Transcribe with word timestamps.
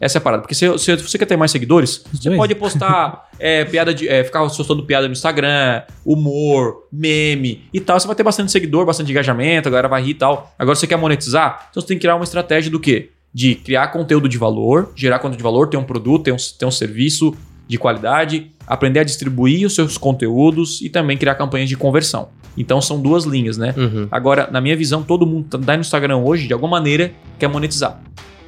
Essa 0.00 0.16
é 0.16 0.20
a 0.20 0.22
parada. 0.22 0.42
Porque 0.42 0.54
se, 0.54 0.78
se 0.78 0.96
você 0.96 1.18
quer 1.18 1.26
ter 1.26 1.36
mais 1.36 1.50
seguidores, 1.50 2.02
Os 2.12 2.18
você 2.20 2.30
dois. 2.30 2.38
pode 2.38 2.54
postar 2.54 3.28
é, 3.38 3.64
piada 3.66 3.92
de. 3.92 4.08
é, 4.08 4.24
ficar 4.24 4.40
postando 4.40 4.82
piada 4.84 5.06
no 5.06 5.12
Instagram, 5.12 5.82
humor, 6.04 6.88
meme 6.90 7.64
e 7.72 7.78
tal. 7.78 8.00
Você 8.00 8.06
vai 8.06 8.16
ter 8.16 8.22
bastante 8.22 8.50
seguidor, 8.50 8.86
bastante 8.86 9.10
engajamento, 9.10 9.68
a 9.68 9.70
galera 9.70 9.88
vai 9.88 10.02
rir 10.02 10.10
e 10.10 10.14
tal. 10.14 10.52
Agora 10.58 10.74
você 10.74 10.86
quer 10.86 10.96
monetizar? 10.96 11.68
Então 11.70 11.82
você 11.82 11.88
tem 11.88 11.96
que 11.98 12.00
criar 12.00 12.16
uma 12.16 12.24
estratégia 12.24 12.70
do 12.70 12.80
quê? 12.80 13.10
De 13.32 13.54
criar 13.54 13.88
conteúdo 13.88 14.28
de 14.28 14.38
valor, 14.38 14.90
gerar 14.96 15.18
conteúdo 15.18 15.36
de 15.36 15.44
valor, 15.44 15.68
ter 15.68 15.76
um 15.76 15.84
produto, 15.84 16.24
ter 16.24 16.32
um, 16.32 16.36
ter 16.58 16.64
um 16.64 16.70
serviço 16.70 17.36
de 17.68 17.78
qualidade, 17.78 18.50
aprender 18.66 19.00
a 19.00 19.04
distribuir 19.04 19.64
os 19.66 19.74
seus 19.74 19.96
conteúdos 19.96 20.80
e 20.80 20.88
também 20.88 21.16
criar 21.16 21.36
campanhas 21.36 21.68
de 21.68 21.76
conversão. 21.76 22.30
Então 22.58 22.80
são 22.80 23.00
duas 23.00 23.24
linhas, 23.24 23.56
né? 23.56 23.72
Uhum. 23.76 24.08
Agora, 24.10 24.48
na 24.50 24.60
minha 24.60 24.76
visão, 24.76 25.04
todo 25.04 25.24
mundo 25.24 25.44
que 25.44 25.64
tá 25.64 25.76
no 25.76 25.80
Instagram 25.80 26.16
hoje, 26.16 26.48
de 26.48 26.52
alguma 26.52 26.72
maneira, 26.72 27.12
quer 27.38 27.48
monetizar. 27.48 28.00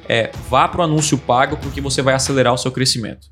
É, 0.07 0.31
vá 0.49 0.67
para 0.67 0.81
o 0.81 0.83
anúncio 0.83 1.17
pago 1.17 1.57
porque 1.57 1.79
você 1.79 2.01
vai 2.01 2.13
acelerar 2.13 2.53
o 2.53 2.57
seu 2.57 2.71
crescimento. 2.71 3.27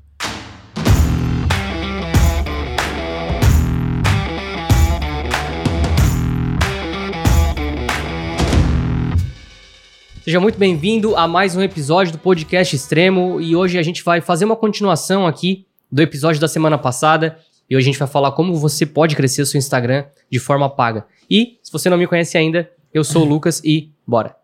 Seja 10.22 10.38
muito 10.38 10.56
bem-vindo 10.56 11.16
a 11.16 11.26
mais 11.26 11.56
um 11.56 11.60
episódio 11.60 12.12
do 12.12 12.18
Podcast 12.18 12.76
Extremo 12.76 13.40
e 13.40 13.56
hoje 13.56 13.76
a 13.76 13.82
gente 13.82 14.04
vai 14.04 14.20
fazer 14.20 14.44
uma 14.44 14.54
continuação 14.54 15.26
aqui 15.26 15.66
do 15.90 16.00
episódio 16.00 16.40
da 16.40 16.46
semana 16.46 16.78
passada 16.78 17.36
e 17.68 17.76
hoje 17.76 17.88
a 17.88 17.92
gente 17.92 17.98
vai 17.98 18.08
falar 18.08 18.30
como 18.32 18.54
você 18.54 18.86
pode 18.86 19.16
crescer 19.16 19.42
o 19.42 19.46
seu 19.46 19.58
Instagram 19.58 20.04
de 20.30 20.38
forma 20.38 20.70
paga. 20.70 21.06
E, 21.28 21.58
se 21.62 21.72
você 21.72 21.90
não 21.90 21.98
me 21.98 22.06
conhece 22.06 22.38
ainda, 22.38 22.70
eu 22.94 23.02
sou 23.02 23.22
o 23.22 23.28
Lucas 23.28 23.60
e 23.64 23.90
bora! 24.06 24.41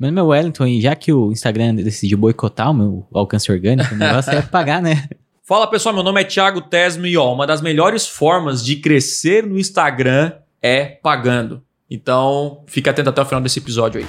Meu 0.00 0.12
nome 0.12 0.20
é 0.20 0.22
Wellington 0.22 0.66
e 0.68 0.80
já 0.80 0.94
que 0.94 1.12
o 1.12 1.32
Instagram 1.32 1.74
decidiu 1.74 2.16
boicotar 2.16 2.70
o 2.70 2.74
meu 2.74 3.08
alcance 3.12 3.50
orgânico, 3.50 3.96
o 3.96 3.98
negócio 3.98 4.30
é 4.30 4.40
pagar, 4.40 4.80
né? 4.80 5.08
Fala 5.42 5.66
pessoal, 5.66 5.92
meu 5.92 6.04
nome 6.04 6.20
é 6.20 6.24
Thiago 6.24 6.60
Tesmo 6.60 7.04
e 7.04 7.16
ó, 7.16 7.34
uma 7.34 7.44
das 7.44 7.60
melhores 7.60 8.06
formas 8.06 8.64
de 8.64 8.76
crescer 8.76 9.44
no 9.44 9.58
Instagram 9.58 10.34
é 10.62 10.84
pagando. 10.84 11.64
Então, 11.90 12.62
fica 12.68 12.92
atento 12.92 13.10
até 13.10 13.20
o 13.20 13.24
final 13.24 13.40
desse 13.40 13.58
episódio 13.58 14.00
aí. 14.00 14.06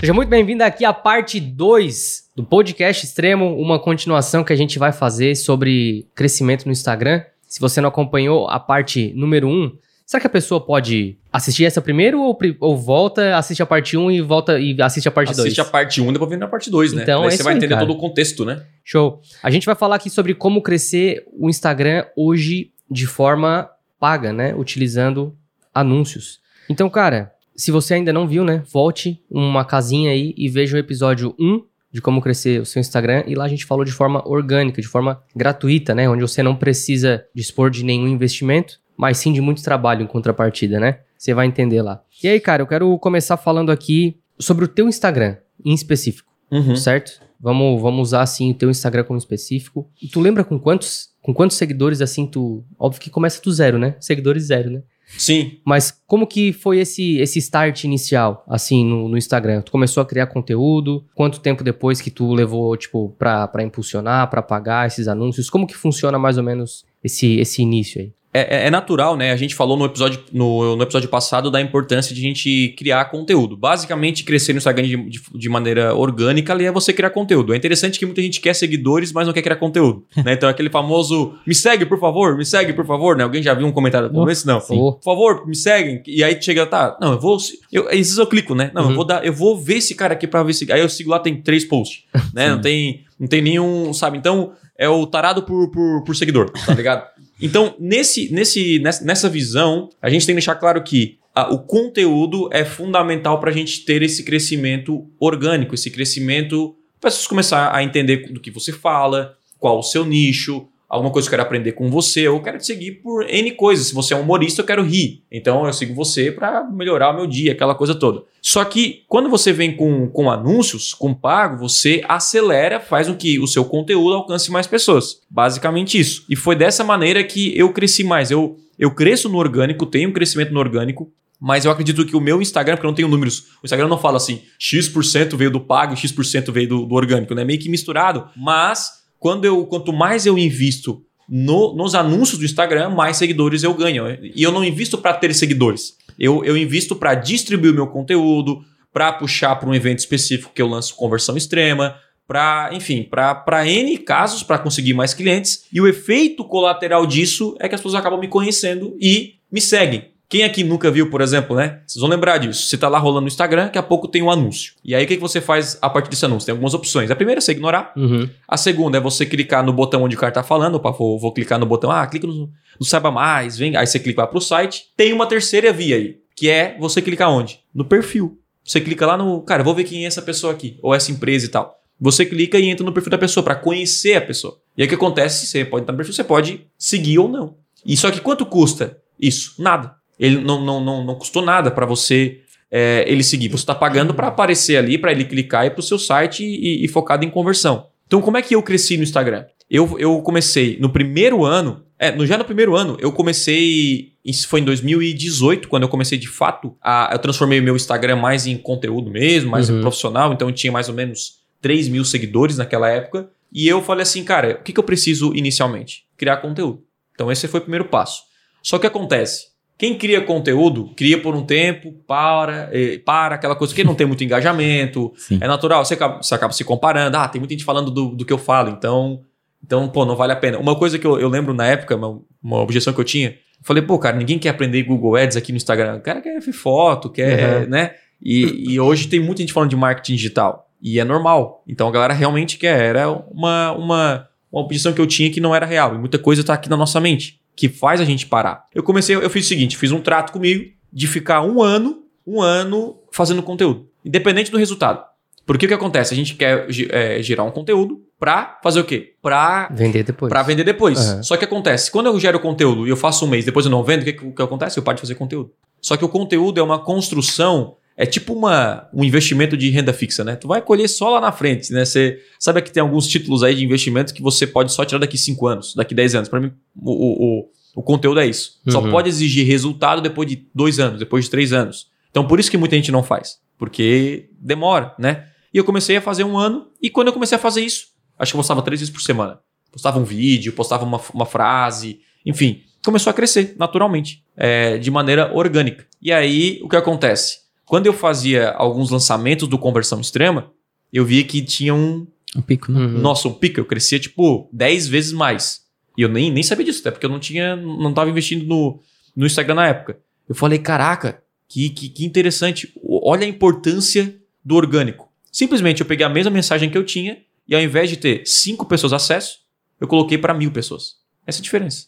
Seja 0.00 0.12
muito 0.12 0.28
bem-vindo 0.28 0.64
aqui 0.64 0.84
à 0.84 0.92
parte 0.92 1.38
2 1.38 2.30
do 2.34 2.42
Podcast 2.42 3.06
Extremo, 3.06 3.56
uma 3.56 3.78
continuação 3.78 4.42
que 4.42 4.52
a 4.52 4.56
gente 4.56 4.80
vai 4.80 4.90
fazer 4.90 5.36
sobre 5.36 6.08
crescimento 6.12 6.66
no 6.66 6.72
Instagram. 6.72 7.22
Se 7.46 7.60
você 7.60 7.80
não 7.80 7.88
acompanhou 7.88 8.48
a 8.48 8.58
parte 8.58 9.12
número 9.14 9.46
1, 9.46 9.52
um, 9.52 9.78
será 10.06 10.20
que 10.20 10.26
a 10.28 10.30
pessoa 10.30 10.64
pode 10.64 11.18
assistir 11.32 11.64
essa 11.64 11.82
primeiro 11.82 12.20
ou, 12.22 12.38
ou 12.60 12.76
volta, 12.76 13.36
assiste 13.36 13.62
a 13.62 13.66
parte 13.66 13.96
1 13.96 14.02
um 14.02 14.10
e 14.10 14.22
volta 14.22 14.58
e 14.58 14.80
assiste 14.80 15.08
a 15.08 15.10
parte 15.10 15.34
2? 15.34 15.40
Assiste 15.40 15.60
a 15.60 15.64
parte 15.64 16.00
1 16.00 16.08
e 16.08 16.12
depois 16.12 16.30
vem 16.30 16.38
na 16.38 16.46
parte 16.46 16.70
2, 16.70 16.92
né? 16.92 17.02
Então, 17.02 17.22
Aí 17.22 17.28
é 17.28 17.30
você 17.32 17.42
vai 17.42 17.52
aí, 17.52 17.58
entender 17.58 17.74
cara. 17.74 17.86
todo 17.86 17.96
o 17.96 18.00
contexto, 18.00 18.44
né? 18.44 18.64
Show. 18.84 19.20
A 19.42 19.50
gente 19.50 19.66
vai 19.66 19.74
falar 19.74 19.96
aqui 19.96 20.08
sobre 20.08 20.32
como 20.32 20.62
crescer 20.62 21.24
o 21.36 21.50
Instagram 21.50 22.06
hoje 22.16 22.70
de 22.88 23.06
forma 23.06 23.68
paga, 23.98 24.32
né? 24.32 24.54
Utilizando 24.54 25.36
anúncios. 25.74 26.38
Então, 26.70 26.88
cara, 26.88 27.32
se 27.56 27.70
você 27.70 27.94
ainda 27.94 28.12
não 28.12 28.28
viu, 28.28 28.44
né? 28.44 28.62
Volte 28.72 29.20
uma 29.28 29.64
casinha 29.64 30.12
aí 30.12 30.32
e 30.36 30.48
veja 30.48 30.76
o 30.76 30.78
episódio 30.78 31.34
1 31.38 31.64
de 31.90 32.02
como 32.02 32.20
crescer 32.20 32.60
o 32.60 32.66
seu 32.66 32.78
Instagram. 32.78 33.24
E 33.26 33.34
lá 33.34 33.44
a 33.44 33.48
gente 33.48 33.64
falou 33.64 33.84
de 33.84 33.92
forma 33.92 34.26
orgânica, 34.28 34.80
de 34.80 34.86
forma 34.86 35.22
gratuita, 35.34 35.94
né? 35.94 36.08
Onde 36.08 36.22
você 36.22 36.42
não 36.42 36.54
precisa 36.54 37.24
dispor 37.34 37.70
de 37.70 37.84
nenhum 37.84 38.06
investimento, 38.06 38.78
mas 38.96 39.18
sim 39.18 39.32
de 39.32 39.40
muito 39.40 39.62
trabalho 39.62 40.02
em 40.02 40.06
contrapartida, 40.06 40.78
né? 40.80 41.00
Você 41.16 41.32
vai 41.34 41.46
entender 41.46 41.82
lá. 41.82 42.02
E 42.22 42.28
aí, 42.28 42.40
cara, 42.40 42.62
eu 42.62 42.66
quero 42.66 42.98
começar 42.98 43.36
falando 43.36 43.70
aqui 43.70 44.18
sobre 44.38 44.64
o 44.64 44.68
teu 44.68 44.88
Instagram 44.88 45.36
em 45.64 45.72
específico 45.74 46.30
Uhum. 46.50 46.76
certo? 46.76 47.20
Vamos, 47.40 47.82
vamos 47.82 48.08
usar 48.08 48.22
assim 48.22 48.50
o 48.52 48.54
teu 48.54 48.70
Instagram 48.70 49.04
como 49.04 49.18
específico. 49.18 49.90
E 50.02 50.08
tu 50.08 50.20
lembra 50.20 50.44
com 50.44 50.58
quantos, 50.58 51.10
com 51.20 51.34
quantos 51.34 51.56
seguidores 51.56 52.00
assim 52.00 52.26
tu, 52.26 52.64
óbvio 52.78 53.00
que 53.00 53.10
começa 53.10 53.42
do 53.42 53.52
zero, 53.52 53.78
né? 53.78 53.96
Seguidores 54.00 54.44
zero, 54.44 54.70
né? 54.70 54.82
Sim. 55.18 55.58
Mas 55.64 55.92
como 56.06 56.26
que 56.26 56.52
foi 56.52 56.78
esse 56.78 57.18
esse 57.18 57.38
start 57.38 57.84
inicial 57.84 58.44
assim 58.48 58.84
no, 58.84 59.08
no 59.08 59.16
Instagram? 59.18 59.60
Tu 59.62 59.70
começou 59.70 60.02
a 60.02 60.06
criar 60.06 60.26
conteúdo? 60.26 61.04
Quanto 61.14 61.40
tempo 61.40 61.62
depois 61.62 62.00
que 62.00 62.10
tu 62.10 62.32
levou 62.32 62.76
tipo 62.76 63.14
pra 63.18 63.46
para 63.46 63.62
impulsionar, 63.62 64.28
pra 64.30 64.42
pagar 64.42 64.86
esses 64.86 65.06
anúncios? 65.06 65.48
Como 65.50 65.66
que 65.66 65.76
funciona 65.76 66.18
mais 66.18 66.38
ou 66.38 66.42
menos 66.44 66.84
esse 67.04 67.38
esse 67.38 67.62
início 67.62 68.00
aí? 68.00 68.12
É, 68.36 68.56
é- 68.64 68.66
é 68.66 68.70
natural, 68.70 69.16
né? 69.16 69.32
A 69.32 69.36
gente 69.36 69.54
falou 69.54 69.76
no 69.76 69.84
episódio, 69.84 70.20
no, 70.32 70.76
no 70.76 70.82
episódio 70.82 71.08
passado 71.08 71.50
da 71.50 71.60
importância 71.60 72.14
de 72.14 72.20
a 72.20 72.24
gente 72.24 72.74
criar 72.78 73.04
conteúdo. 73.06 73.56
Basicamente, 73.56 74.24
crescer 74.24 74.52
no 74.52 74.58
Instagram 74.58 74.86
de, 74.86 74.96
de- 75.08 75.20
de 75.34 75.48
maneira 75.48 75.94
orgânica 75.94 76.52
ali 76.52 76.64
é 76.66 76.72
você 76.72 76.92
criar 76.92 77.10
conteúdo. 77.10 77.52
É 77.52 77.56
interessante 77.56 77.98
que 77.98 78.06
muita 78.06 78.20
gente 78.22 78.40
quer 78.40 78.54
seguidores, 78.54 79.12
mas 79.12 79.26
não 79.26 79.32
quer 79.34 79.42
criar 79.42 79.56
conteúdo. 79.56 80.04
né? 80.24 80.32
Então, 80.34 80.48
aquele 80.48 80.70
famoso 80.70 81.34
me 81.46 81.54
segue, 81.54 81.86
por 81.86 81.98
favor, 81.98 82.36
me 82.36 82.44
segue, 82.44 82.72
por 82.72 82.86
favor, 82.86 83.16
né? 83.16 83.24
Alguém 83.24 83.42
já 83.42 83.54
viu 83.54 83.66
um 83.66 83.72
comentário 83.72 84.10
Oh, 84.12 84.28
esse? 84.28 84.46
Não. 84.46 84.60
sim. 84.60 84.76
Por 84.76 85.00
favor, 85.04 85.46
me 85.46 85.54
seguem. 85.56 86.02
E 86.06 86.22
aí 86.22 86.40
chega, 86.40 86.66
tá, 86.66 86.96
não, 87.00 87.12
eu 87.12 87.20
vou. 87.20 87.38
Eu, 87.72 87.84
às 87.88 87.94
vezes 87.96 88.18
eu 88.18 88.26
clico, 88.26 88.54
né? 88.54 88.70
Não, 88.74 88.82
eu 88.82 88.88
Uhum. 88.88 88.94
vou 88.94 89.04
dar, 89.04 89.24
eu 89.24 89.32
vou 89.32 89.56
ver 89.56 89.76
esse 89.78 89.94
cara 89.94 90.12
aqui 90.14 90.26
pra 90.26 90.42
ver 90.42 90.52
se. 90.52 90.70
Aí 90.72 90.80
eu 90.80 90.88
sigo 90.88 91.10
lá, 91.10 91.18
tem 91.18 91.40
três 91.40 91.64
posts. 91.64 92.02
né? 92.34 92.50
Não 92.56 92.60
tem, 92.60 93.00
não 93.18 93.26
tem 93.28 93.40
nenhum, 93.42 93.92
sabe? 93.94 94.18
Então, 94.18 94.52
é 94.78 94.88
o 94.88 95.06
tarado 95.06 95.42
por, 95.42 95.70
por, 95.70 96.04
por 96.04 96.14
seguidor, 96.16 96.50
tá 96.50 96.74
ligado? 96.74 97.04
Então, 97.40 97.74
nesse, 97.78 98.32
nesse, 98.32 98.78
nessa, 98.78 99.28
visão, 99.28 99.90
a 100.00 100.08
gente 100.08 100.24
tem 100.24 100.34
que 100.34 100.40
deixar 100.40 100.54
claro 100.54 100.82
que 100.82 101.18
ah, 101.34 101.52
o 101.52 101.58
conteúdo 101.58 102.48
é 102.52 102.64
fundamental 102.64 103.38
para 103.38 103.50
a 103.50 103.52
gente 103.52 103.84
ter 103.84 104.02
esse 104.02 104.24
crescimento 104.24 105.06
orgânico, 105.20 105.74
esse 105.74 105.90
crescimento 105.90 106.74
para 107.00 107.10
pessoas 107.10 107.26
começar 107.26 107.74
a 107.74 107.82
entender 107.82 108.32
do 108.32 108.40
que 108.40 108.50
você 108.50 108.72
fala, 108.72 109.36
qual 109.58 109.78
o 109.78 109.82
seu 109.82 110.04
nicho, 110.04 110.66
alguma 110.88 111.10
coisa 111.10 111.28
que 111.28 111.34
eu 111.34 111.38
quero 111.38 111.46
aprender 111.46 111.72
com 111.72 111.90
você, 111.90 112.28
ou 112.28 112.36
eu 112.36 112.42
quero 112.42 112.58
te 112.58 112.66
seguir 112.66 113.02
por 113.02 113.28
N 113.28 113.50
coisas. 113.52 113.88
Se 113.88 113.94
você 113.94 114.14
é 114.14 114.16
um 114.16 114.20
humorista, 114.20 114.62
eu 114.62 114.66
quero 114.66 114.82
rir. 114.82 115.22
Então 115.30 115.66
eu 115.66 115.72
sigo 115.72 115.94
você 115.94 116.30
para 116.30 116.64
melhorar 116.64 117.10
o 117.10 117.16
meu 117.16 117.26
dia, 117.26 117.52
aquela 117.52 117.74
coisa 117.74 117.94
toda. 117.94 118.22
Só 118.40 118.64
que 118.64 119.02
quando 119.08 119.28
você 119.28 119.52
vem 119.52 119.76
com, 119.76 120.08
com 120.08 120.30
anúncios, 120.30 120.94
com 120.94 121.12
pago, 121.12 121.58
você 121.58 122.02
acelera, 122.08 122.78
faz 122.78 123.08
com 123.08 123.14
que 123.14 123.38
o 123.38 123.46
seu 123.46 123.64
conteúdo 123.64 124.14
alcance 124.14 124.50
mais 124.50 124.66
pessoas. 124.66 125.20
Basicamente 125.28 125.98
isso. 125.98 126.24
E 126.28 126.36
foi 126.36 126.54
dessa 126.54 126.84
maneira 126.84 127.24
que 127.24 127.56
eu 127.58 127.72
cresci 127.72 128.04
mais. 128.04 128.30
Eu, 128.30 128.56
eu 128.78 128.92
cresço 128.92 129.28
no 129.28 129.38
orgânico, 129.38 129.86
tenho 129.86 130.10
um 130.10 130.12
crescimento 130.12 130.52
no 130.52 130.60
orgânico, 130.60 131.10
mas 131.40 131.64
eu 131.64 131.70
acredito 131.70 132.06
que 132.06 132.16
o 132.16 132.20
meu 132.20 132.40
Instagram, 132.40 132.76
porque 132.76 132.86
eu 132.86 132.90
não 132.90 132.94
tenho 132.94 133.08
números, 133.08 133.48
o 133.62 133.66
Instagram 133.66 133.88
não 133.88 133.98
fala 133.98 134.16
assim, 134.16 134.42
X% 134.58 135.36
veio 135.36 135.50
do 135.50 135.60
pago 135.60 135.94
X% 135.94 136.50
veio 136.50 136.68
do, 136.68 136.86
do 136.86 136.94
orgânico, 136.94 137.34
né? 137.34 137.44
Meio 137.44 137.58
que 137.58 137.68
misturado. 137.68 138.28
Mas 138.36 139.05
quando 139.18 139.44
eu, 139.44 139.64
quanto 139.66 139.92
mais 139.92 140.26
eu 140.26 140.36
invisto 140.38 141.02
no- 141.28 141.74
nos 141.74 141.94
anúncios 141.94 142.38
do 142.38 142.44
Instagram, 142.44 142.90
mais 142.90 143.16
seguidores 143.16 143.62
eu 143.62 143.74
ganho. 143.74 144.04
E 144.34 144.42
eu 144.42 144.52
não 144.52 144.64
invisto 144.64 144.98
para 144.98 145.14
ter 145.14 145.34
seguidores. 145.34 145.96
Eu, 146.18 146.44
eu 146.44 146.56
invisto 146.56 146.94
para 146.96 147.14
distribuir 147.14 147.72
o 147.72 147.74
meu 147.74 147.86
conteúdo, 147.88 148.60
para 148.92 149.12
puxar 149.12 149.56
para 149.56 149.68
um 149.68 149.74
evento 149.74 149.98
específico 149.98 150.52
que 150.54 150.62
eu 150.62 150.66
lanço 150.68 150.94
conversão 150.94 151.36
extrema, 151.36 151.96
para, 152.26 152.70
enfim, 152.72 153.02
para 153.02 153.66
N 153.68 153.98
casos, 153.98 154.42
para 154.42 154.58
conseguir 154.58 154.94
mais 154.94 155.12
clientes. 155.14 155.64
E 155.72 155.80
o 155.80 155.86
efeito 155.86 156.44
colateral 156.44 157.06
disso 157.06 157.54
é 157.60 157.68
que 157.68 157.74
as 157.74 157.80
pessoas 157.80 157.94
acabam 158.00 158.18
me 158.18 158.26
conhecendo 158.28 158.96
e 159.00 159.34
me 159.52 159.60
seguem. 159.60 160.10
Quem 160.28 160.42
aqui 160.42 160.64
nunca 160.64 160.90
viu, 160.90 161.08
por 161.08 161.20
exemplo, 161.20 161.54
né? 161.56 161.80
Vocês 161.86 162.00
vão 162.00 162.10
lembrar 162.10 162.38
disso. 162.38 162.66
Você 162.66 162.76
tá 162.76 162.88
lá 162.88 162.98
rolando 162.98 163.22
no 163.22 163.26
Instagram, 163.28 163.64
daqui 163.64 163.78
a 163.78 163.82
pouco 163.82 164.08
tem 164.08 164.22
um 164.22 164.30
anúncio. 164.30 164.74
E 164.84 164.94
aí 164.94 165.04
o 165.04 165.06
que, 165.06 165.14
que 165.14 165.20
você 165.20 165.40
faz 165.40 165.78
a 165.80 165.88
partir 165.88 166.10
desse 166.10 166.24
anúncio? 166.24 166.46
Tem 166.46 166.52
algumas 166.52 166.74
opções. 166.74 167.10
A 167.10 167.16
primeira 167.16 167.38
é 167.38 167.40
você 167.40 167.52
ignorar. 167.52 167.92
Uhum. 167.96 168.28
A 168.48 168.56
segunda 168.56 168.98
é 168.98 169.00
você 169.00 169.24
clicar 169.24 169.64
no 169.64 169.72
botão 169.72 170.02
onde 170.02 170.16
o 170.16 170.18
cara 170.18 170.32
tá 170.32 170.42
falando. 170.42 170.76
Opa, 170.76 170.90
vou, 170.90 171.18
vou 171.18 171.32
clicar 171.32 171.60
no 171.60 171.66
botão. 171.66 171.90
Ah, 171.90 172.04
clica 172.06 172.26
no, 172.26 172.50
no 172.78 172.84
Saiba 172.84 173.10
Mais, 173.10 173.56
vem. 173.56 173.76
Aí 173.76 173.86
você 173.86 174.00
clica 174.00 174.22
lá 174.22 174.26
pro 174.26 174.40
site. 174.40 174.86
Tem 174.96 175.12
uma 175.12 175.26
terceira 175.26 175.72
via 175.72 175.94
aí, 175.94 176.16
que 176.34 176.50
é 176.50 176.76
você 176.78 177.00
clicar 177.00 177.30
onde? 177.30 177.60
No 177.72 177.84
perfil. 177.84 178.38
Você 178.64 178.80
clica 178.80 179.06
lá 179.06 179.16
no. 179.16 179.42
Cara, 179.42 179.62
vou 179.62 179.74
ver 179.74 179.84
quem 179.84 180.04
é 180.04 180.08
essa 180.08 180.20
pessoa 180.20 180.52
aqui, 180.52 180.76
ou 180.82 180.92
essa 180.92 181.12
empresa 181.12 181.46
e 181.46 181.48
tal. 181.48 181.76
Você 182.00 182.26
clica 182.26 182.58
e 182.58 182.68
entra 182.68 182.84
no 182.84 182.92
perfil 182.92 183.10
da 183.10 183.18
pessoa 183.18 183.44
para 183.44 183.54
conhecer 183.54 184.16
a 184.16 184.20
pessoa. 184.20 184.58
E 184.76 184.82
aí 184.82 184.86
o 184.86 184.88
que 184.88 184.96
acontece? 184.96 185.46
Você 185.46 185.64
pode 185.64 185.84
estar 185.84 185.92
no 185.92 185.96
perfil, 185.96 186.12
você 186.12 186.24
pode 186.24 186.66
seguir 186.76 187.18
ou 187.18 187.28
não. 187.28 187.54
E 187.84 187.96
só 187.96 188.10
que 188.10 188.20
quanto 188.20 188.44
custa 188.44 188.98
isso? 189.18 189.54
Nada. 189.58 189.95
Ele 190.18 190.40
não, 190.40 190.64
não, 190.64 190.80
não, 190.82 191.04
não 191.04 191.14
custou 191.14 191.42
nada 191.42 191.70
para 191.70 191.84
você 191.86 192.40
é, 192.70 193.04
ele 193.06 193.22
seguir. 193.22 193.48
Você 193.48 193.62
está 193.62 193.74
pagando 193.74 194.14
para 194.14 194.28
aparecer 194.28 194.76
ali, 194.76 194.98
para 194.98 195.12
ele 195.12 195.24
clicar 195.24 195.66
e 195.66 195.70
para 195.70 195.80
o 195.80 195.82
seu 195.82 195.98
site 195.98 196.44
e, 196.44 196.84
e 196.84 196.88
focado 196.88 197.24
em 197.24 197.30
conversão. 197.30 197.86
Então, 198.06 198.20
como 198.20 198.36
é 198.36 198.42
que 198.42 198.54
eu 198.54 198.62
cresci 198.62 198.96
no 198.96 199.02
Instagram? 199.02 199.44
Eu, 199.70 199.96
eu 199.98 200.20
comecei 200.22 200.78
no 200.80 200.88
primeiro 200.90 201.44
ano. 201.44 201.84
É, 201.98 202.12
no, 202.12 202.26
já 202.26 202.36
no 202.38 202.44
primeiro 202.44 202.76
ano, 202.76 202.96
eu 203.00 203.10
comecei. 203.12 204.12
Isso 204.24 204.48
foi 204.48 204.60
em 204.60 204.64
2018, 204.64 205.68
quando 205.68 205.84
eu 205.84 205.88
comecei 205.88 206.18
de 206.18 206.28
fato. 206.28 206.76
A, 206.82 207.10
eu 207.12 207.18
transformei 207.18 207.60
o 207.60 207.62
meu 207.62 207.74
Instagram 207.76 208.16
mais 208.16 208.46
em 208.46 208.56
conteúdo 208.56 209.10
mesmo, 209.10 209.50
mais 209.50 209.68
Uhum. 209.68 209.78
em 209.78 209.80
profissional. 209.80 210.32
Então, 210.32 210.48
eu 210.48 210.54
tinha 210.54 210.72
mais 210.72 210.88
ou 210.88 210.94
menos 210.94 211.38
3 211.60 211.88
mil 211.88 212.04
seguidores 212.04 212.56
naquela 212.56 212.88
época. 212.88 213.28
E 213.52 213.66
eu 213.66 213.82
falei 213.82 214.02
assim, 214.02 214.22
cara, 214.24 214.58
o 214.60 214.62
que, 214.64 214.72
que 214.72 214.78
eu 214.78 214.84
preciso 214.84 215.32
inicialmente? 215.34 216.04
Criar 216.16 216.36
conteúdo. 216.38 216.82
Então, 217.14 217.30
esse 217.32 217.48
foi 217.48 217.58
o 217.58 217.62
primeiro 217.62 217.86
passo. 217.86 218.22
Só 218.62 218.78
que 218.78 218.86
acontece. 218.86 219.46
Quem 219.78 219.96
cria 219.98 220.20
conteúdo, 220.22 220.90
cria 220.96 221.20
por 221.20 221.34
um 221.34 221.42
tempo, 221.44 221.92
para, 222.06 222.70
eh, 222.72 222.98
para 223.04 223.34
aquela 223.34 223.54
coisa 223.54 223.74
que 223.74 223.84
não 223.84 223.94
tem 223.94 224.06
muito 224.06 224.24
engajamento, 224.24 225.12
Sim. 225.18 225.38
é 225.40 225.46
natural, 225.46 225.84
você 225.84 225.94
acaba, 225.94 226.22
você 226.22 226.34
acaba 226.34 226.52
se 226.52 226.64
comparando. 226.64 227.16
Ah, 227.16 227.28
tem 227.28 227.38
muita 227.40 227.52
gente 227.52 227.64
falando 227.64 227.90
do, 227.90 228.08
do 228.08 228.24
que 228.24 228.32
eu 228.32 228.38
falo, 228.38 228.70
então, 228.70 229.20
então, 229.62 229.86
pô, 229.88 230.04
não 230.06 230.16
vale 230.16 230.32
a 230.32 230.36
pena. 230.36 230.58
Uma 230.58 230.74
coisa 230.76 230.98
que 230.98 231.06
eu, 231.06 231.20
eu 231.20 231.28
lembro 231.28 231.52
na 231.52 231.66
época, 231.66 231.94
uma, 231.96 232.20
uma 232.42 232.60
objeção 232.62 232.92
que 232.92 233.00
eu 233.00 233.04
tinha, 233.04 233.28
eu 233.30 233.36
falei, 233.64 233.82
pô, 233.82 233.98
cara, 233.98 234.16
ninguém 234.16 234.38
quer 234.38 234.48
aprender 234.50 234.82
Google 234.84 235.16
Ads 235.16 235.36
aqui 235.36 235.52
no 235.52 235.56
Instagram. 235.56 235.96
O 235.96 236.00
cara 236.00 236.20
quer 236.22 236.40
foto, 236.40 237.10
quer, 237.10 237.62
Uhum. 237.64 237.68
né? 237.68 237.92
E, 238.22 238.72
e 238.72 238.80
hoje 238.80 239.08
tem 239.08 239.20
muita 239.20 239.42
gente 239.42 239.52
falando 239.52 239.68
de 239.70 239.76
marketing 239.76 240.14
digital. 240.14 240.70
E 240.80 240.98
é 241.00 241.04
normal. 241.04 241.62
Então 241.68 241.88
a 241.88 241.90
galera 241.90 242.14
realmente 242.14 242.56
quer. 242.58 242.80
Era 242.80 243.10
uma, 243.10 243.72
uma, 243.72 244.28
uma 244.50 244.62
objeção 244.62 244.92
que 244.92 245.00
eu 245.00 245.06
tinha 245.06 245.30
que 245.30 245.40
não 245.40 245.54
era 245.54 245.66
real. 245.66 245.94
E 245.94 245.98
muita 245.98 246.18
coisa 246.18 246.42
tá 246.44 246.54
aqui 246.54 246.68
na 246.70 246.76
nossa 246.76 246.98
mente, 247.00 247.40
que 247.56 247.68
faz 247.70 248.00
a 248.00 248.04
gente 248.04 248.26
parar. 248.26 248.66
Eu 248.74 248.82
comecei, 248.82 249.16
eu 249.16 249.30
fiz 249.30 249.46
o 249.46 249.48
seguinte: 249.48 249.76
fiz 249.76 249.90
um 249.90 250.00
trato 250.00 250.32
comigo 250.32 250.70
de 250.92 251.06
ficar 251.06 251.42
um 251.42 251.62
ano, 251.62 252.04
um 252.26 252.40
ano 252.40 252.98
fazendo 253.10 253.42
conteúdo, 253.42 253.88
independente 254.04 254.50
do 254.50 254.58
resultado. 254.58 255.02
Porque 255.46 255.64
o 255.64 255.68
que 255.68 255.74
acontece? 255.74 256.12
A 256.12 256.16
gente 256.16 256.34
quer 256.34 256.66
é, 256.90 257.22
gerar 257.22 257.44
um 257.44 257.52
conteúdo 257.52 258.02
pra 258.18 258.58
fazer 258.62 258.80
o 258.80 258.84
quê? 258.84 259.14
Pra 259.22 259.68
Vender 259.72 260.02
depois. 260.02 260.28
Pra 260.28 260.42
vender 260.42 260.64
depois. 260.64 260.98
Aham. 260.98 261.22
Só 261.22 261.36
que 261.36 261.44
acontece, 261.44 261.90
quando 261.90 262.06
eu 262.06 262.18
gero 262.18 262.40
conteúdo 262.40 262.86
e 262.86 262.90
eu 262.90 262.96
faço 262.96 263.24
um 263.24 263.28
mês, 263.28 263.44
depois 263.44 263.64
eu 263.64 263.70
não 263.70 263.84
vendo, 263.84 264.02
o 264.02 264.04
que, 264.04 264.12
que, 264.12 264.32
que 264.32 264.42
acontece? 264.42 264.78
Eu 264.78 264.82
paro 264.82 264.96
de 264.96 265.02
fazer 265.02 265.14
conteúdo. 265.14 265.52
Só 265.80 265.96
que 265.96 266.04
o 266.04 266.08
conteúdo 266.08 266.58
é 266.58 266.62
uma 266.62 266.80
construção, 266.80 267.76
é 267.96 268.04
tipo 268.04 268.34
uma, 268.34 268.88
um 268.92 269.02
investimento 269.02 269.56
de 269.56 269.70
renda 269.70 269.92
fixa, 269.92 270.22
né? 270.22 270.36
Tu 270.36 270.46
vai 270.46 270.60
colher 270.60 270.88
só 270.88 271.10
lá 271.10 271.20
na 271.20 271.32
frente, 271.32 271.72
né? 271.72 271.84
Você 271.84 272.18
sabe 272.38 272.60
que 272.60 272.70
tem 272.70 272.80
alguns 272.82 273.06
títulos 273.06 273.42
aí 273.42 273.54
de 273.54 273.64
investimento 273.64 274.12
que 274.12 274.20
você 274.22 274.46
pode 274.46 274.72
só 274.72 274.84
tirar 274.84 274.98
daqui 274.98 275.16
5 275.16 275.46
anos, 275.46 275.74
daqui 275.74 275.94
10 275.94 276.14
anos. 276.16 276.28
Pra 276.28 276.40
mim, 276.40 276.52
o, 276.76 276.90
o, 276.92 277.40
o, 277.40 277.48
o 277.76 277.82
conteúdo 277.82 278.20
é 278.20 278.26
isso. 278.26 278.60
Só 278.68 278.82
Uhum. 278.82 278.90
pode 278.90 279.08
exigir 279.08 279.46
resultado 279.46 280.02
depois 280.02 280.28
de 280.28 280.46
2 280.54 280.78
anos, 280.78 280.98
depois 280.98 281.24
de 281.24 281.30
3 281.30 281.52
anos. 281.54 281.86
Então 282.10 282.26
por 282.26 282.38
isso 282.38 282.50
que 282.50 282.58
muita 282.58 282.76
gente 282.76 282.92
não 282.92 283.02
faz. 283.02 283.38
Porque 283.58 284.28
demora, 284.38 284.94
né? 284.98 285.28
E 285.54 285.56
eu 285.58 285.64
comecei 285.64 285.96
a 285.96 286.00
fazer 286.02 286.24
um 286.24 286.36
ano, 286.36 286.66
e 286.82 286.90
quando 286.90 287.06
eu 287.08 287.12
comecei 287.14 287.36
a 287.36 287.38
fazer 287.40 287.62
isso, 287.62 287.86
acho 288.18 288.32
que 288.32 288.36
eu 288.36 288.40
postava 288.40 288.60
três 288.60 288.80
vezes 288.80 288.92
por 288.92 289.00
semana. 289.00 289.38
Postava 289.72 289.98
um 289.98 290.04
vídeo, 290.04 290.52
postava 290.52 290.84
uma, 290.84 291.00
uma 291.14 291.24
frase, 291.24 292.00
enfim, 292.26 292.60
começou 292.84 293.10
a 293.10 293.14
crescer 293.14 293.54
naturalmente, 293.58 294.22
é, 294.36 294.76
de 294.76 294.90
maneira 294.90 295.32
orgânica. 295.34 295.86
E 296.02 296.12
aí, 296.12 296.60
o 296.62 296.68
que 296.68 296.76
acontece? 296.76 297.45
Quando 297.66 297.86
eu 297.86 297.92
fazia 297.92 298.50
alguns 298.52 298.90
lançamentos 298.90 299.46
do 299.48 299.58
Conversão 299.58 300.00
Extrema, 300.00 300.50
eu 300.92 301.04
via 301.04 301.22
que 301.24 301.42
tinha 301.42 301.74
um, 301.74 302.06
Um 302.34 302.40
pico, 302.40 302.70
né? 302.72 302.80
Uhum. 302.80 302.98
nossa, 302.98 303.28
um 303.28 303.32
pico, 303.34 303.60
eu 303.60 303.64
crescia 303.66 303.98
tipo 303.98 304.48
10 304.52 304.86
vezes 304.88 305.12
mais. 305.12 305.62
E 305.98 306.02
eu 306.02 306.08
nem, 306.08 306.30
nem 306.30 306.42
sabia 306.42 306.64
disso, 306.64 306.80
até 306.80 306.90
porque 306.90 307.04
eu 307.04 307.10
não 307.10 307.18
tinha, 307.18 307.56
não 307.56 307.92
tava 307.92 308.08
investindo 308.10 308.46
no, 308.46 308.80
no 309.14 309.26
Instagram 309.26 309.54
na 309.56 309.66
época. 309.68 309.98
Eu 310.28 310.34
falei, 310.34 310.58
caraca, 310.58 311.22
que, 311.48 311.68
que, 311.70 311.88
que 311.88 312.04
interessante. 312.04 312.72
Olha 312.84 313.24
a 313.26 313.28
importância 313.28 314.16
do 314.44 314.54
orgânico. 314.54 315.08
Simplesmente 315.32 315.80
eu 315.80 315.86
peguei 315.86 316.06
a 316.06 316.08
mesma 316.08 316.30
mensagem 316.30 316.70
que 316.70 316.78
eu 316.78 316.84
tinha 316.84 317.18
e 317.48 317.54
ao 317.54 317.60
invés 317.60 317.90
de 317.90 317.96
ter 317.96 318.26
5 318.26 318.64
pessoas 318.66 318.92
acesso, 318.92 319.38
eu 319.80 319.88
coloquei 319.88 320.16
para 320.18 320.32
mil 320.34 320.50
pessoas. 320.52 320.96
Essa 321.26 321.38
é 321.38 321.40
a 321.40 321.42
diferença. 321.42 321.86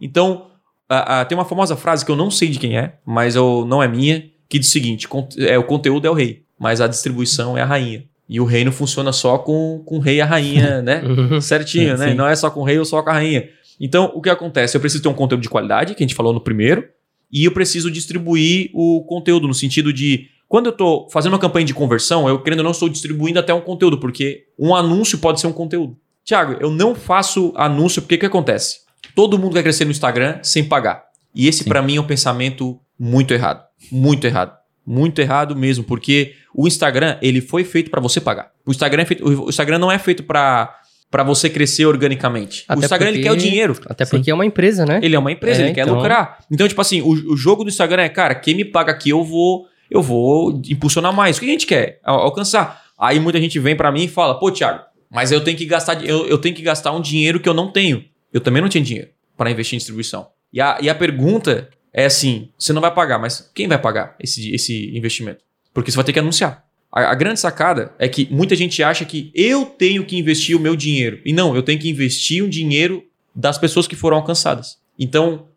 Então, 0.00 0.50
a- 0.88 1.20
a- 1.20 1.24
tem 1.24 1.36
uma 1.36 1.44
famosa 1.44 1.76
frase 1.76 2.04
que 2.04 2.10
eu 2.10 2.16
não 2.16 2.30
sei 2.30 2.48
de 2.48 2.58
quem 2.58 2.76
é, 2.78 2.98
mas 3.04 3.34
eu, 3.34 3.64
não 3.66 3.82
é 3.82 3.88
minha, 3.88 4.30
que 4.48 4.58
diz 4.58 4.68
o 4.68 4.72
seguinte: 4.72 5.08
é, 5.38 5.58
o 5.58 5.64
conteúdo 5.64 6.06
é 6.06 6.10
o 6.10 6.14
rei, 6.14 6.42
mas 6.58 6.80
a 6.80 6.86
distribuição 6.86 7.56
é 7.56 7.62
a 7.62 7.66
rainha. 7.66 8.04
E 8.28 8.40
o 8.40 8.44
reino 8.44 8.72
funciona 8.72 9.12
só 9.12 9.38
com, 9.38 9.82
com 9.86 9.98
o 9.98 10.00
rei 10.00 10.16
e 10.16 10.20
a 10.20 10.26
rainha, 10.26 10.82
né? 10.82 11.02
Uhum. 11.06 11.40
certinho, 11.40 11.96
né? 11.96 12.10
Sim. 12.10 12.14
Não 12.14 12.26
é 12.26 12.34
só 12.34 12.50
com 12.50 12.60
o 12.60 12.64
rei 12.64 12.78
ou 12.78 12.84
só 12.84 13.02
com 13.02 13.10
a 13.10 13.12
rainha. 13.12 13.48
Então, 13.80 14.10
o 14.14 14.20
que 14.20 14.30
acontece? 14.30 14.76
Eu 14.76 14.80
preciso 14.80 15.02
ter 15.02 15.08
um 15.08 15.14
conteúdo 15.14 15.42
de 15.42 15.48
qualidade, 15.48 15.94
que 15.94 16.02
a 16.02 16.06
gente 16.06 16.14
falou 16.14 16.32
no 16.32 16.40
primeiro, 16.40 16.84
e 17.30 17.44
eu 17.44 17.52
preciso 17.52 17.90
distribuir 17.90 18.70
o 18.72 19.04
conteúdo 19.04 19.46
no 19.46 19.54
sentido 19.54 19.92
de 19.92 20.28
quando 20.48 20.66
eu 20.66 20.72
estou 20.72 21.08
fazendo 21.10 21.32
uma 21.32 21.38
campanha 21.38 21.66
de 21.66 21.74
conversão, 21.74 22.28
eu 22.28 22.40
querendo 22.42 22.60
ou 22.60 22.64
não 22.64 22.70
estou 22.70 22.88
distribuindo 22.88 23.38
até 23.38 23.52
um 23.52 23.60
conteúdo, 23.60 23.98
porque 23.98 24.44
um 24.58 24.74
anúncio 24.74 25.18
pode 25.18 25.40
ser 25.40 25.46
um 25.46 25.52
conteúdo. 25.52 25.96
Tiago, 26.24 26.56
eu 26.60 26.70
não 26.70 26.94
faço 26.94 27.52
anúncio 27.56 28.00
porque 28.02 28.14
o 28.16 28.18
que 28.18 28.26
acontece? 28.26 28.80
Todo 29.14 29.38
mundo 29.38 29.54
quer 29.54 29.62
crescer 29.62 29.84
no 29.84 29.90
Instagram 29.90 30.38
sem 30.42 30.64
pagar. 30.64 31.04
E 31.34 31.46
esse 31.46 31.64
para 31.64 31.82
mim 31.82 31.96
é 31.96 32.00
um 32.00 32.06
pensamento 32.06 32.80
muito 32.98 33.32
errado, 33.34 33.62
muito 33.90 34.26
errado. 34.26 34.56
Muito 34.88 35.18
errado 35.20 35.56
mesmo, 35.56 35.82
porque 35.82 36.34
o 36.54 36.68
Instagram, 36.68 37.18
ele 37.20 37.40
foi 37.40 37.64
feito 37.64 37.90
para 37.90 38.00
você 38.00 38.20
pagar. 38.20 38.52
O 38.64 38.70
Instagram, 38.70 39.02
é 39.02 39.04
feito, 39.04 39.26
o 39.28 39.48
Instagram 39.48 39.78
não 39.78 39.90
é 39.90 39.98
feito 39.98 40.22
para 40.22 40.72
para 41.10 41.22
você 41.22 41.48
crescer 41.48 41.86
organicamente. 41.86 42.64
o 42.68 42.72
Até 42.72 42.80
Instagram 42.84 43.08
ele 43.10 43.18
porque- 43.18 43.28
quer 43.28 43.34
o 43.34 43.36
dinheiro. 43.36 43.76
Até 43.86 44.04
porque 44.04 44.28
é 44.30 44.34
uma 44.34 44.44
empresa, 44.44 44.84
né? 44.84 44.98
Ele 45.02 45.14
é 45.14 45.18
uma 45.18 45.30
empresa, 45.30 45.62
É, 45.62 45.66
ele 45.66 45.74
quer 45.74 45.82
então- 45.82 45.94
lucrar. 45.96 46.38
Então, 46.50 46.66
tipo 46.66 46.80
assim, 46.80 47.00
o, 47.00 47.08
o 47.32 47.36
jogo 47.36 47.62
do 47.64 47.70
Instagram 47.70 48.02
é, 48.02 48.08
cara, 48.08 48.34
quem 48.34 48.54
me 48.56 48.64
paga 48.64 48.90
aqui, 48.92 49.10
eu 49.10 49.24
vou 49.24 49.66
eu 49.90 50.02
vou 50.02 50.60
impulsionar 50.68 51.12
mais. 51.12 51.36
O 51.36 51.40
que 51.40 51.46
a 51.46 51.48
gente 51.50 51.64
quer? 51.66 52.00
Al- 52.04 52.20
Alcançar. 52.22 52.82
Aí 52.98 53.18
muita 53.20 53.40
gente 53.40 53.58
vem 53.60 53.76
pra 53.76 53.92
mim 53.92 54.04
e 54.04 54.08
fala, 54.08 54.38
pô, 54.38 54.50
Thiago, 54.50 54.80
mas 55.10 55.30
eu 55.30 55.40
tenho 55.42 55.56
que 55.56 55.64
gastar 55.64 56.04
eu, 56.04 56.26
eu 56.26 56.38
tenho 56.38 56.54
que 56.54 56.62
gastar 56.62 56.92
um 56.92 57.00
dinheiro 57.00 57.38
que 57.40 57.48
eu 57.48 57.54
não 57.54 57.70
tenho. 57.72 58.04
Eu 58.32 58.40
também 58.40 58.60
não 58.60 58.68
tinha 58.68 58.82
dinheiro 58.82 59.08
para 59.36 59.48
investir 59.50 59.74
em 59.76 59.78
distribuição. 59.78 60.26
E 60.52 60.60
a, 60.60 60.78
e 60.80 60.88
a 60.90 60.94
pergunta 60.94 61.68
é 61.96 62.04
assim: 62.04 62.50
você 62.58 62.74
não 62.74 62.82
vai 62.82 62.94
pagar, 62.94 63.18
mas 63.18 63.50
quem 63.54 63.66
vai 63.66 63.80
pagar 63.80 64.14
esse, 64.20 64.54
esse 64.54 64.94
investimento? 64.94 65.42
Porque 65.72 65.90
você 65.90 65.96
vai 65.96 66.04
ter 66.04 66.12
que 66.12 66.18
anunciar. 66.18 66.62
A, 66.92 67.10
a 67.10 67.14
grande 67.14 67.40
sacada 67.40 67.94
é 67.98 68.06
que 68.06 68.28
muita 68.30 68.54
gente 68.54 68.82
acha 68.82 69.06
que 69.06 69.32
eu 69.34 69.64
tenho 69.64 70.04
que 70.04 70.18
investir 70.18 70.54
o 70.54 70.60
meu 70.60 70.76
dinheiro. 70.76 71.20
E 71.24 71.32
não, 71.32 71.56
eu 71.56 71.62
tenho 71.62 71.80
que 71.80 71.88
investir 71.88 72.44
o 72.44 72.50
dinheiro 72.50 73.02
das 73.34 73.56
pessoas 73.56 73.86
que 73.88 73.96
foram 73.96 74.18
alcançadas. 74.18 74.78
Então, 74.98 75.48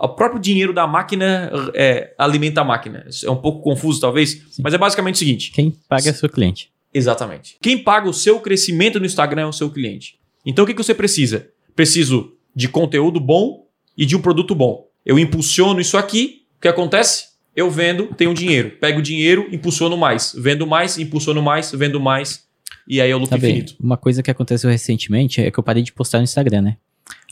o 0.00 0.08
próprio 0.08 0.40
dinheiro 0.40 0.72
da 0.72 0.86
máquina 0.86 1.50
é, 1.74 2.14
alimenta 2.18 2.60
a 2.60 2.64
máquina. 2.64 3.06
É 3.22 3.30
um 3.30 3.36
pouco 3.36 3.62
confuso, 3.62 4.00
talvez, 4.00 4.42
mas 4.58 4.74
é 4.74 4.78
basicamente 4.78 5.14
o 5.14 5.18
seguinte: 5.18 5.52
Quem 5.52 5.70
paga 5.88 6.08
é 6.08 6.12
o 6.12 6.14
seu 6.14 6.28
cliente. 6.28 6.72
Exatamente. 6.92 7.56
Quem 7.60 7.78
paga 7.78 8.08
o 8.08 8.14
seu 8.14 8.40
crescimento 8.40 8.98
no 8.98 9.06
Instagram 9.06 9.42
é 9.42 9.46
o 9.46 9.52
seu 9.52 9.70
cliente. 9.70 10.18
Então 10.44 10.64
o 10.64 10.66
que, 10.66 10.74
que 10.74 10.82
você 10.82 10.94
precisa? 10.94 11.48
Preciso 11.76 12.32
de 12.56 12.68
conteúdo 12.68 13.20
bom 13.20 13.66
e 13.96 14.06
de 14.06 14.16
um 14.16 14.20
produto 14.20 14.54
bom. 14.54 14.87
Eu 15.08 15.18
impulsiono 15.18 15.80
isso 15.80 15.96
aqui, 15.96 16.42
o 16.58 16.60
que 16.60 16.68
acontece? 16.68 17.28
Eu 17.56 17.70
vendo, 17.70 18.08
tenho 18.14 18.34
dinheiro. 18.34 18.72
Pego 18.80 18.98
o 18.98 19.02
dinheiro, 19.02 19.48
impulsiono 19.50 19.96
mais. 19.96 20.34
Vendo 20.38 20.66
mais, 20.66 20.98
impulsiono 20.98 21.42
mais, 21.42 21.72
vendo 21.72 21.98
mais. 21.98 22.46
E 22.86 23.00
aí 23.00 23.10
eu 23.10 23.18
lucro 23.18 23.34
Sabe, 23.34 23.48
infinito. 23.48 23.74
uma 23.80 23.96
coisa 23.96 24.22
que 24.22 24.30
aconteceu 24.30 24.70
recentemente 24.70 25.40
é 25.40 25.50
que 25.50 25.58
eu 25.58 25.62
parei 25.64 25.82
de 25.82 25.92
postar 25.92 26.18
no 26.18 26.24
Instagram, 26.24 26.60
né? 26.62 26.76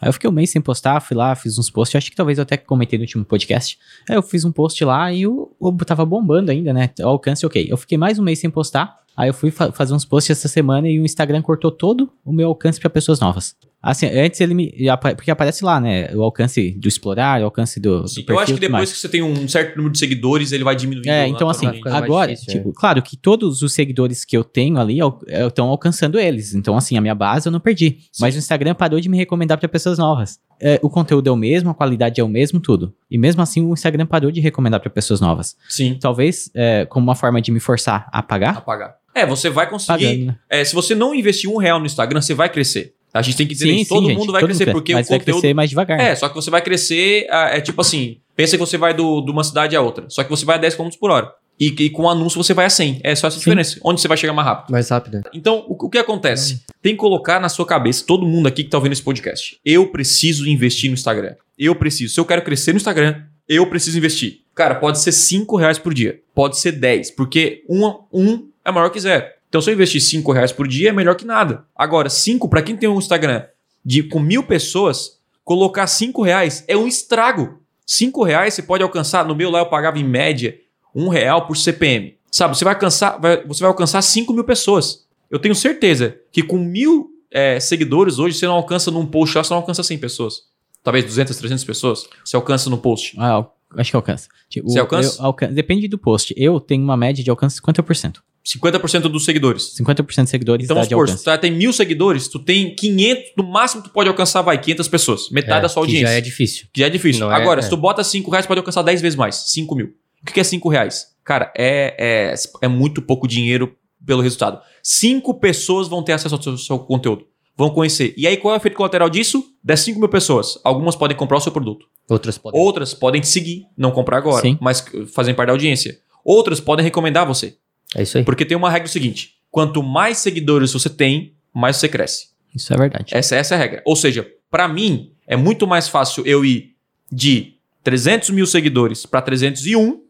Aí 0.00 0.08
eu 0.08 0.12
fiquei 0.12 0.28
um 0.28 0.32
mês 0.32 0.50
sem 0.50 0.60
postar, 0.60 1.00
fui 1.00 1.16
lá, 1.16 1.34
fiz 1.34 1.58
uns 1.58 1.68
posts, 1.70 1.96
acho 1.96 2.10
que 2.10 2.16
talvez 2.16 2.38
eu 2.38 2.42
até 2.42 2.56
comentei 2.56 2.98
no 2.98 3.04
último 3.04 3.24
podcast. 3.26 3.78
Aí 4.08 4.16
eu 4.16 4.22
fiz 4.22 4.42
um 4.44 4.50
post 4.52 4.82
lá 4.84 5.12
e 5.12 5.26
o, 5.26 5.54
o 5.60 5.72
tava 5.84 6.04
bombando 6.04 6.50
ainda, 6.50 6.72
né? 6.72 6.90
O 7.00 7.06
alcance, 7.08 7.44
ok. 7.44 7.66
Eu 7.68 7.76
fiquei 7.76 7.96
mais 7.98 8.18
um 8.18 8.22
mês 8.22 8.38
sem 8.38 8.48
postar, 8.50 8.96
aí 9.16 9.28
eu 9.28 9.34
fui 9.34 9.50
fa- 9.50 9.70
fazer 9.70 9.92
uns 9.94 10.04
posts 10.04 10.30
essa 10.38 10.48
semana 10.48 10.88
e 10.88 10.98
o 10.98 11.04
Instagram 11.04 11.42
cortou 11.42 11.70
todo 11.70 12.10
o 12.24 12.32
meu 12.32 12.48
alcance 12.48 12.80
para 12.80 12.88
pessoas 12.90 13.20
novas. 13.20 13.54
Assim, 13.86 14.06
antes 14.06 14.40
ele 14.40 14.52
me. 14.52 14.74
Porque 15.14 15.30
aparece 15.30 15.64
lá, 15.64 15.80
né? 15.80 16.10
O 16.14 16.22
alcance 16.22 16.72
do 16.72 16.88
explorar, 16.88 17.40
o 17.40 17.44
alcance 17.44 17.78
do. 17.78 18.02
do 18.02 18.08
Sim, 18.08 18.20
eu 18.20 18.26
perfil 18.26 18.42
acho 18.42 18.54
que 18.54 18.60
depois 18.60 18.92
que 18.92 18.98
você 18.98 19.08
tem 19.08 19.22
um 19.22 19.46
certo 19.46 19.76
número 19.76 19.92
de 19.92 19.98
seguidores, 19.98 20.50
ele 20.50 20.64
vai 20.64 20.74
diminuindo. 20.74 21.08
É, 21.08 21.28
então 21.28 21.48
assim, 21.48 21.66
agora, 21.86 22.32
difícil, 22.32 22.52
tipo, 22.52 22.72
claro 22.72 23.00
que 23.00 23.16
todos 23.16 23.62
os 23.62 23.72
seguidores 23.72 24.24
que 24.24 24.36
eu 24.36 24.42
tenho 24.42 24.78
ali 24.78 24.98
estão 25.46 25.68
alcançando 25.68 26.18
eles. 26.18 26.54
Então, 26.54 26.76
assim, 26.76 26.98
a 26.98 27.00
minha 27.00 27.14
base 27.14 27.46
eu 27.46 27.52
não 27.52 27.60
perdi. 27.60 27.98
Sim. 28.10 28.22
Mas 28.22 28.34
o 28.34 28.38
Instagram 28.38 28.74
parou 28.74 29.00
de 29.00 29.08
me 29.08 29.16
recomendar 29.16 29.56
para 29.56 29.68
pessoas 29.68 29.98
novas. 29.98 30.40
É, 30.60 30.80
o 30.82 30.90
conteúdo 30.90 31.28
é 31.28 31.32
o 31.32 31.36
mesmo, 31.36 31.70
a 31.70 31.74
qualidade 31.74 32.20
é 32.20 32.24
o 32.24 32.28
mesmo, 32.28 32.58
tudo. 32.58 32.94
E 33.10 33.16
mesmo 33.16 33.42
assim, 33.42 33.62
o 33.62 33.72
Instagram 33.72 34.06
parou 34.06 34.30
de 34.30 34.40
recomendar 34.40 34.80
para 34.80 34.90
pessoas 34.90 35.20
novas. 35.20 35.54
Sim, 35.68 35.98
Talvez 36.00 36.50
é, 36.54 36.86
como 36.86 37.06
uma 37.06 37.14
forma 37.14 37.40
de 37.40 37.52
me 37.52 37.60
forçar 37.60 38.08
a 38.10 38.22
pagar, 38.22 38.56
apagar. 38.56 38.96
É, 39.16 39.24
você 39.24 39.48
vai 39.48 39.66
conseguir. 39.66 40.04
pagando, 40.04 40.26
né? 40.26 40.36
É, 40.50 40.62
se 40.62 40.74
você 40.74 40.94
não 40.94 41.14
investir 41.14 41.48
um 41.48 41.56
real 41.56 41.80
no 41.80 41.86
Instagram, 41.86 42.20
você 42.20 42.34
vai 42.34 42.50
crescer. 42.50 42.95
A 43.16 43.22
gente 43.22 43.36
tem 43.36 43.46
que 43.46 43.54
dizer 43.54 43.70
isso. 43.70 43.88
Todo 43.88 44.06
gente, 44.06 44.18
mundo 44.18 44.32
vai 44.32 44.40
todo 44.40 44.48
crescer, 44.48 44.64
cresce, 44.64 44.78
porque 44.78 44.94
mas 44.94 45.06
o 45.06 45.10
vai 45.10 45.18
conteúdo. 45.18 45.40
crescer 45.40 45.54
mais 45.54 45.70
devagar. 45.70 46.00
É, 46.00 46.14
só 46.14 46.28
que 46.28 46.34
você 46.34 46.50
vai 46.50 46.62
crescer, 46.62 47.26
é 47.30 47.60
tipo 47.60 47.80
assim, 47.80 48.18
pensa 48.34 48.56
que 48.56 48.60
você 48.60 48.76
vai 48.76 48.94
do, 48.94 49.20
de 49.20 49.30
uma 49.30 49.44
cidade 49.44 49.74
a 49.74 49.80
outra, 49.80 50.06
só 50.08 50.22
que 50.22 50.30
você 50.30 50.44
vai 50.44 50.56
a 50.56 50.58
10 50.58 50.74
km 50.74 50.88
por 51.00 51.10
hora. 51.10 51.32
E, 51.58 51.68
e 51.68 51.90
com 51.90 52.02
o 52.02 52.08
anúncio 52.10 52.42
você 52.42 52.52
vai 52.52 52.66
a 52.66 52.70
100. 52.70 53.00
É 53.02 53.14
só 53.14 53.28
essa 53.28 53.36
Sim. 53.36 53.40
diferença. 53.40 53.80
Onde 53.82 54.00
você 54.00 54.06
vai 54.08 54.16
chegar 54.18 54.34
mais 54.34 54.46
rápido. 54.46 54.70
Mais 54.70 54.90
rápido. 54.90 55.22
Então, 55.32 55.64
o, 55.66 55.86
o 55.86 55.88
que 55.88 55.96
acontece? 55.96 56.62
Tem 56.82 56.92
que 56.92 56.98
colocar 56.98 57.40
na 57.40 57.48
sua 57.48 57.64
cabeça, 57.64 58.04
todo 58.06 58.26
mundo 58.26 58.46
aqui 58.46 58.62
que 58.62 58.68
tá 58.68 58.76
ouvindo 58.76 58.92
esse 58.92 59.02
podcast, 59.02 59.58
eu 59.64 59.86
preciso 59.90 60.46
investir 60.46 60.90
no 60.90 60.94
Instagram. 60.94 61.34
Eu 61.58 61.74
preciso. 61.74 62.12
Se 62.12 62.20
eu 62.20 62.26
quero 62.26 62.42
crescer 62.42 62.72
no 62.72 62.76
Instagram, 62.76 63.22
eu 63.48 63.66
preciso 63.68 63.96
investir. 63.96 64.40
Cara, 64.54 64.74
pode 64.74 64.98
ser 65.00 65.12
5 65.12 65.56
reais 65.56 65.78
por 65.78 65.94
dia. 65.94 66.20
Pode 66.34 66.58
ser 66.58 66.72
10, 66.72 67.12
porque 67.12 67.62
um, 67.68 67.86
um 68.12 68.48
é 68.64 68.70
maior 68.72 68.90
que 68.90 68.98
zero. 69.00 69.24
Então, 69.48 69.60
se 69.60 69.70
eu 69.70 69.74
investir 69.74 70.00
5 70.00 70.32
reais 70.32 70.52
por 70.52 70.66
dia, 70.68 70.90
é 70.90 70.92
melhor 70.92 71.14
que 71.14 71.24
nada. 71.24 71.64
Agora, 71.74 72.08
5, 72.10 72.48
para 72.48 72.62
quem 72.62 72.76
tem 72.76 72.88
um 72.88 72.98
Instagram 72.98 73.44
de 73.84 74.02
com 74.02 74.18
mil 74.18 74.42
pessoas, 74.42 75.20
colocar 75.44 75.86
5 75.86 76.22
reais 76.22 76.64
é 76.66 76.76
um 76.76 76.86
estrago. 76.88 77.60
5 77.86 78.22
reais 78.24 78.54
você 78.54 78.62
pode 78.62 78.82
alcançar, 78.82 79.24
no 79.24 79.34
meu 79.34 79.50
lá 79.50 79.60
eu 79.60 79.66
pagava 79.66 79.98
em 79.98 80.04
média 80.04 80.58
um 80.94 81.08
real 81.08 81.46
por 81.46 81.56
CPM. 81.56 82.16
Sabe, 82.30 82.56
você 82.56 82.64
vai 82.64 82.74
alcançar, 82.74 83.18
vai- 83.20 83.44
você 83.46 83.60
vai 83.60 83.68
alcançar 83.68 84.02
5 84.02 84.32
mil 84.32 84.44
pessoas. 84.44 85.06
Eu 85.30 85.38
tenho 85.38 85.54
certeza 85.54 86.16
que 86.32 86.42
com 86.42 86.58
mil 86.58 87.10
é, 87.30 87.58
seguidores 87.60 88.18
hoje 88.18 88.36
você 88.38 88.46
não 88.46 88.54
alcança 88.54 88.90
num 88.90 89.04
post 89.06 89.36
lá, 89.36 89.44
você 89.44 89.50
não 89.52 89.58
alcança 89.58 89.82
100 89.82 89.98
pessoas. 89.98 90.34
talvez 90.82 91.04
200, 91.04 91.36
300 91.36 91.64
pessoas, 91.64 92.06
você 92.24 92.36
alcança 92.36 92.70
no 92.70 92.78
post. 92.78 93.16
Ah, 93.18 93.44
acho 93.76 93.90
que 93.90 93.96
alcança. 93.96 94.28
Tipo, 94.48 94.70
Você 94.70 94.78
alcança? 94.78 95.20
eu 95.20 95.26
alcan- 95.26 95.52
Depende 95.52 95.88
do 95.88 95.98
post. 95.98 96.32
Eu 96.36 96.60
tenho 96.60 96.84
uma 96.84 96.96
média 96.96 97.24
de 97.24 97.28
alcance 97.30 97.56
de 97.56 97.60
50%. 97.62 98.22
50% 98.46 99.02
dos 99.08 99.24
seguidores. 99.24 99.74
50% 99.76 100.24
de 100.24 100.30
seguidores 100.30 100.64
Então 100.64 100.76
vamos 100.76 100.88
supor, 100.88 101.08
se 101.08 101.24
tu 101.24 101.38
tem 101.38 101.50
mil 101.50 101.72
seguidores, 101.72 102.28
tu 102.28 102.38
tem 102.38 102.74
500, 102.74 103.24
no 103.36 103.44
máximo 103.44 103.82
tu 103.82 103.90
pode 103.90 104.08
alcançar, 104.08 104.42
vai, 104.42 104.56
500 104.56 104.88
pessoas. 104.88 105.30
Metade 105.30 105.62
da 105.62 105.68
sua 105.68 105.82
que 105.82 105.88
audiência. 105.88 106.06
já 106.08 106.12
é 106.14 106.20
difícil. 106.20 106.66
Que 106.72 106.80
já 106.80 106.86
é 106.86 106.90
difícil. 106.90 107.26
Não 107.26 107.32
é- 107.32 107.36
Agora, 107.36 107.58
é. 107.60 107.62
se 107.62 107.68
tu 107.68 107.76
bota 107.76 108.04
5 108.04 108.30
reais, 108.30 108.46
pode 108.46 108.58
alcançar 108.58 108.82
10 108.82 109.00
vezes 109.02 109.16
mais. 109.16 109.34
5 109.48 109.74
mil. 109.74 109.86
O 110.22 110.26
que 110.26 110.32
que 110.32 110.40
é 110.40 110.44
5 110.44 110.68
reais? 110.68 111.06
Cara, 111.24 111.52
é, 111.56 112.32
é, 112.32 112.34
é 112.62 112.68
muito 112.68 113.02
pouco 113.02 113.26
dinheiro 113.26 113.74
pelo 114.04 114.22
resultado. 114.22 114.60
5 114.82 115.34
pessoas 115.40 115.88
vão 115.88 116.02
ter 116.02 116.12
acesso 116.12 116.36
ao 116.36 116.42
seu, 116.42 116.56
seu 116.56 116.78
conteúdo. 116.78 117.26
Vão 117.58 117.70
conhecer. 117.70 118.14
E 118.16 118.26
aí, 118.26 118.36
qual 118.36 118.54
é 118.54 118.56
o 118.56 118.60
efeito 118.60 118.76
colateral 118.76 119.08
disso? 119.10 119.42
Das 119.64 119.80
5 119.80 119.98
mil 119.98 120.08
pessoas. 120.08 120.58
Algumas 120.62 120.94
podem 120.94 121.16
comprar 121.16 121.38
o 121.38 121.40
seu 121.40 121.50
produto. 121.50 121.86
Outras 122.08 122.38
podem. 122.38 122.60
Outras 122.60 122.94
podem 122.94 123.20
te 123.20 123.26
seguir, 123.28 123.64
não 123.76 123.90
comprar 123.90 124.18
agora, 124.18 124.42
Sim. 124.42 124.58
mas 124.60 124.84
fazem 125.12 125.34
parte 125.34 125.48
da 125.48 125.52
audiência. 125.54 125.98
Outras 126.24 126.60
podem 126.60 126.84
recomendar 126.84 127.26
você. 127.26 127.56
É 127.96 128.02
isso 128.02 128.18
aí. 128.18 128.24
Porque 128.24 128.44
tem 128.44 128.56
uma 128.56 128.70
regra 128.70 128.86
seguinte: 128.86 129.36
quanto 129.50 129.82
mais 129.82 130.18
seguidores 130.18 130.72
você 130.72 130.90
tem, 130.90 131.34
mais 131.52 131.76
você 131.76 131.88
cresce. 131.88 132.28
Isso 132.54 132.72
é 132.72 132.76
verdade. 132.76 133.06
Essa, 133.10 133.36
essa 133.36 133.54
é 133.54 133.56
a 133.56 133.60
regra. 133.60 133.82
Ou 133.84 133.96
seja, 133.96 134.26
pra 134.50 134.68
mim, 134.68 135.12
é 135.26 135.36
muito 135.36 135.66
mais 135.66 135.88
fácil 135.88 136.24
eu 136.26 136.44
ir 136.44 136.74
de 137.10 137.54
300 137.82 138.30
mil 138.30 138.46
seguidores 138.46 139.06
pra 139.06 139.22
301 139.22 140.00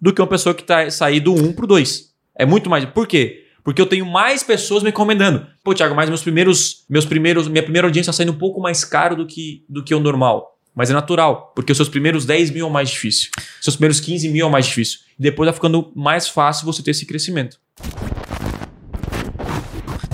do 0.00 0.12
que 0.12 0.20
uma 0.20 0.26
pessoa 0.26 0.54
que 0.54 0.64
tá 0.64 0.90
sair 0.90 1.20
do 1.20 1.32
1 1.32 1.52
pro 1.52 1.66
2. 1.66 2.10
É 2.34 2.44
muito 2.44 2.68
mais. 2.68 2.84
Por 2.84 3.06
quê? 3.06 3.44
Porque 3.64 3.80
eu 3.80 3.86
tenho 3.86 4.06
mais 4.06 4.42
pessoas 4.42 4.82
me 4.82 4.90
recomendando. 4.90 5.46
Pô, 5.64 5.74
Thiago, 5.74 5.94
mas 5.94 6.08
meus 6.08 6.22
primeiros, 6.22 6.84
meus 6.88 7.04
primeiros, 7.04 7.48
minha 7.48 7.62
primeira 7.62 7.86
audiência 7.88 8.10
está 8.10 8.18
saindo 8.18 8.32
um 8.32 8.38
pouco 8.38 8.60
mais 8.60 8.84
caro 8.84 9.16
do 9.16 9.26
que, 9.26 9.64
do 9.68 9.82
que 9.82 9.94
o 9.94 9.98
normal. 10.00 10.56
Mas 10.74 10.90
é 10.90 10.92
natural, 10.92 11.52
porque 11.56 11.72
os 11.72 11.78
seus 11.78 11.88
primeiros 11.88 12.24
10 12.24 12.50
mil 12.50 12.66
é 12.66 12.68
o 12.68 12.72
mais 12.72 12.90
difícil. 12.90 13.30
Seus 13.60 13.76
primeiros 13.76 13.98
15 13.98 14.28
mil 14.28 14.44
é 14.44 14.48
o 14.48 14.52
mais 14.52 14.66
difícil. 14.66 15.00
Depois 15.18 15.46
vai 15.46 15.54
ficando 15.54 15.90
mais 15.94 16.28
fácil 16.28 16.66
você 16.66 16.82
ter 16.82 16.90
esse 16.90 17.06
crescimento. 17.06 17.58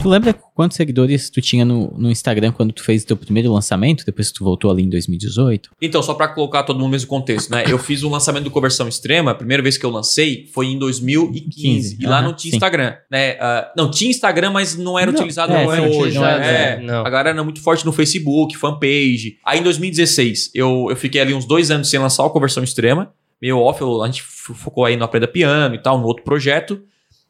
Tu 0.03 0.09
lembra 0.09 0.35
quantos 0.35 0.77
seguidores 0.77 1.31
tu 1.31 1.41
tinha 1.41 1.65
no, 1.65 1.95
no 1.97 2.11
Instagram 2.11 2.51
quando 2.51 2.73
tu 2.73 2.83
fez 2.83 3.05
teu 3.05 3.17
primeiro 3.17 3.53
lançamento, 3.53 4.05
depois 4.05 4.33
que 4.33 4.35
tu 4.39 4.43
voltou 4.43 4.69
ali 4.69 4.83
em 4.83 4.89
2018? 4.89 5.71
Então, 5.81 6.03
só 6.03 6.15
para 6.15 6.27
colocar 6.27 6.65
todo 6.65 6.75
mundo 6.75 6.87
no 6.87 6.91
mesmo 6.91 7.09
contexto, 7.09 7.51
né? 7.51 7.63
Eu 7.69 7.79
fiz 7.79 8.03
o 8.03 8.09
lançamento 8.09 8.43
do 8.43 8.51
Conversão 8.51 8.89
Extrema, 8.89 9.31
a 9.31 9.35
primeira 9.35 9.63
vez 9.63 9.79
que 9.79 9.87
eu 9.87 9.91
lancei 9.91 10.49
foi 10.53 10.67
em 10.67 10.79
2015. 10.79 11.53
15, 11.53 11.97
e 12.01 12.07
lá 12.07 12.19
aham, 12.19 12.27
não 12.27 12.35
tinha 12.35 12.51
sim. 12.51 12.57
Instagram, 12.57 12.95
né? 13.09 13.37
Ah, 13.41 13.73
não, 13.77 13.91
tinha 13.93 14.11
Instagram, 14.11 14.51
mas 14.51 14.77
não 14.77 14.99
era 14.99 15.13
Não, 15.13 15.21
utilizado 15.21 15.53
é, 15.53 15.61
como 15.61 15.73
é 15.73 15.89
sim, 15.89 15.97
hoje. 15.97 16.15
não 16.17 16.23
né? 16.23 16.33
era, 16.33 16.47
É, 16.47 16.81
não. 16.83 17.07
A 17.07 17.11
galera 17.11 17.31
era 17.31 17.45
muito 17.45 17.61
forte 17.61 17.87
no 17.87 17.93
Facebook, 17.93 18.57
fanpage. 18.57 19.39
Aí 19.47 19.61
em 19.61 19.63
2016, 19.63 20.51
eu, 20.53 20.89
eu 20.91 20.97
fiquei 20.97 21.21
ali 21.21 21.33
uns 21.33 21.45
dois 21.45 21.71
anos 21.71 21.89
sem 21.89 22.01
lançar 22.01 22.25
o 22.25 22.31
Conversão 22.31 22.65
Extrema. 22.65 23.13
Meio 23.43 23.59
off, 23.59 23.81
eu- 23.83 24.01
a 24.03 24.07
gente 24.07 24.23
fo- 24.23 24.55
focou 24.55 24.85
aí 24.85 24.97
no 24.97 25.05
Aprenda 25.05 25.27
Piano 25.27 25.75
e 25.75 25.79
tal, 25.83 25.99
no 25.99 26.07
outro 26.07 26.23
projeto. 26.23 26.81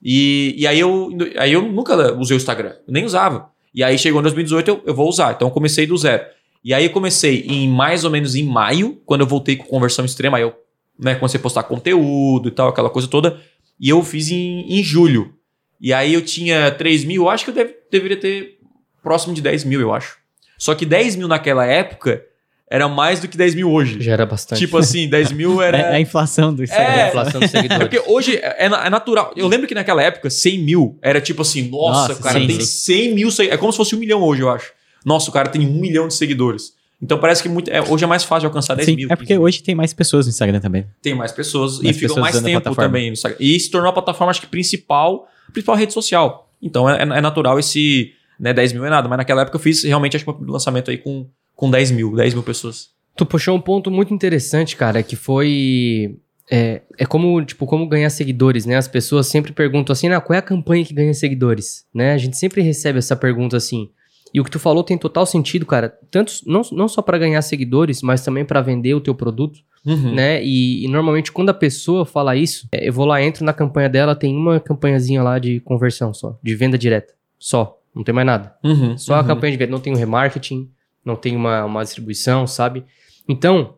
E, 0.02 0.54
e 0.58 0.66
aí, 0.66 0.78
eu, 0.78 1.08
aí 1.38 1.52
eu 1.52 1.62
nunca 1.62 2.12
usei 2.18 2.36
o 2.36 2.38
Instagram, 2.38 2.74
nem 2.86 3.04
usava. 3.04 3.48
E 3.74 3.82
aí 3.82 3.96
chegou 3.96 4.20
em 4.20 4.22
2018, 4.24 4.68
eu, 4.68 4.82
eu 4.84 4.94
vou 4.94 5.08
usar. 5.08 5.32
Então 5.32 5.48
eu 5.48 5.52
comecei 5.52 5.86
do 5.86 5.96
zero. 5.96 6.22
E 6.62 6.74
aí 6.74 6.84
eu 6.84 6.90
comecei 6.90 7.40
em 7.48 7.66
mais 7.68 8.04
ou 8.04 8.10
menos 8.10 8.34
em 8.36 8.44
maio, 8.44 9.00
quando 9.06 9.22
eu 9.22 9.26
voltei 9.26 9.56
com 9.56 9.64
conversão 9.64 10.04
extrema, 10.04 10.36
aí 10.36 10.42
eu 10.42 10.54
né, 10.98 11.14
comecei 11.14 11.38
a 11.40 11.42
postar 11.42 11.62
conteúdo 11.64 12.48
e 12.48 12.52
tal, 12.52 12.68
aquela 12.68 12.90
coisa 12.90 13.08
toda. 13.08 13.40
E 13.80 13.88
eu 13.88 14.02
fiz 14.02 14.30
em, 14.30 14.60
em 14.78 14.82
julho. 14.82 15.34
E 15.80 15.92
aí 15.92 16.12
eu 16.14 16.22
tinha 16.22 16.70
3 16.70 17.04
mil, 17.04 17.28
acho 17.28 17.44
que 17.44 17.50
eu 17.50 17.54
deve- 17.54 17.74
deveria 17.90 18.16
ter 18.16 18.58
próximo 19.02 19.34
de 19.34 19.40
10 19.42 19.64
mil, 19.64 19.80
eu 19.80 19.92
acho. 19.92 20.18
Só 20.58 20.74
que 20.74 20.84
10 20.86 21.16
mil 21.16 21.26
naquela 21.26 21.66
época 21.66 22.24
era 22.72 22.88
mais 22.88 23.20
do 23.20 23.28
que 23.28 23.36
10 23.36 23.54
mil 23.54 23.70
hoje. 23.70 24.00
Já 24.00 24.12
era 24.12 24.24
bastante. 24.24 24.58
Tipo 24.58 24.78
assim, 24.78 25.06
10 25.06 25.32
mil 25.32 25.60
era. 25.60 25.76
É, 25.76 25.80
é 25.80 25.94
a 25.96 26.00
inflação 26.00 26.54
do 26.54 26.64
Instagram. 26.64 26.86
É, 26.94 27.02
a 27.02 27.08
inflação 27.08 27.38
dos 27.38 27.52
É 27.54 27.60
seguidores. 27.60 27.86
porque 27.86 28.10
hoje 28.10 28.36
é, 28.36 28.64
é 28.64 28.88
natural. 28.88 29.30
Eu 29.36 29.46
lembro 29.46 29.66
que 29.68 29.74
naquela 29.74 30.02
época, 30.02 30.30
100 30.30 30.58
mil 30.60 30.98
era 31.02 31.20
tipo 31.20 31.42
assim, 31.42 31.68
nossa, 31.68 32.08
Nossa, 32.08 32.12
o 32.14 32.22
cara 32.22 32.40
sim, 32.40 32.46
tem 32.46 32.60
sim. 32.60 32.64
100 33.10 33.14
mil 33.14 33.30
seguidores. 33.30 33.58
É 33.58 33.60
como 33.60 33.72
se 33.72 33.76
fosse 33.76 33.94
um 33.94 33.98
milhão 33.98 34.22
hoje, 34.22 34.40
eu 34.40 34.48
acho. 34.48 34.72
Nossa, 35.04 35.28
o 35.28 35.32
cara 35.34 35.50
tem 35.50 35.60
um 35.66 35.72
milhão 35.80 36.08
de 36.08 36.14
seguidores. 36.14 36.72
Então 37.02 37.18
parece 37.18 37.42
que 37.42 37.48
muito, 37.50 37.70
é, 37.70 37.82
hoje 37.82 38.04
é 38.04 38.06
mais 38.06 38.24
fácil 38.24 38.40
de 38.40 38.46
alcançar 38.46 38.74
10 38.74 38.86
Sim, 38.86 38.96
mil. 38.96 39.08
é 39.10 39.16
porque 39.16 39.26
15 39.34 39.38
mil. 39.38 39.46
hoje 39.46 39.62
tem 39.62 39.74
mais 39.74 39.92
pessoas 39.92 40.24
no 40.24 40.30
Instagram 40.30 40.60
também. 40.60 40.86
tem 41.02 41.14
mais 41.14 41.30
pessoas 41.30 41.78
Mais 41.82 41.94
e 41.94 42.00
ficam 42.00 42.16
mais 42.16 42.40
tempo 42.40 42.74
também 42.74 43.08
no 43.08 43.12
Instagram. 43.12 43.36
E 43.38 43.60
se 43.60 43.70
tornou 43.70 43.90
a 43.90 43.92
plataforma, 43.92 44.30
acho 44.30 44.40
que 44.40 44.46
principal, 44.46 45.28
principal 45.52 45.76
rede 45.76 45.92
social. 45.92 46.48
Então 46.62 46.88
é, 46.88 47.02
é 47.02 47.20
natural 47.20 47.58
esse 47.58 48.12
né, 48.40 48.54
10 48.54 48.72
mil 48.72 48.84
é 48.86 48.88
nada. 48.88 49.08
Mas 49.08 49.18
naquela 49.18 49.42
época 49.42 49.56
eu 49.56 49.60
fiz 49.60 49.82
realmente 49.84 50.16
acho 50.16 50.24
que 50.24 50.30
um 50.30 50.50
lançamento 50.50 50.90
aí 50.90 50.96
com, 50.96 51.26
com 51.62 51.70
10 51.70 51.92
mil, 51.92 52.16
10 52.16 52.34
mil 52.34 52.42
pessoas. 52.42 52.88
Tu 53.16 53.24
puxou 53.24 53.54
um 53.54 53.60
ponto 53.60 53.88
muito 53.88 54.12
interessante, 54.12 54.74
cara, 54.74 55.00
que 55.00 55.14
foi. 55.14 56.16
É, 56.50 56.82
é 56.98 57.06
como, 57.06 57.40
tipo, 57.44 57.66
como 57.66 57.86
ganhar 57.88 58.10
seguidores, 58.10 58.66
né? 58.66 58.76
As 58.76 58.88
pessoas 58.88 59.28
sempre 59.28 59.52
perguntam 59.52 59.92
assim, 59.92 60.08
ah, 60.08 60.20
qual 60.20 60.34
é 60.34 60.38
a 60.40 60.42
campanha 60.42 60.84
que 60.84 60.92
ganha 60.92 61.14
seguidores? 61.14 61.86
Né? 61.94 62.12
A 62.14 62.18
gente 62.18 62.36
sempre 62.36 62.62
recebe 62.62 62.98
essa 62.98 63.14
pergunta 63.14 63.56
assim. 63.56 63.88
E 64.34 64.40
o 64.40 64.44
que 64.44 64.50
tu 64.50 64.58
falou 64.58 64.82
tem 64.82 64.98
total 64.98 65.24
sentido, 65.24 65.64
cara. 65.64 65.96
Tanto, 66.10 66.32
não, 66.44 66.62
não 66.72 66.88
só 66.88 67.00
para 67.00 67.16
ganhar 67.16 67.40
seguidores, 67.42 68.02
mas 68.02 68.24
também 68.24 68.44
para 68.44 68.60
vender 68.60 68.94
o 68.94 69.00
teu 69.00 69.14
produto, 69.14 69.60
Uhum. 69.86 70.14
né? 70.14 70.42
E, 70.44 70.84
e 70.84 70.88
normalmente 70.88 71.30
quando 71.30 71.50
a 71.50 71.54
pessoa 71.54 72.04
fala 72.04 72.34
isso, 72.34 72.66
é, 72.72 72.88
eu 72.88 72.92
vou 72.92 73.04
lá, 73.06 73.22
entro 73.22 73.44
na 73.44 73.52
campanha 73.52 73.88
dela, 73.88 74.16
tem 74.16 74.34
uma 74.34 74.58
campanhazinha 74.58 75.22
lá 75.22 75.38
de 75.38 75.60
conversão 75.60 76.12
só, 76.12 76.36
de 76.42 76.54
venda 76.56 76.76
direta. 76.76 77.14
Só. 77.38 77.78
Não 77.94 78.02
tem 78.02 78.14
mais 78.14 78.26
nada. 78.26 78.54
Uhum. 78.64 78.96
Só 78.98 79.14
a 79.14 79.20
Uhum. 79.20 79.26
campanha 79.26 79.52
de 79.52 79.58
venda, 79.58 79.70
não 79.70 79.80
tem 79.80 79.92
um 79.92 79.96
remarketing, 79.96 80.68
não 81.04 81.16
tem 81.16 81.36
uma, 81.36 81.64
uma 81.64 81.82
distribuição, 81.82 82.46
sabe? 82.46 82.84
Então, 83.28 83.74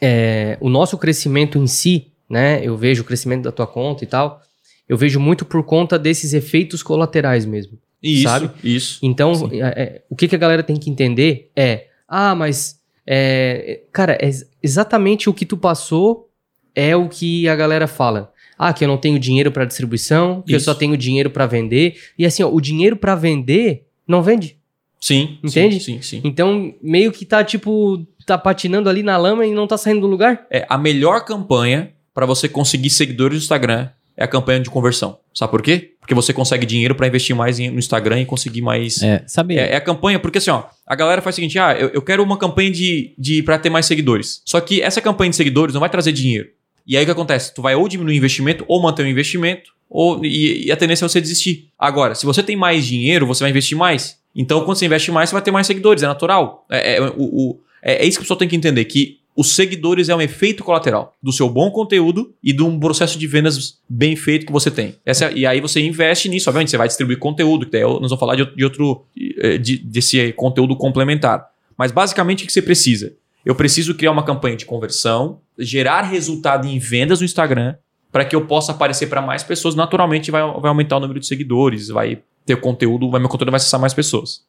é, 0.00 0.56
o 0.60 0.68
nosso 0.68 0.96
crescimento 0.98 1.58
em 1.58 1.66
si, 1.66 2.12
né? 2.28 2.60
Eu 2.64 2.76
vejo 2.76 3.02
o 3.02 3.04
crescimento 3.04 3.42
da 3.42 3.52
tua 3.52 3.66
conta 3.66 4.04
e 4.04 4.06
tal, 4.06 4.40
eu 4.88 4.96
vejo 4.96 5.18
muito 5.20 5.44
por 5.44 5.62
conta 5.64 5.98
desses 5.98 6.32
efeitos 6.32 6.82
colaterais 6.82 7.44
mesmo. 7.44 7.78
Isso, 8.02 8.22
sabe? 8.22 8.50
isso. 8.64 8.98
Então, 9.02 9.32
é, 9.52 9.58
é, 9.82 10.02
o 10.08 10.16
que, 10.16 10.26
que 10.26 10.34
a 10.34 10.38
galera 10.38 10.62
tem 10.62 10.76
que 10.76 10.90
entender 10.90 11.50
é, 11.54 11.86
ah, 12.08 12.34
mas, 12.34 12.80
é, 13.06 13.82
cara, 13.92 14.16
é 14.20 14.26
ex- 14.26 14.48
exatamente 14.62 15.28
o 15.28 15.34
que 15.34 15.44
tu 15.44 15.56
passou 15.56 16.28
é 16.74 16.96
o 16.96 17.08
que 17.08 17.48
a 17.48 17.54
galera 17.54 17.86
fala. 17.86 18.32
Ah, 18.58 18.72
que 18.72 18.84
eu 18.84 18.88
não 18.88 18.98
tenho 18.98 19.18
dinheiro 19.18 19.50
para 19.50 19.64
distribuição, 19.64 20.42
que 20.42 20.52
eu 20.52 20.56
Isso. 20.56 20.66
só 20.66 20.74
tenho 20.74 20.96
dinheiro 20.96 21.30
para 21.30 21.46
vender. 21.46 21.96
E 22.18 22.26
assim, 22.26 22.42
ó, 22.42 22.50
o 22.50 22.60
dinheiro 22.60 22.96
para 22.96 23.14
vender 23.14 23.86
não 24.06 24.22
vende. 24.22 24.58
Sim. 25.00 25.38
Entende? 25.42 25.80
Sim, 25.80 25.96
sim, 25.96 26.02
sim. 26.02 26.20
Então, 26.24 26.74
meio 26.82 27.10
que 27.10 27.24
tá, 27.24 27.42
tipo, 27.42 28.04
tá 28.26 28.36
patinando 28.36 28.88
ali 28.88 29.02
na 29.02 29.16
lama 29.16 29.46
e 29.46 29.52
não 29.52 29.66
tá 29.66 29.78
saindo 29.78 30.00
do 30.02 30.06
lugar. 30.06 30.46
É, 30.50 30.66
a 30.68 30.76
melhor 30.76 31.24
campanha 31.24 31.90
para 32.12 32.26
você 32.26 32.48
conseguir 32.48 32.90
seguidores 32.90 33.38
no 33.38 33.42
Instagram 33.42 33.88
é 34.16 34.24
a 34.24 34.28
campanha 34.28 34.60
de 34.60 34.68
conversão. 34.68 35.18
Sabe 35.32 35.50
por 35.50 35.62
quê? 35.62 35.92
Porque 36.00 36.14
você 36.14 36.32
consegue 36.32 36.66
dinheiro 36.66 36.94
para 36.94 37.06
investir 37.06 37.34
mais 37.34 37.58
em- 37.58 37.70
no 37.70 37.78
Instagram 37.78 38.20
e 38.20 38.26
conseguir 38.26 38.60
mais. 38.60 39.00
É. 39.02 39.06
É, 39.14 39.24
sabe? 39.26 39.56
é 39.56 39.76
a 39.76 39.80
campanha, 39.80 40.18
porque 40.18 40.38
assim, 40.38 40.50
ó, 40.50 40.64
a 40.86 40.94
galera 40.94 41.22
faz 41.22 41.34
o 41.34 41.36
seguinte: 41.36 41.58
ah, 41.58 41.72
eu, 41.78 41.88
eu 41.90 42.02
quero 42.02 42.22
uma 42.22 42.36
campanha 42.36 42.70
de, 42.70 43.14
de 43.16 43.42
para 43.42 43.58
ter 43.58 43.70
mais 43.70 43.86
seguidores. 43.86 44.42
Só 44.44 44.60
que 44.60 44.82
essa 44.82 45.00
campanha 45.00 45.30
de 45.30 45.36
seguidores 45.36 45.72
não 45.72 45.80
vai 45.80 45.88
trazer 45.88 46.12
dinheiro. 46.12 46.48
E 46.86 46.96
aí 46.96 47.02
o 47.04 47.06
que 47.06 47.12
acontece? 47.12 47.54
Tu 47.54 47.62
vai 47.62 47.74
ou 47.74 47.88
diminuir 47.88 48.14
o 48.14 48.18
investimento, 48.18 48.64
ou 48.68 48.82
manter 48.82 49.04
o 49.04 49.08
investimento, 49.08 49.70
ou, 49.88 50.24
e, 50.24 50.66
e 50.66 50.72
a 50.72 50.76
tendência 50.76 51.04
é 51.04 51.08
você 51.08 51.20
desistir. 51.20 51.68
Agora, 51.78 52.14
se 52.14 52.26
você 52.26 52.42
tem 52.42 52.56
mais 52.56 52.84
dinheiro, 52.84 53.26
você 53.26 53.44
vai 53.44 53.50
investir 53.50 53.78
mais. 53.78 54.18
Então, 54.34 54.64
quando 54.64 54.78
você 54.78 54.86
investe 54.86 55.10
mais, 55.10 55.28
você 55.30 55.34
vai 55.34 55.42
ter 55.42 55.50
mais 55.50 55.66
seguidores, 55.66 56.02
é 56.02 56.06
natural. 56.06 56.64
É, 56.70 56.96
é, 56.96 57.00
o, 57.02 57.14
o- 57.18 57.60
é, 57.82 58.04
é 58.04 58.06
isso 58.06 58.18
que 58.18 58.22
a 58.22 58.24
pessoa 58.24 58.38
tem 58.38 58.48
que 58.48 58.56
entender: 58.56 58.84
que 58.84 59.18
os 59.36 59.54
seguidores 59.54 60.08
é 60.08 60.14
um 60.14 60.20
efeito 60.20 60.62
colateral 60.62 61.14
do 61.22 61.32
seu 61.32 61.48
bom 61.48 61.70
conteúdo 61.70 62.32
e 62.42 62.52
de 62.52 62.62
um 62.62 62.78
processo 62.78 63.18
de 63.18 63.26
vendas 63.26 63.78
bem 63.88 64.14
feito 64.16 64.44
que 64.46 64.52
você 64.52 64.70
tem. 64.70 64.96
Essa 65.06 65.30
e 65.32 65.46
aí 65.46 65.60
você 65.60 65.80
investe 65.80 66.28
nisso, 66.28 66.48
obviamente, 66.50 66.70
você 66.70 66.76
vai 66.76 66.88
distribuir 66.88 67.18
conteúdo, 67.18 67.64
que 67.66 67.72
daí 67.72 67.82
nós 67.82 68.00
vamos 68.00 68.18
falar 68.18 68.36
de, 68.36 68.44
de 68.54 68.64
outro, 68.64 69.04
eh, 69.38 69.56
de- 69.58 69.78
desse 69.78 70.32
conteúdo 70.32 70.76
complementar. 70.76 71.46
Mas 71.76 71.90
basicamente 71.90 72.44
o 72.44 72.46
que 72.46 72.52
você 72.52 72.60
precisa? 72.60 73.14
Eu 73.44 73.54
preciso 73.54 73.94
criar 73.94 74.10
uma 74.10 74.22
campanha 74.24 74.56
de 74.56 74.66
conversão, 74.66 75.40
gerar 75.58 76.02
resultado 76.02 76.66
em 76.68 76.78
vendas 76.78 77.20
no 77.20 77.24
Instagram, 77.24 77.74
para 78.12 78.24
que 78.24 78.36
eu 78.36 78.44
possa 78.46 78.72
aparecer 78.72 79.06
para 79.08 79.22
mais 79.22 79.42
pessoas. 79.42 79.74
Naturalmente 79.74 80.30
vai, 80.30 80.42
vai 80.42 80.68
aumentar 80.68 80.96
o 80.98 81.00
número 81.00 81.18
de 81.20 81.26
seguidores, 81.26 81.88
vai 81.88 82.18
ter 82.46 82.56
conteúdo, 82.60 83.10
vai, 83.10 83.20
meu 83.20 83.28
conteúdo 83.28 83.50
vai 83.50 83.58
acessar 83.58 83.80
mais 83.80 83.94
pessoas. 83.94 84.44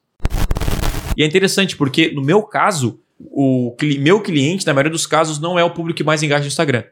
E 1.16 1.22
é 1.22 1.26
interessante 1.26 1.76
porque, 1.76 2.10
no 2.12 2.22
meu 2.22 2.42
caso, 2.42 3.00
o 3.20 3.74
cli- 3.78 3.98
meu 3.98 4.20
cliente, 4.20 4.66
na 4.66 4.72
maioria 4.72 4.90
dos 4.92 5.06
casos, 5.06 5.38
não 5.38 5.58
é 5.58 5.64
o 5.64 5.70
público 5.70 5.98
que 5.98 6.04
mais 6.04 6.22
engaja 6.22 6.42
no 6.42 6.48
Instagram. 6.48 6.84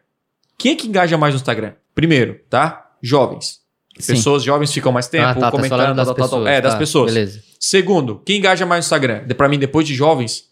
Quem 0.59 0.73
é 0.73 0.77
que 0.77 0.87
engaja 0.87 1.17
mais 1.17 1.35
no 1.35 1.41
Instagram? 1.41 1.73
Primeiro, 1.95 2.39
tá? 2.51 2.91
Jovens. 3.03 3.61
Sim. 3.99 4.15
Pessoas 4.15 4.43
jovens 4.43 4.73
ficam 4.73 4.93
mais 4.93 5.09
tempo 5.09 5.25
ah, 5.25 5.35
tá, 5.35 5.41
tá 5.41 5.51
comentando. 5.51 5.79
falando 5.81 5.97
das 5.97 6.07
tal. 6.07 6.15
pessoas. 6.15 6.47
É, 6.47 6.61
das 6.61 6.73
tá, 6.75 6.79
pessoas. 6.79 7.13
Beleza. 7.13 7.43
Segundo, 7.59 8.21
quem 8.25 8.39
engaja 8.39 8.65
mais 8.65 8.85
no 8.85 8.87
Instagram? 8.87 9.27
Pra 9.37 9.49
mim, 9.49 9.59
depois 9.59 9.87
de 9.87 9.95
jovens, 9.95 10.45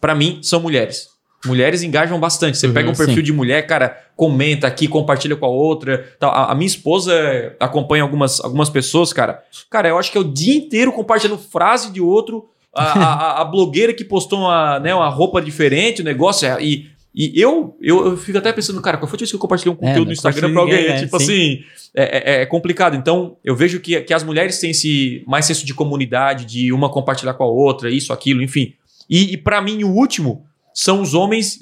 pra 0.00 0.14
mim, 0.14 0.40
são 0.42 0.60
mulheres. 0.60 1.08
Mulheres 1.46 1.82
engajam 1.82 2.18
bastante. 2.20 2.58
Você 2.58 2.66
Uhum, 2.66 2.74
pega 2.74 2.90
um 2.90 2.94
perfil 2.94 3.16
sim. 3.16 3.22
de 3.22 3.32
mulher, 3.32 3.66
cara, 3.66 3.96
comenta 4.16 4.66
aqui, 4.66 4.86
compartilha 4.88 5.36
com 5.36 5.46
a 5.46 5.48
outra. 5.48 6.06
tal. 6.18 6.30
A, 6.32 6.52
a 6.52 6.54
minha 6.54 6.66
esposa 6.66 7.12
acompanha 7.60 8.02
algumas, 8.02 8.40
algumas 8.40 8.68
pessoas, 8.68 9.12
cara. 9.12 9.42
Cara, 9.70 9.88
eu 9.88 9.98
acho 9.98 10.10
que 10.12 10.18
é 10.18 10.20
o 10.20 10.24
dia 10.24 10.54
inteiro 10.56 10.92
compartilhando 10.92 11.38
frase 11.38 11.90
de 11.92 12.00
outro, 12.00 12.46
a, 12.74 12.82
a, 12.84 13.40
a 13.42 13.44
blogueira 13.44 13.94
que 13.94 14.04
postou 14.04 14.40
uma, 14.40 14.78
né, 14.80 14.94
uma 14.94 15.08
roupa 15.08 15.40
diferente, 15.40 16.02
o 16.02 16.04
negócio, 16.04 16.46
é- 16.46 16.62
e, 16.62 16.86
e 17.14 17.40
eu, 17.40 17.74
eu, 17.80 18.08
eu 18.08 18.16
fico 18.18 18.36
até 18.36 18.52
pensando, 18.52 18.82
cara, 18.82 18.98
qual 18.98 19.08
foi 19.08 19.16
a 19.16 19.20
vez 19.20 19.30
que 19.30 19.36
eu 19.36 19.40
compartilhei 19.40 19.72
um 19.72 19.76
É, 19.76 19.78
conteúdo 19.78 19.98
não 20.00 20.04
no 20.08 20.12
Instagram 20.12 20.52
pra 20.52 20.60
alguém? 20.60 20.84
É, 20.86 20.96
tipo 20.96 21.16
né? 21.16 21.24
assim, 21.24 21.60
é, 21.94 22.34
é- 22.38 22.42
é 22.42 22.46
complicado. 22.46 22.94
Então, 22.94 23.38
eu 23.42 23.56
vejo 23.56 23.80
que, 23.80 23.98
que 24.02 24.12
as 24.12 24.22
mulheres 24.22 24.58
têm 24.60 24.70
esse 24.72 25.24
mais 25.26 25.46
senso 25.46 25.64
de 25.64 25.72
comunidade, 25.72 26.44
de 26.44 26.70
uma 26.72 26.90
compartilhar 26.90 27.32
com 27.32 27.44
a 27.44 27.46
outra, 27.46 27.88
isso, 27.90 28.12
aquilo, 28.12 28.42
enfim. 28.42 28.74
E, 29.08 29.32
e 29.32 29.36
para 29.38 29.62
mim, 29.62 29.82
o 29.84 29.88
último 29.94 30.44
são 30.76 31.00
os 31.00 31.14
homens 31.14 31.58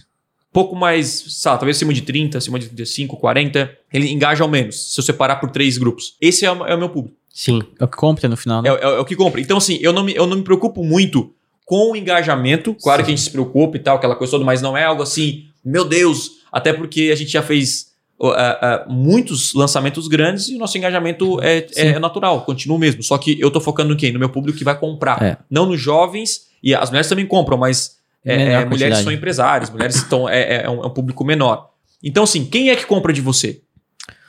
pouco 0.52 0.76
mais, 0.76 1.24
sabe, 1.40 1.58
talvez 1.58 1.76
acima 1.76 1.92
de 1.92 2.02
30, 2.02 2.38
acima 2.38 2.58
de 2.60 2.66
35, 2.66 3.16
40, 3.16 3.76
ele 3.92 4.08
engaja 4.12 4.44
ao 4.44 4.48
menos, 4.50 4.92
se 4.94 5.00
eu 5.00 5.04
separar 5.04 5.36
por 5.36 5.50
três 5.50 5.76
grupos. 5.76 6.14
Esse 6.20 6.44
é, 6.46 6.52
o- 6.52 6.64
é 6.66 6.74
o 6.74 6.78
meu 6.78 6.88
público. 6.88 7.16
Sim. 7.32 7.60
É 7.80 7.84
o 7.84 7.88
que 7.88 7.96
compra 7.96 8.28
no 8.28 8.36
final, 8.36 8.60
É, 8.64 8.70
né? 8.70 8.78
é- 8.80 8.84
é 8.84 8.98
o 9.00 9.04
que 9.04 9.16
compra. 9.16 9.40
Então, 9.40 9.56
assim, 9.56 9.78
eu 9.80 9.92
não, 9.92 10.04
me, 10.04 10.14
eu 10.14 10.26
não 10.28 10.36
me 10.36 10.44
preocupo 10.44 10.84
muito 10.84 11.32
com 11.64 11.90
o 11.92 11.96
engajamento. 11.96 12.72
Claro 12.80 13.02
que 13.02 13.10
a 13.10 13.14
gente 13.16 13.22
se 13.24 13.30
preocupa 13.30 13.76
e 13.76 13.80
tal, 13.80 13.96
aquela 13.96 14.14
coisa 14.14 14.30
toda, 14.32 14.44
mas 14.44 14.62
não 14.62 14.76
é 14.76 14.84
algo 14.84 15.02
assim, 15.02 15.46
meu 15.64 15.84
Deus, 15.84 16.30
até 16.52 16.72
porque 16.72 17.10
a 17.12 17.16
gente 17.16 17.30
já 17.32 17.42
fez 17.42 17.92
ah, 18.22 18.58
ah, 18.62 18.86
muitos 18.88 19.54
lançamentos 19.54 20.06
grandes 20.06 20.48
e 20.48 20.54
o 20.54 20.58
nosso 20.58 20.78
engajamento 20.78 21.40
é, 21.42 21.66
é 21.74 21.98
natural, 21.98 22.42
continua 22.44 22.76
o 22.76 22.80
mesmo. 22.80 23.02
Só 23.02 23.18
que 23.18 23.36
eu 23.40 23.50
tô 23.50 23.60
focando 23.60 23.90
no 23.90 23.96
quê? 23.96 24.12
No 24.12 24.20
meu 24.20 24.28
público 24.28 24.56
que 24.56 24.62
vai 24.64 24.78
comprar. 24.78 25.20
É. 25.20 25.36
Não 25.50 25.66
nos 25.66 25.80
jovens, 25.80 26.42
e 26.62 26.72
as 26.76 26.90
mulheres 26.90 27.08
também 27.08 27.26
compram, 27.26 27.58
mas 27.58 27.96
é, 28.24 28.52
é, 28.52 28.64
mulheres 28.64 28.98
são 28.98 29.12
empresários, 29.12 29.70
mulheres 29.70 29.96
estão, 29.96 30.28
é, 30.28 30.64
é 30.64 30.70
um, 30.70 30.82
é 30.82 30.86
um 30.86 30.90
público 30.90 31.24
menor. 31.24 31.70
Então, 32.02 32.24
assim, 32.24 32.44
quem 32.44 32.70
é 32.70 32.76
que 32.76 32.86
compra 32.86 33.12
de 33.12 33.20
você? 33.20 33.60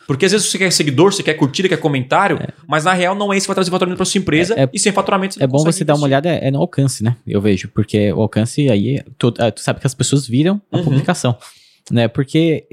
Porque 0.08 0.24
às 0.26 0.32
vezes 0.32 0.48
você 0.52 0.58
quer 0.60 0.72
seguidor, 0.72 1.12
você 1.12 1.24
quer 1.24 1.34
curtida, 1.34 1.68
quer 1.68 1.78
comentário, 1.78 2.40
mas 2.68 2.84
na 2.84 2.94
real 2.94 3.16
não 3.16 3.34
é 3.34 3.38
isso 3.38 3.46
que 3.46 3.48
vai 3.48 3.56
trazer 3.56 3.72
faturamento 3.72 3.98
para 3.98 4.06
sua 4.06 4.20
empresa 4.20 4.54
É- 4.56 4.64
é- 4.64 4.70
e 4.72 4.78
sem 4.78 4.92
faturamento 4.92 5.34
você 5.34 5.44
É 5.44 5.48
bom 5.48 5.64
você 5.64 5.84
dar 5.84 5.96
uma 5.96 6.04
olhada 6.06 6.30
é 6.30 6.52
no 6.52 6.60
alcance, 6.60 7.04
né? 7.04 7.16
Eu 7.26 7.42
vejo, 7.42 7.70
porque 7.74 8.14
o 8.14 8.22
alcance 8.22 8.70
aí, 8.70 9.02
tu, 9.18 9.34
ah, 9.40 9.52
tu 9.52 9.62
sabe 9.62 9.80
que 9.80 9.88
as 9.88 9.96
pessoas 9.96 10.28
viram 10.28 10.62
a 10.72 10.78
Uhum. 10.78 10.84
publicação, 10.84 11.36
né? 11.92 12.08
Porque, 12.08 12.68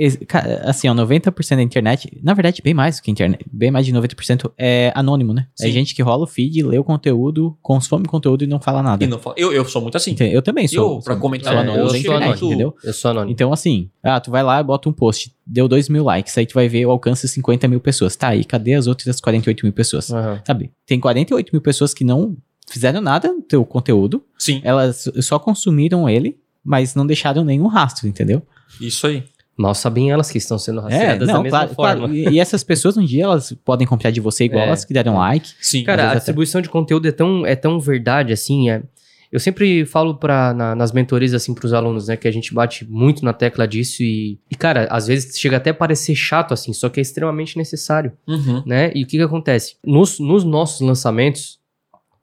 assim, 0.64 0.88
ó, 0.88 0.94
90% 0.94 1.56
da 1.56 1.62
internet, 1.62 2.18
na 2.22 2.32
verdade, 2.34 2.62
bem 2.62 2.72
mais 2.72 2.96
do 2.96 3.02
que 3.02 3.10
internet, 3.10 3.44
bem 3.52 3.70
mais 3.70 3.84
de 3.84 3.92
90% 3.92 4.50
é 4.56 4.90
anônimo, 4.94 5.32
né? 5.34 5.46
É 5.60 5.64
Sim. 5.66 5.72
gente 5.72 5.94
que 5.94 6.02
rola 6.02 6.24
o 6.24 6.26
feed, 6.26 6.62
lê 6.62 6.78
o 6.78 6.84
conteúdo, 6.84 7.56
consome 7.60 8.04
o 8.06 8.08
conteúdo 8.08 8.44
e 8.44 8.46
não 8.46 8.60
fala 8.60 8.82
nada. 8.82 9.04
E 9.04 9.06
não 9.06 9.18
fala- 9.18 9.36
eu, 9.38 9.52
eu 9.52 9.64
sou 9.64 9.82
muito 9.82 9.96
assim. 9.96 10.12
Entende? 10.12 10.34
Eu 10.34 10.42
também 10.42 10.66
sou. 10.66 10.96
Eu, 10.96 11.00
pra 11.02 11.14
sou- 11.14 11.20
comentar 11.20 11.52
É, 11.54 11.58
anônimo 11.58 11.76
eu 11.84 11.88
sou 11.88 11.96
internet, 11.98 12.22
anônimo. 12.24 12.46
entendeu? 12.46 12.74
Eu 12.82 12.92
sou 12.92 13.10
anônimo. 13.10 13.32
Então, 13.32 13.52
assim, 13.52 13.90
ah, 14.02 14.20
tu 14.20 14.30
vai 14.30 14.42
lá 14.42 14.60
e 14.60 14.64
bota 14.64 14.88
um 14.88 14.92
post, 14.92 15.34
deu 15.46 15.68
2 15.68 15.88
mil 15.88 16.04
likes, 16.04 16.36
aí 16.38 16.46
tu 16.46 16.54
vai 16.54 16.68
ver 16.68 16.86
o 16.86 16.90
alcance 16.90 17.26
de 17.26 17.32
50 17.32 17.68
mil 17.68 17.80
pessoas. 17.80 18.16
Tá, 18.16 18.34
e 18.34 18.44
cadê 18.44 18.74
as 18.74 18.86
outras 18.86 19.20
48 19.20 19.64
mil 19.64 19.72
pessoas? 19.72 20.10
Aham. 20.10 20.40
Sabe? 20.46 20.70
Tem 20.86 20.98
48 20.98 21.50
mil 21.52 21.60
pessoas 21.60 21.92
que 21.92 22.04
não 22.04 22.36
fizeram 22.70 23.00
nada 23.00 23.30
no 23.32 23.42
teu 23.42 23.64
conteúdo, 23.64 24.24
Sim, 24.38 24.60
elas 24.64 25.10
só 25.20 25.38
consumiram 25.38 26.08
ele, 26.08 26.38
mas 26.64 26.94
não 26.94 27.04
deixaram 27.06 27.44
nenhum 27.44 27.66
rastro, 27.66 28.06
entendeu? 28.08 28.40
Isso 28.80 29.06
aí. 29.06 29.24
Mal 29.56 29.74
sabem 29.74 30.10
elas 30.10 30.30
que 30.30 30.38
estão 30.38 30.58
sendo 30.58 30.80
rastreadas 30.80 31.28
da 31.28 31.34
mesma 31.40 31.50
claro, 31.50 31.74
forma. 31.74 31.96
claro. 32.08 32.14
E, 32.14 32.28
e 32.30 32.40
essas 32.40 32.64
pessoas 32.64 32.96
um 32.96 33.04
dia 33.04 33.24
elas 33.24 33.52
podem 33.64 33.86
comprar 33.86 34.10
de 34.10 34.20
você 34.20 34.44
igual 34.44 34.64
É. 34.64 34.66
elas 34.68 34.84
que 34.84 34.94
deram 34.94 35.16
like. 35.18 35.50
Sim. 35.60 35.84
Cara, 35.84 36.02
a 36.02 36.04
vezes 36.06 36.10
até- 36.12 36.18
distribuição 36.20 36.60
de 36.62 36.68
conteúdo 36.70 37.06
é 37.06 37.12
tão, 37.12 37.44
é 37.46 37.54
tão 37.54 37.78
verdade, 37.78 38.32
assim, 38.32 38.70
é- 38.70 38.82
eu 39.30 39.38
sempre 39.38 39.84
falo 39.84 40.14
pra, 40.16 40.52
na- 40.54 40.74
nas 40.74 40.90
mentorias, 40.90 41.32
assim, 41.34 41.54
pros 41.54 41.72
alunos, 41.74 42.08
né, 42.08 42.16
que 42.16 42.26
a 42.26 42.30
gente 42.30 42.52
bate 42.52 42.84
muito 42.90 43.24
na 43.24 43.32
tecla 43.34 43.68
disso 43.68 44.02
e, 44.02 44.38
e, 44.50 44.54
cara, 44.56 44.86
às 44.90 45.06
vezes 45.06 45.38
chega 45.38 45.58
até 45.58 45.70
a 45.70 45.74
parecer 45.74 46.14
chato, 46.14 46.52
assim, 46.52 46.72
só 46.72 46.88
que 46.88 46.98
é 46.98 47.02
extremamente 47.02 47.56
necessário, 47.58 48.12
Uhum. 48.26 48.62
né, 48.66 48.90
e 48.94 49.04
o 49.04 49.06
que 49.06 49.16
que 49.18 49.22
acontece? 49.22 49.76
Nos, 49.84 50.18
nos 50.18 50.44
nossos 50.44 50.80
lançamentos, 50.80 51.58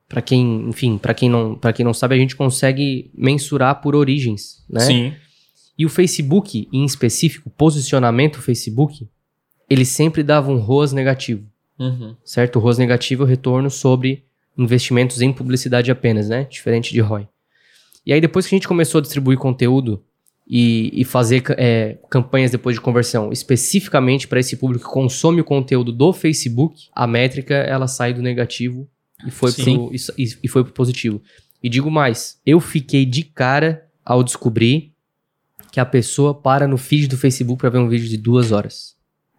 pra 0.07 0.21
quem, 0.21 0.67
enfim, 0.67 0.97
pra 0.97 1.13
quem, 1.13 1.29
não, 1.29 1.53
pra 1.55 1.71
quem 1.73 1.85
não 1.85 1.93
sabe, 1.93 2.15
a 2.15 2.17
gente 2.17 2.35
consegue 2.35 3.11
mensurar 3.15 3.81
por 3.81 3.95
origens, 3.95 4.63
né, 4.69 4.79
Sim. 4.81 5.13
E 5.79 5.85
o 5.85 5.89
Facebook, 5.89 6.67
em 6.73 6.83
específico, 6.83 7.49
posicionamento 7.49 8.41
Facebook, 8.41 9.07
ele 9.69 9.85
sempre 9.85 10.21
dava 10.21 10.51
um 10.51 10.59
ROAS 10.59 10.91
negativo 10.91 11.47
Uhum. 11.79 12.13
certo? 12.25 12.57
O 12.57 12.59
ROAS 12.59 12.77
negativo 12.77 13.23
é 13.23 13.25
o 13.25 13.29
retorno 13.29 13.69
sobre 13.69 14.25
investimentos 14.57 15.21
em 15.21 15.31
publicidade 15.31 15.89
apenas, 15.89 16.27
né? 16.27 16.43
Diferente 16.43 16.91
de 16.91 16.99
ROI. 16.99 17.25
E 18.05 18.11
aí, 18.11 18.19
depois 18.19 18.45
que 18.45 18.53
a 18.53 18.57
gente 18.57 18.67
começou 18.67 18.99
a 18.99 19.01
distribuir 19.01 19.37
conteúdo 19.37 20.03
e, 20.45 20.91
e 20.93 21.05
fazer 21.05 21.41
é, 21.57 21.97
campanhas 22.09 22.51
depois 22.51 22.75
de 22.75 22.81
conversão 22.81 23.31
especificamente 23.31 24.27
para 24.27 24.41
esse 24.41 24.57
público 24.57 24.85
que 24.85 24.93
consome 24.93 25.39
o 25.39 25.45
conteúdo 25.45 25.93
do 25.93 26.11
Facebook, 26.11 26.89
a 26.93 27.07
métrica 27.07 27.53
ela 27.55 27.87
sai 27.87 28.13
do 28.13 28.21
negativo 28.21 28.85
e 29.25 29.31
foi, 29.31 29.53
pro, 29.53 29.91
e, 30.17 30.23
e 30.43 30.47
foi 30.49 30.65
pro 30.65 30.73
positivo. 30.73 31.21
E 31.63 31.69
digo 31.69 31.89
mais, 31.89 32.41
eu 32.45 32.59
fiquei 32.59 33.05
de 33.05 33.23
cara 33.23 33.87
ao 34.03 34.21
descobrir 34.23 34.91
que 35.71 35.79
a 35.79 35.85
pessoa 35.85 36.33
para 36.33 36.67
no 36.67 36.77
feed 36.77 37.07
do 37.07 37.17
Facebook 37.17 37.59
para 37.61 37.69
ver 37.69 37.77
um 37.79 37.87
vídeo 37.89 38.07
de 38.07 38.17
duas 38.17 38.51
horas. 38.51 38.97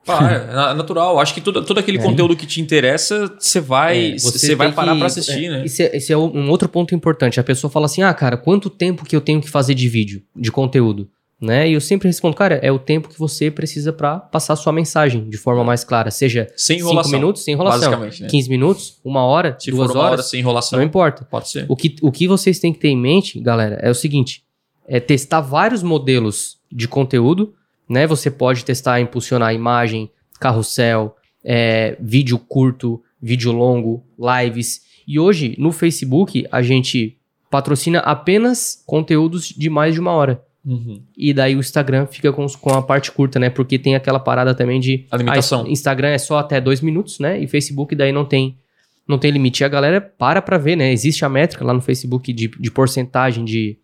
Ah, 0.09 0.33
é 0.33 0.47
na- 0.55 0.75
natural. 0.75 1.21
Acho 1.21 1.35
que 1.35 1.41
tudo, 1.41 1.63
todo 1.63 1.79
aquele 1.79 1.99
É. 1.99 2.03
conteúdo 2.03 2.35
que 2.35 2.47
te 2.47 2.61
interessa, 2.61 3.31
você 3.39 3.61
vai, 3.61 4.13
É, 4.13 4.19
você 4.19 4.55
vai 4.55 4.73
parar 4.73 4.93
que- 4.93 4.99
pra 4.99 5.07
assistir, 5.07 5.45
é, 5.45 5.51
né? 5.51 5.65
Esse 5.65 5.83
é, 5.83 5.97
esse 5.97 6.13
é 6.13 6.17
um 6.17 6.49
outro 6.51 6.69
ponto 6.69 6.95
importante. 6.95 7.39
A 7.39 7.45
pessoa 7.45 7.71
fala 7.71 7.87
assim: 7.87 8.03
ah, 8.03 8.13
cara, 8.15 8.37
quanto 8.37 8.71
tempo 8.71 9.05
que 9.05 9.15
eu 9.15 9.21
tenho 9.21 9.41
que 9.41 9.49
fazer 9.51 9.75
de 9.75 9.89
vídeo, 9.89 10.23
de 10.35 10.51
conteúdo? 10.51 11.09
Né? 11.43 11.71
E 11.71 11.73
eu 11.73 11.81
sempre 11.81 12.07
respondo, 12.07 12.37
cara, 12.37 12.57
é 12.63 12.71
o 12.71 12.79
tempo 12.79 13.09
que 13.09 13.19
você 13.19 13.51
precisa 13.51 13.95
pra 13.95 14.19
passar 14.19 14.57
sua 14.57 14.75
mensagem 14.75 15.27
de 15.29 15.39
forma 15.39 15.65
mais 15.65 15.83
clara. 15.83 16.11
Seja 16.11 16.47
Sem 16.55 16.77
5 16.77 16.89
enrolação. 16.89 17.13
minutos, 17.13 17.45
sem 17.45 17.55
enrolação. 17.55 17.81
Basicamente, 17.91 18.23
né? 18.23 18.29
15 18.29 18.51
minutos, 18.51 19.01
uma 19.03 19.25
hora, 19.25 19.57
Se 19.59 19.71
duas 19.71 19.87
for 19.89 19.97
uma 19.97 20.03
hora 20.05 20.13
horas, 20.13 20.29
sem 20.29 20.41
enrolação, 20.41 20.79
não 20.79 20.85
importa. 20.85 21.25
pode 21.31 21.49
ser. 21.49 21.65
O 21.67 21.75
que, 21.75 21.97
o 22.03 22.13
que 22.13 22.29
vocês 22.29 22.59
têm 22.59 22.75
que 22.75 22.79
ter 22.79 22.89
em 22.89 22.97
mente, 22.97 23.41
galera, 23.41 23.79
é 23.83 23.91
o 23.91 23.95
seguinte: 23.95 24.43
é 24.91 24.99
testar 24.99 25.41
vários 25.41 25.85
modelos 25.85 26.59
de 26.71 26.89
conteúdo, 26.89 27.55
né? 27.89 28.09
Você 28.09 28.29
pode 28.29 28.65
testar 28.65 29.01
impulsionar 29.01 29.55
imagem, 29.55 30.11
carrossel, 30.41 31.17
é, 31.45 31.97
vídeo 32.01 32.37
curto, 32.37 33.01
vídeo 33.23 33.53
longo, 33.53 34.03
lives. 34.19 34.83
E 35.07 35.17
hoje, 35.17 35.55
no 35.59 35.71
Facebook, 35.71 36.45
a 36.51 36.61
gente 36.61 37.17
patrocina 37.49 38.01
apenas 38.01 38.83
conteúdos 38.85 39.51
de 39.51 39.71
mais 39.71 39.95
de 39.95 40.01
uma 40.01 40.11
hora. 40.11 40.45
Uhum. 40.65 41.01
E 41.17 41.33
daí 41.33 41.55
o 41.55 41.61
Instagram 41.61 42.07
fica 42.07 42.33
com, 42.33 42.45
com 42.61 42.71
a 42.71 42.83
parte 42.83 43.13
curta, 43.13 43.39
né? 43.39 43.49
Porque 43.49 43.79
tem 43.79 43.95
aquela 43.95 44.19
parada 44.19 44.57
também 44.57 44.81
de. 44.81 45.07
A 45.09 45.17
limitação. 45.17 45.67
ah, 45.67 45.71
Instagram 45.71 46.09
é 46.09 46.19
só 46.19 46.39
até 46.39 46.61
dois 46.61 46.81
minutos, 46.81 47.21
né? 47.21 47.41
E 47.41 47.47
Facebook 47.47 47.95
daí 47.95 48.11
não 48.11 48.25
tem, 48.25 48.59
não 49.07 49.19
tem 49.19 49.31
limite. 49.31 49.63
E 49.63 49.65
a 49.65 49.69
galera 49.69 50.01
para 50.01 50.43
pra 50.43 50.59
ver, 50.59 50.75
né? 50.75 50.93
Existe 50.93 51.25
a 51.25 51.29
métrica 51.29 51.65
lá 51.65 51.73
no 51.73 51.81
Facebook 51.81 52.33
de, 52.33 52.49
de 52.49 52.71
porcentagem 52.73 53.45
de, 53.45 53.79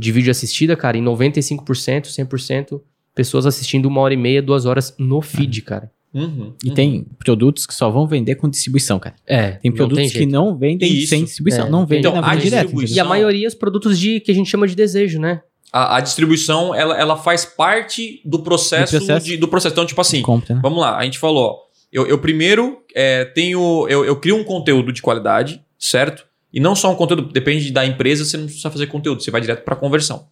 de 0.00 0.10
vídeo 0.12 0.30
assistida, 0.30 0.74
cara. 0.76 0.96
Em 0.96 1.02
95%, 1.02 2.06
100%, 2.08 2.80
pessoas 3.14 3.46
assistindo 3.46 3.86
uma 3.86 4.00
hora 4.00 4.14
e 4.14 4.16
meia, 4.16 4.40
duas 4.42 4.66
horas 4.66 4.94
no 4.98 5.20
feed, 5.20 5.62
cara. 5.62 5.90
Uhum. 6.12 6.54
E 6.64 6.68
Uhum. 6.70 6.74
tem 6.74 7.06
produtos 7.18 7.66
que 7.66 7.74
só 7.74 7.88
vão 7.90 8.06
vender 8.06 8.34
com 8.34 8.48
distribuição, 8.48 8.98
cara. 8.98 9.14
É. 9.26 9.52
Tem 9.52 9.70
produtos 9.70 10.10
que 10.12 10.26
não 10.26 10.56
vendem 10.56 10.92
Isso. 10.92 11.08
sem 11.10 11.22
distribuição, 11.24 11.66
É. 11.66 11.70
não 11.70 11.86
vendem 11.86 12.10
Então, 12.10 12.20
na 12.20 12.28
venda 12.34 12.42
direta. 12.42 12.72
E 12.88 12.98
a 12.98 13.04
maioria 13.04 13.46
os 13.46 13.54
produtos 13.54 13.98
de 13.98 14.18
que 14.20 14.30
a 14.32 14.34
gente 14.34 14.50
chama 14.50 14.66
de 14.66 14.74
desejo, 14.74 15.20
né? 15.20 15.42
A, 15.72 15.98
a 15.98 16.00
distribuição, 16.00 16.74
ela, 16.74 16.98
ela 16.98 17.16
faz 17.16 17.44
parte 17.44 18.20
do 18.24 18.40
processo, 18.42 18.94
Do 18.94 18.98
processo. 19.06 19.26
de- 19.26 19.36
do 19.36 19.46
processo. 19.46 19.72
Então, 19.72 19.86
tipo 19.86 20.00
assim, 20.00 20.20
Compra, 20.22 20.56
né? 20.56 20.60
Vamos 20.64 20.80
lá, 20.80 20.96
a 20.98 21.04
gente 21.04 21.16
falou, 21.18 21.44
ó, 21.48 21.56
eu, 21.92 22.06
eu 22.08 22.18
primeiro 22.18 22.78
é, 22.92 23.24
tenho, 23.26 23.86
eu, 23.88 24.04
eu 24.04 24.16
crio 24.16 24.34
um 24.36 24.42
conteúdo 24.42 24.92
de 24.92 25.00
qualidade, 25.00 25.60
certo? 25.78 26.24
E 26.52 26.58
não 26.58 26.74
só 26.74 26.90
um 26.90 26.94
conteúdo, 26.96 27.32
depende 27.32 27.70
da 27.70 27.86
empresa, 27.86 28.24
você 28.24 28.36
não 28.36 28.46
precisa 28.46 28.70
fazer 28.70 28.86
conteúdo, 28.86 29.22
você 29.22 29.30
vai 29.30 29.40
direto 29.40 29.64
para 29.64 29.76
conversão. 29.76 30.26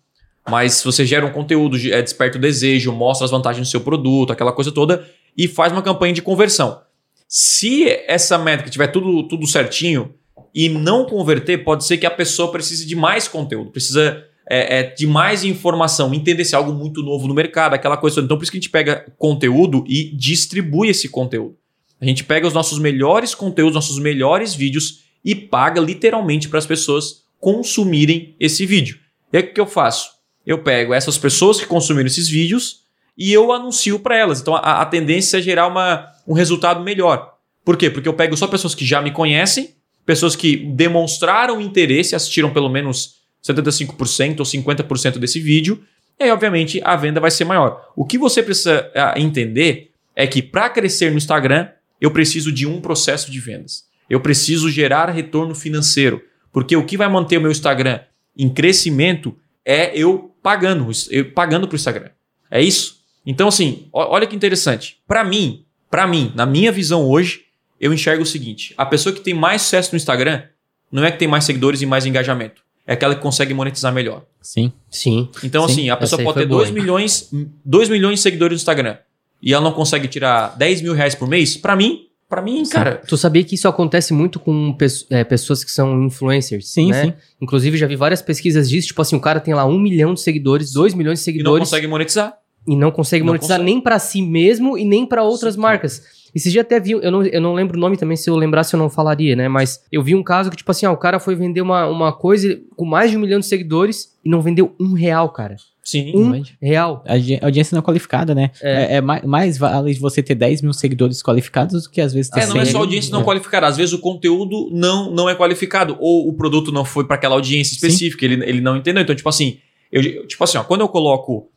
Mas 0.48 0.74
se 0.74 0.84
você 0.84 1.04
gera 1.04 1.26
um 1.26 1.32
conteúdo, 1.32 1.76
é, 1.76 2.02
desperta 2.02 2.38
o 2.38 2.40
desejo, 2.40 2.92
mostra 2.92 3.24
as 3.24 3.30
vantagens 3.30 3.66
do 3.66 3.70
seu 3.70 3.80
produto, 3.80 4.32
aquela 4.32 4.52
coisa 4.52 4.72
toda, 4.72 5.06
e 5.36 5.46
faz 5.46 5.72
uma 5.72 5.82
campanha 5.82 6.12
de 6.12 6.22
conversão. 6.22 6.80
Se 7.28 7.88
essa 8.06 8.38
métrica 8.38 8.70
tiver 8.70 8.88
tudo, 8.88 9.28
tudo 9.28 9.46
certinho 9.46 10.14
e 10.54 10.68
não 10.68 11.04
converter, 11.04 11.58
pode 11.58 11.84
ser 11.84 11.98
que 11.98 12.06
a 12.06 12.10
pessoa 12.10 12.50
precise 12.50 12.86
de 12.86 12.96
mais 12.96 13.28
conteúdo, 13.28 13.70
precisa 13.70 14.24
é, 14.48 14.78
é, 14.78 14.82
de 14.82 15.06
mais 15.06 15.44
informação, 15.44 16.14
entender 16.14 16.44
se 16.44 16.54
é 16.54 16.58
algo 16.58 16.72
muito 16.72 17.02
novo 17.02 17.28
no 17.28 17.34
mercado, 17.34 17.74
aquela 17.74 17.98
coisa. 17.98 18.20
Então, 18.20 18.36
por 18.36 18.42
isso 18.42 18.50
que 18.50 18.56
a 18.56 18.60
gente 18.60 18.70
pega 18.70 19.04
conteúdo 19.18 19.84
e 19.86 20.16
distribui 20.16 20.88
esse 20.88 21.08
conteúdo. 21.08 21.54
A 22.00 22.06
gente 22.06 22.24
pega 22.24 22.46
os 22.46 22.54
nossos 22.54 22.78
melhores 22.78 23.34
conteúdos, 23.34 23.74
nossos 23.74 23.98
melhores 23.98 24.54
vídeos 24.54 25.00
e 25.24 25.34
paga 25.34 25.80
literalmente 25.80 26.48
para 26.48 26.58
as 26.58 26.66
pessoas 26.66 27.24
consumirem 27.40 28.34
esse 28.38 28.64
vídeo. 28.66 28.98
E 29.32 29.36
aí 29.36 29.42
o 29.42 29.52
que 29.52 29.60
eu 29.60 29.66
faço? 29.66 30.10
Eu 30.46 30.58
pego 30.62 30.94
essas 30.94 31.18
pessoas 31.18 31.60
que 31.60 31.66
consumiram 31.66 32.06
esses 32.06 32.28
vídeos 32.28 32.82
e 33.16 33.32
eu 33.32 33.52
anuncio 33.52 33.98
para 33.98 34.16
elas. 34.16 34.40
Então 34.40 34.54
a, 34.54 34.80
a 34.80 34.86
tendência 34.86 35.38
é 35.38 35.42
gerar 35.42 35.66
uma, 35.66 36.06
um 36.26 36.32
resultado 36.32 36.82
melhor. 36.82 37.34
Por 37.64 37.76
quê? 37.76 37.90
Porque 37.90 38.08
eu 38.08 38.14
pego 38.14 38.36
só 38.36 38.46
pessoas 38.46 38.74
que 38.74 38.84
já 38.84 39.02
me 39.02 39.10
conhecem, 39.10 39.74
pessoas 40.06 40.34
que 40.34 40.56
demonstraram 40.56 41.60
interesse, 41.60 42.14
assistiram 42.14 42.52
pelo 42.52 42.68
menos 42.68 43.18
75% 43.44 44.40
ou 44.40 44.46
50% 44.46 45.18
desse 45.18 45.38
vídeo, 45.38 45.84
e 46.18 46.24
aí, 46.24 46.30
obviamente, 46.30 46.80
a 46.84 46.96
venda 46.96 47.20
vai 47.20 47.30
ser 47.30 47.44
maior. 47.44 47.92
O 47.94 48.04
que 48.04 48.18
você 48.18 48.42
precisa 48.42 48.90
ah, 48.94 49.14
entender 49.16 49.92
é 50.16 50.26
que 50.26 50.42
para 50.42 50.68
crescer 50.68 51.12
no 51.12 51.16
Instagram, 51.16 51.68
eu 52.00 52.10
preciso 52.10 52.50
de 52.50 52.66
um 52.66 52.80
processo 52.80 53.30
de 53.30 53.38
vendas. 53.38 53.84
Eu 54.08 54.20
preciso 54.20 54.70
gerar 54.70 55.10
retorno 55.10 55.54
financeiro. 55.54 56.22
Porque 56.52 56.76
o 56.76 56.84
que 56.84 56.96
vai 56.96 57.08
manter 57.08 57.38
o 57.38 57.40
meu 57.40 57.50
Instagram 57.50 58.00
em 58.36 58.48
crescimento 58.48 59.36
é 59.64 59.96
eu 59.98 60.34
pagando, 60.42 60.88
eu 61.10 61.32
pagando 61.32 61.68
pro 61.68 61.76
Instagram. 61.76 62.10
É 62.50 62.62
isso. 62.62 62.98
Então, 63.26 63.48
assim, 63.48 63.88
olha 63.92 64.26
que 64.26 64.34
interessante. 64.34 64.98
Para 65.06 65.22
mim, 65.22 65.64
para 65.90 66.06
mim, 66.06 66.32
na 66.34 66.46
minha 66.46 66.72
visão 66.72 67.06
hoje, 67.06 67.42
eu 67.78 67.92
enxergo 67.92 68.22
o 68.22 68.26
seguinte: 68.26 68.74
a 68.76 68.86
pessoa 68.86 69.14
que 69.14 69.20
tem 69.20 69.34
mais 69.34 69.62
sucesso 69.62 69.92
no 69.92 69.96
Instagram 69.96 70.44
não 70.90 71.04
é 71.04 71.10
que 71.10 71.18
tem 71.18 71.28
mais 71.28 71.44
seguidores 71.44 71.82
e 71.82 71.86
mais 71.86 72.06
engajamento. 72.06 72.62
É 72.86 72.94
aquela 72.94 73.14
que 73.14 73.20
consegue 73.20 73.52
monetizar 73.52 73.92
melhor. 73.92 74.24
Sim. 74.40 74.72
Sim. 74.88 75.28
Então, 75.44 75.68
Sim, 75.68 75.72
assim, 75.72 75.90
a 75.90 75.96
pessoa 75.96 76.22
pode 76.22 76.38
ter 76.38 76.46
boa, 76.46 76.60
2 76.60 76.70
hein? 76.70 76.74
milhões, 76.74 77.30
2 77.62 77.90
milhões 77.90 78.14
de 78.14 78.22
seguidores 78.22 78.54
no 78.54 78.56
Instagram 78.56 78.96
e 79.42 79.52
ela 79.52 79.62
não 79.62 79.72
consegue 79.72 80.08
tirar 80.08 80.56
10 80.56 80.82
mil 80.82 80.94
reais 80.94 81.14
por 81.14 81.28
mês. 81.28 81.56
Pra 81.56 81.76
mim, 81.76 82.07
para 82.28 82.42
mim, 82.42 82.62
cara, 82.68 83.00
Tu 83.06 83.16
sabia 83.16 83.42
que 83.42 83.54
isso 83.54 83.66
acontece 83.68 84.12
muito 84.12 84.38
com 84.38 84.76
é, 85.10 85.24
pessoas 85.24 85.64
que 85.64 85.70
são 85.70 86.04
influencers? 86.04 86.68
Sim, 86.70 86.90
né? 86.90 87.04
sim. 87.04 87.12
Inclusive, 87.40 87.76
já 87.76 87.86
vi 87.86 87.96
várias 87.96 88.20
pesquisas 88.20 88.68
disso. 88.68 88.88
Tipo 88.88 89.00
assim, 89.02 89.16
o 89.16 89.20
cara 89.20 89.40
tem 89.40 89.54
lá 89.54 89.64
um 89.64 89.78
milhão 89.78 90.12
de 90.14 90.20
seguidores, 90.20 90.72
dois 90.72 90.92
milhões 90.94 91.18
de 91.18 91.22
e 91.22 91.22
não 91.22 91.32
seguidores 91.32 91.68
consegue 91.68 91.86
monetizar. 91.86 92.34
e 92.66 92.76
não 92.76 92.90
consegue 92.90 93.22
Não 93.24 93.28
monetizar 93.28 93.58
consegue. 93.58 93.72
nem 93.74 93.82
pra 93.82 93.98
si 93.98 94.20
mesmo 94.22 94.76
e 94.76 94.84
nem 94.84 95.06
pra 95.06 95.22
outras 95.22 95.54
Sim, 95.54 95.60
marcas. 95.60 96.02
Esses 96.34 96.52
dias 96.52 96.62
até 96.64 96.78
vi, 96.78 96.92
eu 96.92 97.10
não, 97.10 97.24
eu 97.24 97.40
não 97.40 97.54
lembro 97.54 97.78
o 97.78 97.80
nome 97.80 97.96
também, 97.96 98.14
se 98.14 98.28
eu 98.28 98.36
lembrasse 98.36 98.74
eu 98.74 98.78
não 98.78 98.90
falaria, 98.90 99.34
né? 99.34 99.48
Mas 99.48 99.80
eu 99.90 100.02
vi 100.02 100.14
um 100.14 100.22
caso 100.22 100.50
que, 100.50 100.56
tipo 100.58 100.70
assim, 100.70 100.84
ó, 100.84 100.92
o 100.92 100.96
cara 100.98 101.18
foi 101.18 101.34
vender 101.34 101.62
uma, 101.62 101.86
uma 101.86 102.12
coisa 102.12 102.60
com 102.76 102.84
mais 102.84 103.10
de 103.10 103.16
um 103.16 103.20
milhão 103.20 103.40
de 103.40 103.46
seguidores 103.46 104.14
e 104.22 104.28
não 104.28 104.42
vendeu 104.42 104.74
um 104.78 104.92
real, 104.92 105.30
cara. 105.30 105.56
Sim. 105.90 106.12
Um 106.14 106.42
real. 106.60 107.02
A 107.06 107.12
audi- 107.14 107.38
a 107.40 107.46
audiência 107.46 107.74
não 107.74 107.80
é 107.80 107.82
qualificada, 107.82 108.34
né? 108.34 108.50
É, 108.60 108.96
é 108.96 109.00
mais, 109.00 109.22
mais 109.24 109.56
vale 109.58 109.94
você 109.94 110.22
ter 110.22 110.34
10 110.34 110.60
mil 110.60 110.72
seguidores 110.72 111.22
qualificados 111.22 111.84
do 111.84 111.90
que 111.90 112.00
às 112.00 112.12
vezes 112.12 112.30
ter 112.30 112.40
É, 112.40 112.46
não 112.46 112.56
é 112.60 112.64
100 112.64 112.72
só 112.72 112.78
audiência 112.78 113.12
não 113.12 113.22
É. 113.22 113.24
qualificada. 113.24 113.66
Às 113.66 113.76
vezes 113.76 113.92
o 113.94 113.98
conteúdo 113.98 114.68
não, 114.72 115.10
não 115.10 115.28
é 115.30 115.34
qualificado. 115.34 115.96
Ou 116.00 116.28
o 116.28 116.32
produto 116.34 116.70
não 116.70 116.84
foi 116.84 117.04
para 117.04 117.16
aquela 117.16 117.34
audiência 117.36 117.74
específica. 117.74 118.24
Ele, 118.24 118.34
ele 118.44 118.60
não 118.60 118.76
entendeu. 118.76 119.02
Então, 119.02 119.14
tipo 119.16 119.28
assim, 119.28 119.58
eu, 119.90 120.26
tipo 120.26 120.44
assim, 120.44 120.58
ó, 120.58 120.64
quando 120.64 120.82
eu 120.82 120.88
coloco. 120.88 121.48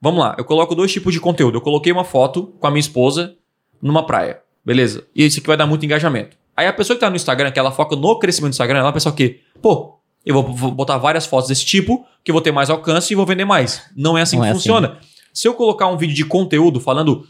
Vamos 0.00 0.20
lá, 0.20 0.34
eu 0.38 0.44
coloco 0.44 0.74
dois 0.74 0.92
tipos 0.92 1.12
de 1.12 1.20
conteúdo. 1.20 1.56
Eu 1.58 1.60
coloquei 1.60 1.92
uma 1.92 2.04
foto 2.04 2.54
com 2.58 2.66
a 2.66 2.70
minha 2.70 2.80
esposa 2.80 3.34
numa 3.82 4.06
praia. 4.06 4.38
Beleza? 4.64 5.04
E 5.14 5.24
isso 5.26 5.38
aqui 5.40 5.46
vai 5.46 5.56
dar 5.56 5.66
muito 5.66 5.84
engajamento. 5.84 6.36
Aí 6.56 6.66
a 6.66 6.72
pessoa 6.72 6.94
que 6.96 7.00
tá 7.00 7.10
no 7.10 7.16
Instagram, 7.16 7.50
que 7.50 7.58
ela 7.58 7.70
foca 7.72 7.96
no 7.96 8.18
crescimento 8.18 8.50
do 8.52 8.54
Instagram, 8.54 8.78
ela 8.80 8.92
pensa 8.92 9.08
o 9.08 9.12
quê? 9.12 9.40
Pô, 9.60 9.99
eu 10.24 10.34
vou, 10.34 10.52
vou 10.54 10.70
botar 10.70 10.98
várias 10.98 11.26
fotos 11.26 11.48
desse 11.48 11.64
tipo, 11.64 12.04
que 12.24 12.30
eu 12.30 12.32
vou 12.34 12.42
ter 12.42 12.52
mais 12.52 12.68
alcance 12.70 13.12
e 13.12 13.16
vou 13.16 13.24
vender 13.26 13.44
mais. 13.44 13.82
Não 13.96 14.16
é 14.18 14.22
assim 14.22 14.36
Não 14.36 14.42
que 14.42 14.48
é 14.48 14.50
assim, 14.52 14.58
funciona. 14.60 14.98
Se 15.32 15.46
eu 15.48 15.54
colocar 15.54 15.86
um 15.88 15.96
vídeo 15.96 16.14
de 16.14 16.24
conteúdo 16.24 16.80
falando 16.80 17.26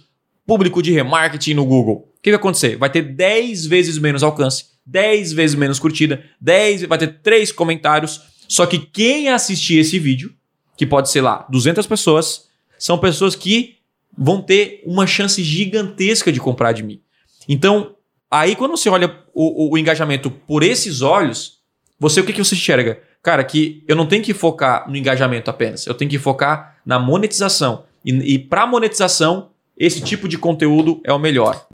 público 0.46 0.82
de 0.82 0.90
remarketing 0.92 1.54
no 1.54 1.64
Google, 1.64 2.08
o 2.18 2.22
que 2.22 2.30
vai 2.30 2.38
acontecer? 2.38 2.76
Vai 2.76 2.90
ter 2.90 3.02
10 3.02 3.66
vezes 3.66 3.98
menos 3.98 4.22
alcance, 4.22 4.64
10 4.86 5.32
vezes 5.32 5.54
menos 5.56 5.78
curtida, 5.78 6.24
10, 6.40 6.82
vai 6.84 6.98
ter 6.98 7.20
3 7.22 7.52
comentários. 7.52 8.20
Só 8.48 8.66
que 8.66 8.78
quem 8.78 9.28
assistir 9.28 9.78
esse 9.78 9.98
vídeo, 9.98 10.32
que 10.76 10.84
pode 10.86 11.10
ser 11.10 11.20
lá 11.20 11.46
200 11.50 11.86
pessoas, 11.86 12.48
são 12.78 12.98
pessoas 12.98 13.36
que 13.36 13.76
vão 14.18 14.42
ter 14.42 14.82
uma 14.84 15.06
chance 15.06 15.40
gigantesca 15.44 16.32
de 16.32 16.40
comprar 16.40 16.72
de 16.72 16.82
mim. 16.82 17.00
Então, 17.48 17.94
aí 18.30 18.56
quando 18.56 18.72
você 18.72 18.88
olha 18.88 19.14
o, 19.32 19.68
o- 19.68 19.72
o 19.74 19.78
engajamento 19.78 20.30
por 20.30 20.62
esses 20.64 21.00
olhos, 21.02 21.59
você 22.00 22.20
o 22.20 22.24
que, 22.24 22.32
que 22.32 22.42
você 22.42 22.54
enxerga? 22.54 22.98
Cara, 23.22 23.44
que 23.44 23.84
eu 23.86 23.94
não 23.94 24.06
tenho 24.06 24.24
que 24.24 24.32
focar 24.32 24.88
no 24.88 24.96
engajamento 24.96 25.50
apenas, 25.50 25.86
eu 25.86 25.92
tenho 25.92 26.10
que 26.10 26.18
focar 26.18 26.78
na 26.84 26.98
monetização. 26.98 27.84
E, 28.02 28.34
e 28.34 28.38
para 28.38 28.66
monetização, 28.66 29.50
esse 29.76 30.00
tipo 30.00 30.26
de 30.26 30.38
conteúdo 30.38 31.02
é 31.04 31.12
o 31.12 31.18
melhor. 31.18 31.66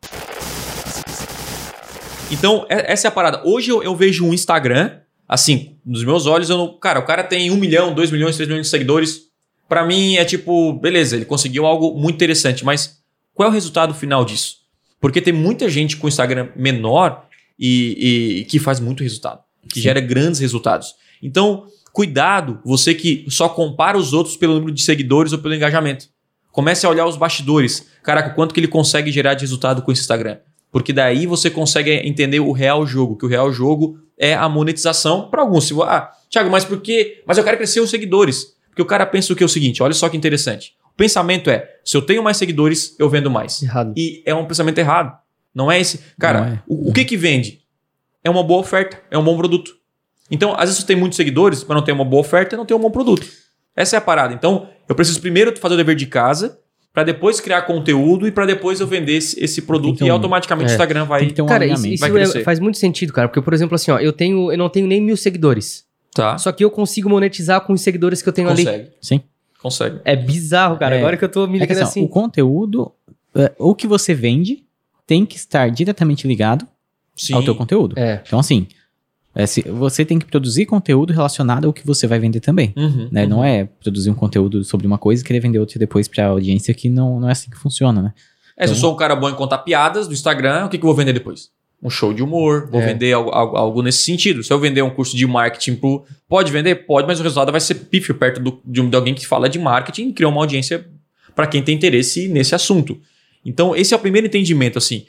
Então, 2.28 2.66
essa 2.68 3.06
é 3.06 3.08
a 3.08 3.12
parada. 3.12 3.40
Hoje 3.44 3.70
eu, 3.70 3.84
eu 3.84 3.94
vejo 3.94 4.26
um 4.26 4.34
Instagram, 4.34 4.98
assim, 5.28 5.76
nos 5.86 6.02
meus 6.02 6.26
olhos, 6.26 6.50
eu 6.50 6.58
não, 6.58 6.76
cara, 6.76 6.98
o 6.98 7.04
cara 7.04 7.22
tem 7.22 7.48
um 7.52 7.56
milhão, 7.56 7.94
dois 7.94 8.10
milhões, 8.10 8.34
três 8.34 8.48
milhões 8.48 8.66
de 8.66 8.70
seguidores. 8.70 9.26
Pra 9.68 9.84
mim 9.84 10.16
é 10.16 10.24
tipo, 10.24 10.72
beleza, 10.72 11.14
ele 11.14 11.24
conseguiu 11.24 11.64
algo 11.64 11.96
muito 11.96 12.16
interessante, 12.16 12.64
mas 12.64 13.00
qual 13.32 13.46
é 13.46 13.50
o 13.50 13.54
resultado 13.54 13.94
final 13.94 14.24
disso? 14.24 14.56
Porque 15.00 15.20
tem 15.20 15.32
muita 15.32 15.70
gente 15.70 15.96
com 15.96 16.08
Instagram 16.08 16.48
menor 16.56 17.26
e, 17.56 18.40
e 18.40 18.44
que 18.46 18.58
faz 18.58 18.80
muito 18.80 19.04
resultado, 19.04 19.40
que 19.68 19.76
Sim. 19.76 19.82
gera 19.82 20.00
grandes 20.00 20.40
resultados. 20.40 20.94
Então, 21.22 21.66
cuidado, 21.92 22.60
você 22.64 22.94
que 22.94 23.24
só 23.28 23.48
compara 23.48 23.96
os 23.96 24.12
outros 24.12 24.36
pelo 24.36 24.54
número 24.54 24.72
de 24.72 24.82
seguidores 24.82 25.32
ou 25.32 25.38
pelo 25.38 25.54
engajamento. 25.54 26.08
Comece 26.52 26.86
a 26.86 26.90
olhar 26.90 27.06
os 27.06 27.16
bastidores. 27.16 27.86
Caraca, 28.02 28.30
quanto 28.30 28.54
que 28.54 28.60
ele 28.60 28.68
consegue 28.68 29.12
gerar 29.12 29.34
de 29.34 29.42
resultado 29.42 29.82
com 29.82 29.92
esse 29.92 30.00
Instagram? 30.00 30.38
Porque 30.70 30.92
daí 30.92 31.26
você 31.26 31.50
consegue 31.50 31.90
entender 31.90 32.40
o 32.40 32.52
real 32.52 32.86
jogo, 32.86 33.16
que 33.16 33.24
o 33.24 33.28
real 33.28 33.52
jogo 33.52 33.98
é 34.18 34.34
a 34.34 34.48
monetização 34.48 35.28
para 35.30 35.42
alguns. 35.42 35.70
Ah, 35.82 36.10
Thiago, 36.30 36.50
mas 36.50 36.64
por 36.64 36.80
quê? 36.80 37.22
Mas 37.26 37.38
eu 37.38 37.44
quero 37.44 37.56
crescer 37.56 37.80
os 37.80 37.90
seguidores. 37.90 38.54
Porque 38.68 38.82
o 38.82 38.86
cara 38.86 39.06
pensa 39.06 39.32
o 39.32 39.36
que 39.36 39.42
é 39.42 39.46
o 39.46 39.48
seguinte, 39.48 39.82
olha 39.82 39.94
só 39.94 40.08
que 40.08 40.16
interessante. 40.16 40.74
O 40.84 40.96
pensamento 40.96 41.50
é, 41.50 41.66
se 41.84 41.96
eu 41.96 42.02
tenho 42.02 42.22
mais 42.22 42.36
seguidores, 42.36 42.94
eu 42.98 43.08
vendo 43.08 43.30
mais. 43.30 43.62
Errado. 43.62 43.94
E 43.96 44.22
é 44.26 44.34
um 44.34 44.44
pensamento 44.44 44.78
errado. 44.78 45.16
Não 45.54 45.72
é 45.72 45.80
esse. 45.80 46.00
Cara, 46.18 46.54
é. 46.54 46.62
O, 46.66 46.90
o 46.90 46.92
que 46.92 47.04
que 47.04 47.16
vende? 47.16 47.60
É 48.26 48.30
uma 48.30 48.42
boa 48.42 48.58
oferta, 48.60 49.00
é 49.08 49.16
um 49.16 49.22
bom 49.22 49.36
produto. 49.36 49.70
Então, 50.28 50.52
às 50.54 50.62
vezes 50.68 50.78
você 50.78 50.86
tem 50.86 50.96
muitos 50.96 51.14
seguidores, 51.16 51.64
mas 51.64 51.76
não 51.76 51.84
tem 51.84 51.94
uma 51.94 52.04
boa 52.04 52.20
oferta, 52.22 52.56
não 52.56 52.66
tem 52.66 52.76
um 52.76 52.80
bom 52.80 52.90
produto. 52.90 53.24
Essa 53.76 53.94
é 53.94 53.98
a 53.98 54.00
parada. 54.00 54.34
Então, 54.34 54.68
eu 54.88 54.96
preciso 54.96 55.20
primeiro 55.20 55.56
fazer 55.56 55.74
o 55.74 55.76
dever 55.76 55.94
de 55.94 56.06
casa, 56.06 56.58
para 56.92 57.04
depois 57.04 57.40
criar 57.40 57.62
conteúdo 57.62 58.26
e 58.26 58.32
para 58.32 58.44
depois 58.44 58.80
eu 58.80 58.86
vender 58.88 59.12
esse, 59.12 59.38
esse 59.42 59.62
produto 59.62 59.96
Então, 59.96 60.08
e 60.08 60.10
automaticamente 60.10 60.70
o 60.70 60.72
é. 60.72 60.74
Instagram 60.74 61.04
vai. 61.04 61.26
Ter 61.30 61.40
um 61.42 61.46
cara, 61.46 61.64
isso, 61.64 61.74
alinhamento. 61.74 61.94
isso 61.94 62.00
vai 62.00 62.10
é- 62.10 62.14
crescer. 62.14 62.42
faz 62.42 62.58
muito 62.58 62.78
sentido, 62.78 63.12
cara. 63.12 63.28
Porque, 63.28 63.40
por 63.40 63.54
exemplo, 63.54 63.76
assim, 63.76 63.92
ó, 63.92 63.98
eu 64.00 64.12
tenho, 64.12 64.50
eu 64.50 64.58
não 64.58 64.68
tenho 64.68 64.88
nem 64.88 65.00
mil 65.00 65.16
seguidores. 65.16 65.84
Tá. 66.12 66.36
Só 66.36 66.50
que 66.50 66.64
eu 66.64 66.70
consigo 66.70 67.08
monetizar 67.08 67.60
com 67.60 67.74
os 67.74 67.80
seguidores 67.80 68.22
que 68.22 68.28
eu 68.28 68.32
tenho 68.32 68.48
ali. 68.48 68.64
Consegue. 68.64 68.90
Sim. 69.00 69.20
Consegue. 69.62 70.00
É 70.04 70.16
bizarro, 70.16 70.76
cara. 70.78 70.96
É. 70.96 70.98
Agora 70.98 71.16
que 71.16 71.24
eu 71.24 71.28
tô 71.28 71.46
me 71.46 71.58
É 71.58 71.60
que, 71.60 71.66
ligando 71.72 71.84
assim, 71.84 72.00
assim. 72.00 72.04
o 72.04 72.08
conteúdo, 72.08 72.90
é, 73.36 73.52
o 73.58 73.72
que 73.74 73.86
você 73.86 74.14
vende, 74.14 74.64
tem 75.06 75.24
que 75.24 75.36
estar 75.36 75.70
diretamente 75.70 76.26
ligado 76.26 76.66
Sim. 77.16 77.34
ao 77.34 77.42
teu 77.42 77.54
conteúdo. 77.54 77.98
É. 77.98 78.22
Então, 78.26 78.38
assim, 78.38 78.66
é, 79.34 79.46
se- 79.46 79.62
você 79.62 80.04
tem 80.04 80.18
que 80.18 80.26
produzir 80.26 80.66
conteúdo 80.66 81.12
relacionado 81.12 81.66
ao 81.66 81.72
que 81.72 81.84
você 81.86 82.06
vai 82.06 82.18
vender 82.18 82.40
também. 82.40 82.72
Uhum, 82.76 83.08
Né? 83.10 83.24
uhum. 83.24 83.28
Não 83.30 83.44
é 83.44 83.64
produzir 83.64 84.10
um 84.10 84.14
conteúdo 84.14 84.62
sobre 84.64 84.86
uma 84.86 84.98
coisa 84.98 85.22
e 85.22 85.26
querer 85.26 85.40
vender 85.40 85.58
outro 85.58 85.78
depois 85.78 86.06
pra 86.08 86.26
audiência, 86.26 86.72
que 86.74 86.88
não, 86.88 87.18
não 87.20 87.28
é 87.28 87.32
assim 87.32 87.50
que 87.50 87.56
funciona, 87.56 88.00
né? 88.02 88.12
É, 88.56 88.66
se 88.66 88.72
eu 88.72 88.76
Então- 88.76 88.80
sou 88.88 88.94
um 88.94 88.96
cara 88.96 89.14
bom 89.16 89.28
em 89.28 89.34
contar 89.34 89.58
piadas 89.58 90.06
do 90.08 90.14
Instagram, 90.14 90.66
o 90.66 90.68
que, 90.68 90.78
que 90.78 90.84
eu 90.84 90.88
vou 90.88 90.94
vender 90.96 91.12
depois? 91.12 91.50
Um 91.82 91.90
show 91.90 92.14
de 92.14 92.22
humor, 92.22 92.68
vou 92.70 92.80
É. 92.80 92.86
vender 92.86 93.12
algo, 93.12 93.30
algo- 93.30 93.56
algo 93.56 93.82
nesse 93.82 93.98
sentido. 94.02 94.42
Se 94.42 94.50
eu 94.50 94.58
vender 94.58 94.80
um 94.80 94.88
curso 94.88 95.14
de 95.14 95.26
marketing 95.26 95.74
pro. 95.76 96.04
Pode 96.26 96.50
vender? 96.50 96.74
Pode, 96.86 97.06
mas 97.06 97.20
o 97.20 97.22
resultado 97.22 97.52
vai 97.52 97.60
ser 97.60 97.74
pífio 97.74 98.14
perto 98.14 98.40
do- 98.40 98.60
de, 98.64 98.80
de 98.88 98.96
alguém 98.96 99.12
que 99.14 99.26
fala 99.26 99.46
de 99.46 99.58
marketing 99.58 100.08
e 100.08 100.12
criar 100.14 100.28
uma 100.30 100.40
audiência 100.40 100.86
para 101.34 101.46
quem 101.46 101.62
tem 101.62 101.74
interesse 101.76 102.28
nesse 102.28 102.54
assunto. 102.54 102.98
Então, 103.44 103.76
esse 103.76 103.92
é 103.92 103.96
o 103.96 104.00
primeiro 104.00 104.26
entendimento, 104.26 104.78
assim. 104.78 105.04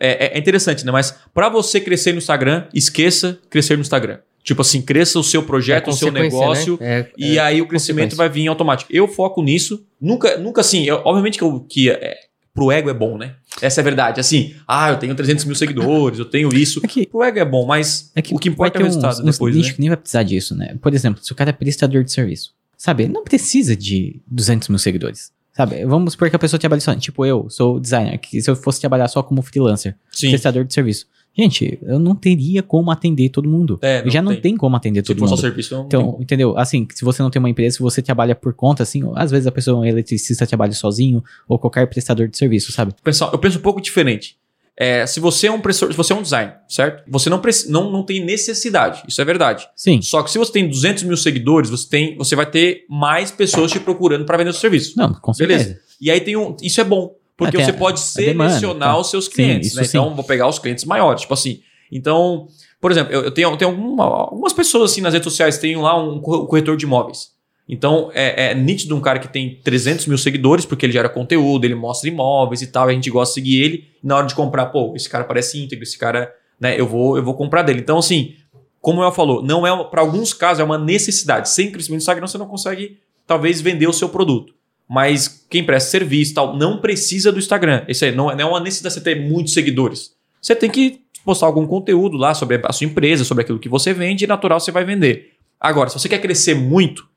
É, 0.00 0.26
é- 0.26 0.36
é 0.36 0.38
interessante, 0.38 0.84
né? 0.84 0.92
Mas 0.92 1.14
para 1.34 1.48
você 1.48 1.80
crescer 1.80 2.12
no 2.12 2.18
Instagram, 2.18 2.66
esqueça 2.74 3.38
crescer 3.50 3.76
no 3.76 3.82
Instagram. 3.82 4.18
Tipo 4.42 4.62
assim, 4.62 4.80
cresça 4.80 5.18
o 5.18 5.24
seu 5.24 5.42
projeto, 5.42 5.88
É 5.88 5.90
o 5.90 5.92
seu 5.92 6.08
consequência, 6.08 6.38
negócio. 6.40 6.78
né? 6.80 7.00
É- 7.00 7.10
E 7.18 7.36
é 7.36 7.40
aí 7.40 7.60
o 7.60 7.66
crescimento 7.66 8.16
vai 8.16 8.28
vir 8.28 8.46
automático. 8.48 8.90
Eu 8.94 9.06
foco 9.06 9.42
nisso. 9.42 9.84
Nunca, 10.00 10.38
nunca 10.38 10.60
assim, 10.62 10.84
eu- 10.84 11.02
obviamente 11.04 11.36
que, 11.36 11.44
eu, 11.44 11.60
que 11.68 11.90
é, 11.90 12.14
pro 12.54 12.72
ego 12.72 12.88
é 12.88 12.94
bom, 12.94 13.18
né? 13.18 13.34
Essa 13.60 13.80
é 13.80 13.82
a 13.82 13.84
verdade. 13.84 14.20
Assim, 14.20 14.54
ah, 14.66 14.90
eu 14.90 14.96
tenho 14.96 15.14
300 15.14 15.44
mil 15.44 15.54
seguidores, 15.54 16.18
eu 16.18 16.24
tenho 16.24 16.48
isso. 16.54 16.80
É 16.82 16.88
que, 16.88 17.06
Pro 17.06 17.22
ego 17.22 17.38
é 17.38 17.44
bom, 17.44 17.66
mas 17.66 18.10
é 18.14 18.22
que 18.22 18.34
o 18.34 18.38
que 18.38 18.48
importa 18.48 18.78
é 18.78 18.82
o 18.82 18.84
resultado 18.84 19.14
uns, 19.14 19.20
uns 19.20 19.32
depois, 19.36 19.54
nicho 19.54 19.68
né? 19.70 19.74
que 19.74 19.80
nem 19.80 19.90
vai 19.90 19.96
precisar 19.98 20.22
disso, 20.22 20.54
né? 20.54 20.76
Por 20.80 20.94
exemplo, 20.94 21.22
se 21.22 21.30
o 21.30 21.34
cara 21.34 21.50
é 21.50 21.52
prestador 21.52 22.02
de 22.02 22.10
serviço, 22.12 22.52
sabe? 22.76 23.02
Ele 23.02 23.12
não 23.12 23.24
precisa 23.24 23.76
de 23.76 24.20
200 24.26 24.68
mil 24.68 24.78
seguidores. 24.78 25.30
Sabe, 25.58 25.84
vamos 25.84 26.12
supor 26.12 26.30
que 26.30 26.36
a 26.36 26.38
pessoa 26.38 26.60
trabalha 26.60 26.80
só, 26.80 26.94
tipo 26.94 27.26
eu, 27.26 27.50
sou 27.50 27.80
designer, 27.80 28.16
que 28.16 28.40
se 28.40 28.48
eu 28.48 28.54
fosse 28.54 28.78
trabalhar 28.78 29.08
só 29.08 29.24
como 29.24 29.42
freelancer, 29.42 29.96
Sim. 30.12 30.28
prestador 30.30 30.62
de 30.64 30.72
serviço. 30.72 31.06
Gente, 31.36 31.80
eu 31.82 31.98
não 31.98 32.14
teria 32.14 32.62
como 32.62 32.92
atender 32.92 33.28
todo 33.30 33.48
mundo. 33.48 33.76
É, 33.82 34.02
Eu 34.06 34.10
já 34.10 34.22
não 34.22 34.32
tem. 34.34 34.40
tem 34.40 34.56
como 34.56 34.76
atender 34.76 35.02
todo 35.02 35.18
for 35.18 35.26
só 35.26 35.34
mundo. 35.34 35.40
serviço, 35.40 35.74
não 35.74 35.88
tem 35.88 35.98
Então, 35.98 36.16
entendeu? 36.20 36.56
Assim, 36.56 36.86
se 36.94 37.04
você 37.04 37.20
não 37.24 37.28
tem 37.30 37.40
uma 37.40 37.50
empresa, 37.50 37.76
se 37.76 37.82
você 37.82 38.00
trabalha 38.00 38.36
por 38.36 38.54
conta, 38.54 38.84
assim, 38.84 39.02
às 39.16 39.32
vezes 39.32 39.48
a 39.48 39.52
pessoa, 39.52 39.80
um 39.80 39.84
eletricista, 39.84 40.46
trabalha 40.46 40.72
sozinho, 40.72 41.24
ou 41.48 41.58
qualquer 41.58 41.86
prestador 41.88 42.28
de 42.28 42.36
serviço, 42.38 42.70
sabe? 42.70 42.92
Pensar- 43.02 43.30
eu 43.32 43.38
penso 43.38 43.58
um 43.58 43.62
pouco 43.62 43.80
diferente. 43.80 44.36
É, 44.80 45.04
se 45.06 45.18
você 45.18 45.48
é 45.48 45.50
um 45.50 45.60
professor, 45.60 45.90
se 45.90 45.96
você 45.96 46.12
é 46.12 46.16
um 46.16 46.22
designer, 46.22 46.54
certo? 46.68 47.02
Você 47.10 47.28
não, 47.28 47.42
não, 47.68 47.90
não 47.90 48.02
tem 48.04 48.24
necessidade, 48.24 49.02
isso 49.08 49.20
é 49.20 49.24
verdade. 49.24 49.68
Sim. 49.74 50.00
Só 50.00 50.22
que 50.22 50.30
se 50.30 50.38
você 50.38 50.52
tem 50.52 50.68
200 50.68 51.02
mil 51.02 51.16
seguidores, 51.16 51.68
você, 51.68 51.88
tem, 51.88 52.16
você 52.16 52.36
vai 52.36 52.46
ter 52.48 52.84
mais 52.88 53.30
pessoas 53.32 53.72
te 53.72 53.80
procurando 53.80 54.24
para 54.24 54.36
vender 54.36 54.50
o 54.50 54.52
seu 54.52 54.60
serviço. 54.60 54.96
Não, 54.96 55.12
com 55.14 55.34
certeza. 55.34 55.64
Beleza. 55.64 55.80
E 56.00 56.10
aí 56.12 56.20
tem 56.20 56.36
um. 56.36 56.54
Isso 56.62 56.80
é 56.80 56.84
bom. 56.84 57.16
Porque 57.36 57.56
Até 57.56 57.66
você 57.66 57.72
pode 57.72 58.00
a 58.00 58.20
demanda, 58.20 58.50
selecionar 58.50 58.94
tá. 58.94 59.00
os 59.00 59.10
seus 59.10 59.26
clientes. 59.28 59.74
né? 59.74 59.82
sim. 59.84 59.88
Então, 59.98 60.14
vou 60.14 60.24
pegar 60.24 60.48
os 60.48 60.58
clientes 60.58 60.84
maiores. 60.84 61.22
Tipo 61.22 61.34
assim. 61.34 61.60
Então, 61.90 62.46
por 62.80 62.90
exemplo, 62.92 63.12
eu, 63.12 63.22
eu 63.24 63.30
tenho, 63.30 63.48
eu 63.50 63.56
tenho 63.56 63.70
alguma- 63.70 64.04
algumas 64.04 64.52
pessoas 64.52 64.92
assim 64.92 65.00
nas 65.00 65.12
redes 65.12 65.24
sociais, 65.24 65.58
tem 65.58 65.76
lá 65.76 65.96
um 66.00 66.20
cor- 66.20 66.46
corretor 66.46 66.76
de 66.76 66.84
imóveis. 66.84 67.28
Então, 67.68 68.10
é, 68.14 68.50
é 68.50 68.54
nítido 68.54 68.96
um 68.96 69.00
cara 69.00 69.18
que 69.18 69.28
tem 69.28 69.60
300 69.62 70.06
mil 70.06 70.16
seguidores, 70.16 70.64
porque 70.64 70.86
ele 70.86 70.92
gera 70.92 71.08
conteúdo, 71.08 71.64
ele 71.64 71.74
mostra 71.74 72.08
imóveis 72.08 72.62
e 72.62 72.68
tal, 72.68 72.88
e 72.88 72.92
a 72.92 72.94
gente 72.94 73.10
gosta 73.10 73.34
de 73.34 73.46
seguir 73.46 73.62
ele. 73.62 73.84
Na 74.02 74.16
hora 74.16 74.26
de 74.26 74.34
comprar, 74.34 74.66
pô, 74.66 74.94
esse 74.96 75.08
cara 75.08 75.24
parece 75.24 75.62
íntegro, 75.62 75.82
esse 75.82 75.98
cara, 75.98 76.32
né, 76.58 76.80
eu 76.80 76.86
vou, 76.86 77.16
eu 77.16 77.22
vou 77.22 77.34
comprar 77.34 77.62
dele. 77.62 77.80
Então, 77.80 77.98
assim, 77.98 78.34
como 78.80 79.02
ela 79.02 79.12
falou, 79.12 79.42
não 79.42 79.66
é 79.66 79.84
para 79.84 80.00
alguns 80.00 80.32
casos 80.32 80.60
é 80.60 80.64
uma 80.64 80.78
necessidade. 80.78 81.50
Sem 81.50 81.70
crescimento 81.70 82.00
do 82.00 82.02
Instagram 82.02 82.26
você 82.26 82.38
não 82.38 82.46
consegue 82.46 82.98
talvez 83.26 83.60
vender 83.60 83.86
o 83.86 83.92
seu 83.92 84.08
produto. 84.08 84.54
Mas 84.88 85.46
quem 85.50 85.62
presta 85.62 85.90
serviço 85.90 86.32
tal 86.32 86.56
não 86.56 86.80
precisa 86.80 87.30
do 87.30 87.38
Instagram. 87.38 87.84
Isso 87.86 88.04
aí 88.04 88.12
não 88.12 88.30
é, 88.30 88.34
não 88.34 88.40
é 88.40 88.46
uma 88.46 88.60
necessidade 88.60 88.94
você 88.94 89.00
ter 89.02 89.20
muitos 89.20 89.52
seguidores. 89.52 90.12
Você 90.40 90.54
tem 90.56 90.70
que 90.70 91.02
postar 91.24 91.46
algum 91.46 91.66
conteúdo 91.66 92.16
lá 92.16 92.32
sobre 92.32 92.60
a 92.64 92.72
sua 92.72 92.86
empresa, 92.86 93.24
sobre 93.24 93.42
aquilo 93.42 93.58
que 93.58 93.68
você 93.68 93.92
vende, 93.92 94.24
e 94.24 94.26
natural 94.26 94.58
você 94.58 94.72
vai 94.72 94.84
vender. 94.84 95.32
Agora, 95.60 95.90
se 95.90 95.98
você 95.98 96.08
quer 96.08 96.20
crescer 96.20 96.54
muito, 96.54 97.07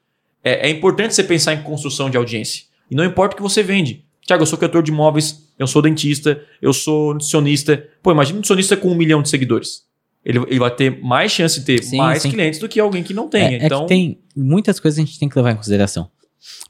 é, 0.43 0.67
é 0.67 0.69
importante 0.69 1.13
você 1.13 1.23
pensar 1.23 1.54
em 1.54 1.63
construção 1.63 2.10
de 2.10 2.17
audiência. 2.17 2.63
E 2.89 2.95
não 2.95 3.06
importa 3.06 3.34
o 3.34 3.38
que 3.38 3.41
você 3.43 3.62
vende. 3.63 4.06
Tiago, 4.25 4.43
eu 4.43 4.47
sou 4.47 4.58
criador 4.58 4.84
de 4.84 4.91
imóveis, 4.91 5.47
eu 5.58 5.65
sou 5.67 5.82
dentista, 5.82 6.41
eu 6.62 6.73
sou 6.73 7.13
nutricionista. 7.13 7.84
Pô, 8.04 8.12
imagina 8.12 8.36
um 8.36 8.38
nutricionista 8.38 8.77
com 8.77 8.89
um 8.89 8.95
milhão 8.95 9.21
de 9.21 9.30
seguidores. 9.30 9.84
Ele, 10.23 10.38
ele 10.47 10.60
vai 10.60 10.69
ter 10.69 11.01
mais 11.01 11.32
chance 11.32 11.60
de 11.60 11.65
ter 11.65 11.84
Sim, 11.84 11.97
mais 11.97 12.21
sim. 12.21 12.30
clientes 12.30 12.60
do 12.60 12.69
que 12.69 12.80
alguém 12.80 13.01
que 13.01 13.13
não 13.13 13.27
tenha. 13.27 13.58
É, 13.58 13.63
é 13.63 13.65
então, 13.65 13.82
que 13.82 13.88
tem 13.88 14.19
muitas 14.36 14.80
coisas 14.80 14.97
que 14.97 15.01
a 15.01 15.06
gente 15.06 15.19
tem 15.19 15.27
que 15.27 15.36
levar 15.36 15.51
em 15.51 15.56
consideração. 15.56 16.10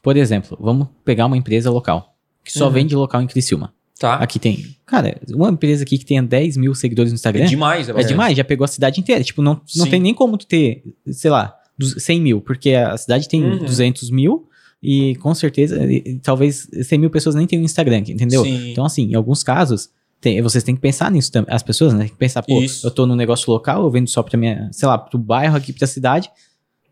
Por 0.01 0.15
exemplo, 0.15 0.57
vamos 0.61 0.87
pegar 1.03 1.25
uma 1.25 1.35
empresa 1.37 1.69
local, 1.69 2.15
que 2.45 2.51
só 2.51 2.67
Uhum. 2.67 2.71
vende 2.71 2.95
local 2.95 3.21
em 3.21 3.27
Criciúma. 3.27 3.73
tá. 3.99 4.15
Aqui 4.15 4.39
tem, 4.39 4.75
cara, 4.85 5.19
uma 5.33 5.49
empresa 5.49 5.83
aqui 5.83 5.97
que 5.97 6.05
tenha 6.05 6.23
10 6.23 6.57
mil 6.57 6.73
seguidores 6.73 7.11
no 7.11 7.15
Instagram 7.15 7.43
É 7.43 7.47
demais. 7.47 7.87
é 7.89 8.03
demais, 8.03 8.35
já 8.37 8.43
pegou 8.43 8.65
a 8.65 8.67
cidade 8.67 8.99
inteira. 8.99 9.23
Tipo, 9.23 9.41
não, 9.41 9.55
não 9.75 9.85
Sim. 9.85 9.89
tem 9.91 9.99
nem 9.99 10.13
como 10.13 10.37
tu 10.37 10.47
ter, 10.47 10.83
sei 11.11 11.29
lá, 11.29 11.53
100 11.85 12.21
mil, 12.21 12.41
porque 12.41 12.71
a 12.71 12.95
cidade 12.97 13.27
tem 13.27 13.43
Uhum. 13.43 13.59
200 13.65 14.09
mil 14.09 14.47
e 14.81 15.15
com 15.17 15.33
certeza, 15.35 15.83
e- 15.91 16.19
talvez 16.23 16.67
100 16.83 16.99
mil 16.99 17.09
pessoas 17.09 17.35
nem 17.35 17.45
tenham 17.47 17.63
Instagram, 17.63 17.99
entendeu? 17.99 18.43
Sim. 18.43 18.71
Então, 18.71 18.83
assim, 18.85 19.11
em 19.11 19.15
alguns 19.15 19.43
casos, 19.43 19.89
tem- 20.19 20.41
vocês 20.41 20.63
têm 20.63 20.75
que 20.75 20.81
pensar 20.81 21.11
nisso 21.11 21.31
também. 21.31 21.53
As 21.53 21.63
pessoas, 21.63 21.93
né? 21.93 21.99
Tem 22.01 22.09
que 22.09 22.15
pensar, 22.17 22.41
pô, 22.43 22.61
Isso. 22.61 22.85
eu 22.85 22.91
tô 22.91 23.05
num 23.05 23.15
negócio 23.15 23.51
local, 23.51 23.83
eu 23.83 23.91
vendo 23.91 24.09
só 24.09 24.21
pra 24.23 24.37
minha, 24.37 24.69
sei 24.71 24.87
lá, 24.87 24.97
pro 24.97 25.17
bairro 25.19 25.55
aqui, 25.57 25.71
pra 25.73 25.87
cidade. 25.87 26.29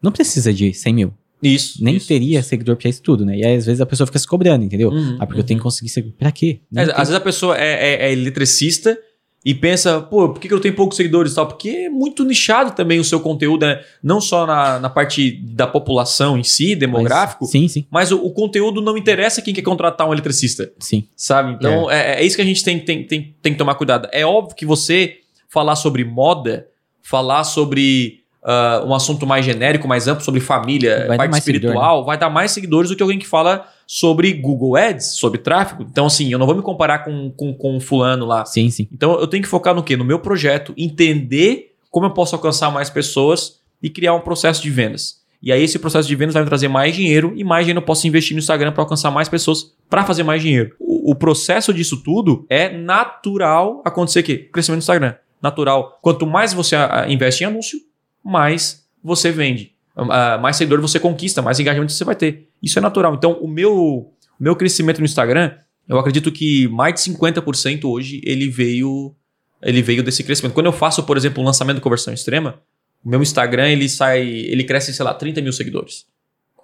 Não 0.02 0.12
precisa 0.12 0.54
de 0.54 0.74
100 0.74 0.94
mil. 0.94 1.14
Isso. 1.42 1.82
Nem 1.84 1.96
isso, 1.96 2.08
teria 2.08 2.40
isso. 2.40 2.50
seguidor 2.50 2.76
pra 2.76 2.90
isso 2.90 3.02
tudo, 3.02 3.26
né? 3.26 3.38
E 3.38 3.46
aí, 3.46 3.56
às 3.56 3.66
vezes, 3.66 3.80
a 3.80 3.86
pessoa 3.86 4.06
fica 4.06 4.20
se 4.20 4.28
cobrando, 4.28 4.66
entendeu? 4.66 4.90
Uhum, 4.90 5.16
ah, 5.20 5.26
porque 5.26 5.40
eu 5.40 5.44
tenho 5.46 5.60
que 5.60 5.64
conseguir 5.64 5.88
seguidor. 5.90 6.18
Pra 6.18 6.32
quê? 6.34 6.60
É, 6.76 6.82
às 6.82 6.98
vezes 6.98 7.14
a 7.14 7.20
pessoa 7.22 7.58
é, 7.58 7.94
é- 8.06 8.08
é 8.10 8.12
eletricista 8.12 8.98
e 9.44 9.54
pensa, 9.54 10.02
pô, 10.02 10.30
por 10.30 10.40
que 10.40 10.48
que 10.48 10.54
eu 10.54 10.60
tenho 10.60 10.76
poucos 10.76 10.98
seguidores 10.98 11.32
e 11.32 11.36
tal? 11.36 11.48
Porque 11.48 11.70
é 11.70 11.90
muito 11.90 12.26
nichado 12.26 12.72
também 12.72 13.00
o 13.00 13.04
seu 13.04 13.22
conteúdo, 13.22 13.66
né? 13.66 13.82
Não 14.04 14.20
só 14.20 14.46
na, 14.46 14.80
na 14.80 14.90
parte 14.90 15.32
da 15.32 15.66
população 15.66 16.38
em 16.38 16.44
si, 16.44 16.76
demográfico, 16.76 17.46
Mas- 17.46 17.52
sim, 17.52 17.68
sim, 17.68 17.86
mas 17.90 18.12
o, 18.12 18.18
o 18.18 18.32
conteúdo 18.32 18.82
não 18.82 18.98
interessa 18.98 19.42
quem 19.42 19.54
quer 19.54 19.62
contratar 19.62 20.08
um 20.08 20.14
eletricista, 20.14 20.72
sim. 20.80 21.08
sabe? 21.16 21.54
Então 21.54 21.90
é, 21.90 22.22
é 22.22 22.26
isso 22.26 22.36
que 22.36 22.42
a 22.42 22.46
gente 22.46 22.64
tem, 22.64 22.80
tem, 22.80 23.04
tem, 23.06 23.36
tem 23.42 23.54
que 23.54 23.58
tomar 23.58 23.76
cuidado. 23.76 24.10
É 24.12 24.26
óbvio 24.26 24.56
que 24.56 24.66
você 24.66 25.20
falar 25.48 25.76
sobre 25.78 26.04
moda, 26.04 26.68
falar 27.02 27.44
sobre 27.46 28.20
ah, 28.44 28.84
um 28.86 28.94
assunto 28.94 29.26
mais 29.26 29.46
genérico, 29.46 29.88
mais 29.88 30.08
amplo, 30.08 30.24
sobre 30.24 30.40
família, 30.40 31.06
Vai 31.08 31.18
parte 31.18 31.32
mais 31.32 31.44
seguidor, 31.44 31.70
espiritual, 31.72 32.06
vai 32.06 32.18
dar 32.18 32.30
mais 32.30 32.52
seguidores 32.52 32.90
do 32.90 32.96
que 32.96 33.04
alguém 33.04 33.20
que 33.20 33.28
fala 33.28 33.68
sobre 33.92 34.32
Google 34.34 34.76
Ads, 34.76 35.16
sobre 35.16 35.40
tráfego. 35.40 35.82
Então, 35.82 36.06
assim, 36.06 36.32
eu 36.32 36.38
não 36.38 36.46
vou 36.46 36.56
me 36.56 36.62
comparar 36.62 37.00
com, 37.00 37.32
com, 37.32 37.52
com 37.56 37.80
fulano 37.80 38.24
lá. 38.24 38.46
Sim, 38.46 38.70
sim. 38.70 38.88
Então 38.94 39.20
eu 39.20 39.26
tenho 39.26 39.42
que 39.42 39.50
focar 39.50 39.74
no 39.74 39.82
quê? 39.82 39.98
No 39.98 40.06
meu 40.06 40.20
projeto, 40.20 40.76
entender 40.78 41.74
como 41.90 42.06
eu 42.06 42.12
posso 42.12 42.36
alcançar 42.36 42.70
mais 42.70 42.88
pessoas 42.88 43.60
e 43.82 43.90
criar 43.90 44.14
um 44.14 44.20
processo 44.20 44.62
de 44.62 44.70
vendas. 44.70 45.24
E 45.42 45.52
aí 45.52 45.64
esse 45.64 45.80
processo 45.80 46.08
de 46.08 46.16
vendas 46.16 46.36
vai 46.36 46.44
me 46.44 46.50
trazer 46.50 46.68
mais 46.68 46.96
dinheiro 46.96 47.34
e 47.36 47.44
mais 47.44 47.66
dinheiro 47.66 47.80
eu 47.80 47.86
posso 47.86 48.06
investir 48.08 48.36
no 48.36 48.40
Instagram 48.40 48.72
para 48.74 48.84
alcançar 48.84 49.10
mais 49.10 49.28
pessoas 49.28 49.74
para 49.90 50.06
fazer 50.06 50.22
mais 50.22 50.44
dinheiro. 50.44 50.76
O, 50.80 51.14
o 51.14 51.16
processo 51.16 51.74
disso 51.74 52.04
tudo 52.04 52.46
é 52.48 52.70
natural 52.70 53.82
acontecer 53.84 54.20
aqui, 54.20 54.38
crescimento 54.38 54.82
do 54.82 54.84
Instagram. 54.84 55.16
Natural. 55.42 55.98
Quanto 56.00 56.28
mais 56.28 56.54
você 56.54 56.76
ah, 56.76 57.08
investe 57.10 57.44
em 57.44 57.48
anúncio, 57.48 57.80
mais 58.24 58.86
você 59.04 59.32
vende. 59.32 59.74
Ah, 59.96 60.38
mais 60.38 60.58
seguidor 60.58 60.80
você 60.80 61.00
conquista, 61.00 61.42
mais 61.42 61.60
engajamento 61.60 61.92
você 61.92 62.06
vai 62.06 62.16
ter. 62.16 62.49
Isso 62.62 62.78
é 62.80 62.82
natural. 62.82 63.16
Então, 63.16 63.34
o 63.34 63.48
meu, 63.48 63.74
o 63.74 64.14
meu 64.40 64.56
crescimento 64.56 65.00
no 65.00 65.06
Instagram, 65.06 65.56
eu 65.88 65.98
acredito 65.98 66.32
que 66.32 66.68
mais 66.68 66.96
de 66.96 67.12
50% 67.12 67.86
hoje 67.86 68.22
ele 68.24 68.50
veio 68.50 69.16
ele 69.62 69.82
veio 69.82 70.04
desse 70.04 70.24
crescimento. 70.24 70.54
Quando 70.54 70.68
eu 70.68 70.72
faço, 70.72 71.04
por 71.04 71.18
exemplo, 71.18 71.44
um 71.44 71.46
lançamento 71.46 71.78
de 71.78 71.82
conversão 71.82 72.14
extrema, 72.14 72.62
o 73.04 73.10
meu 73.10 73.22
Instagram 73.22 73.70
ele 73.70 73.88
sai, 73.90 74.22
ele 74.28 74.64
cresce, 74.64 74.94
sei 74.94 75.04
lá, 75.04 75.14
30 75.14 75.42
mil 75.42 75.54
seguidores, 75.54 76.06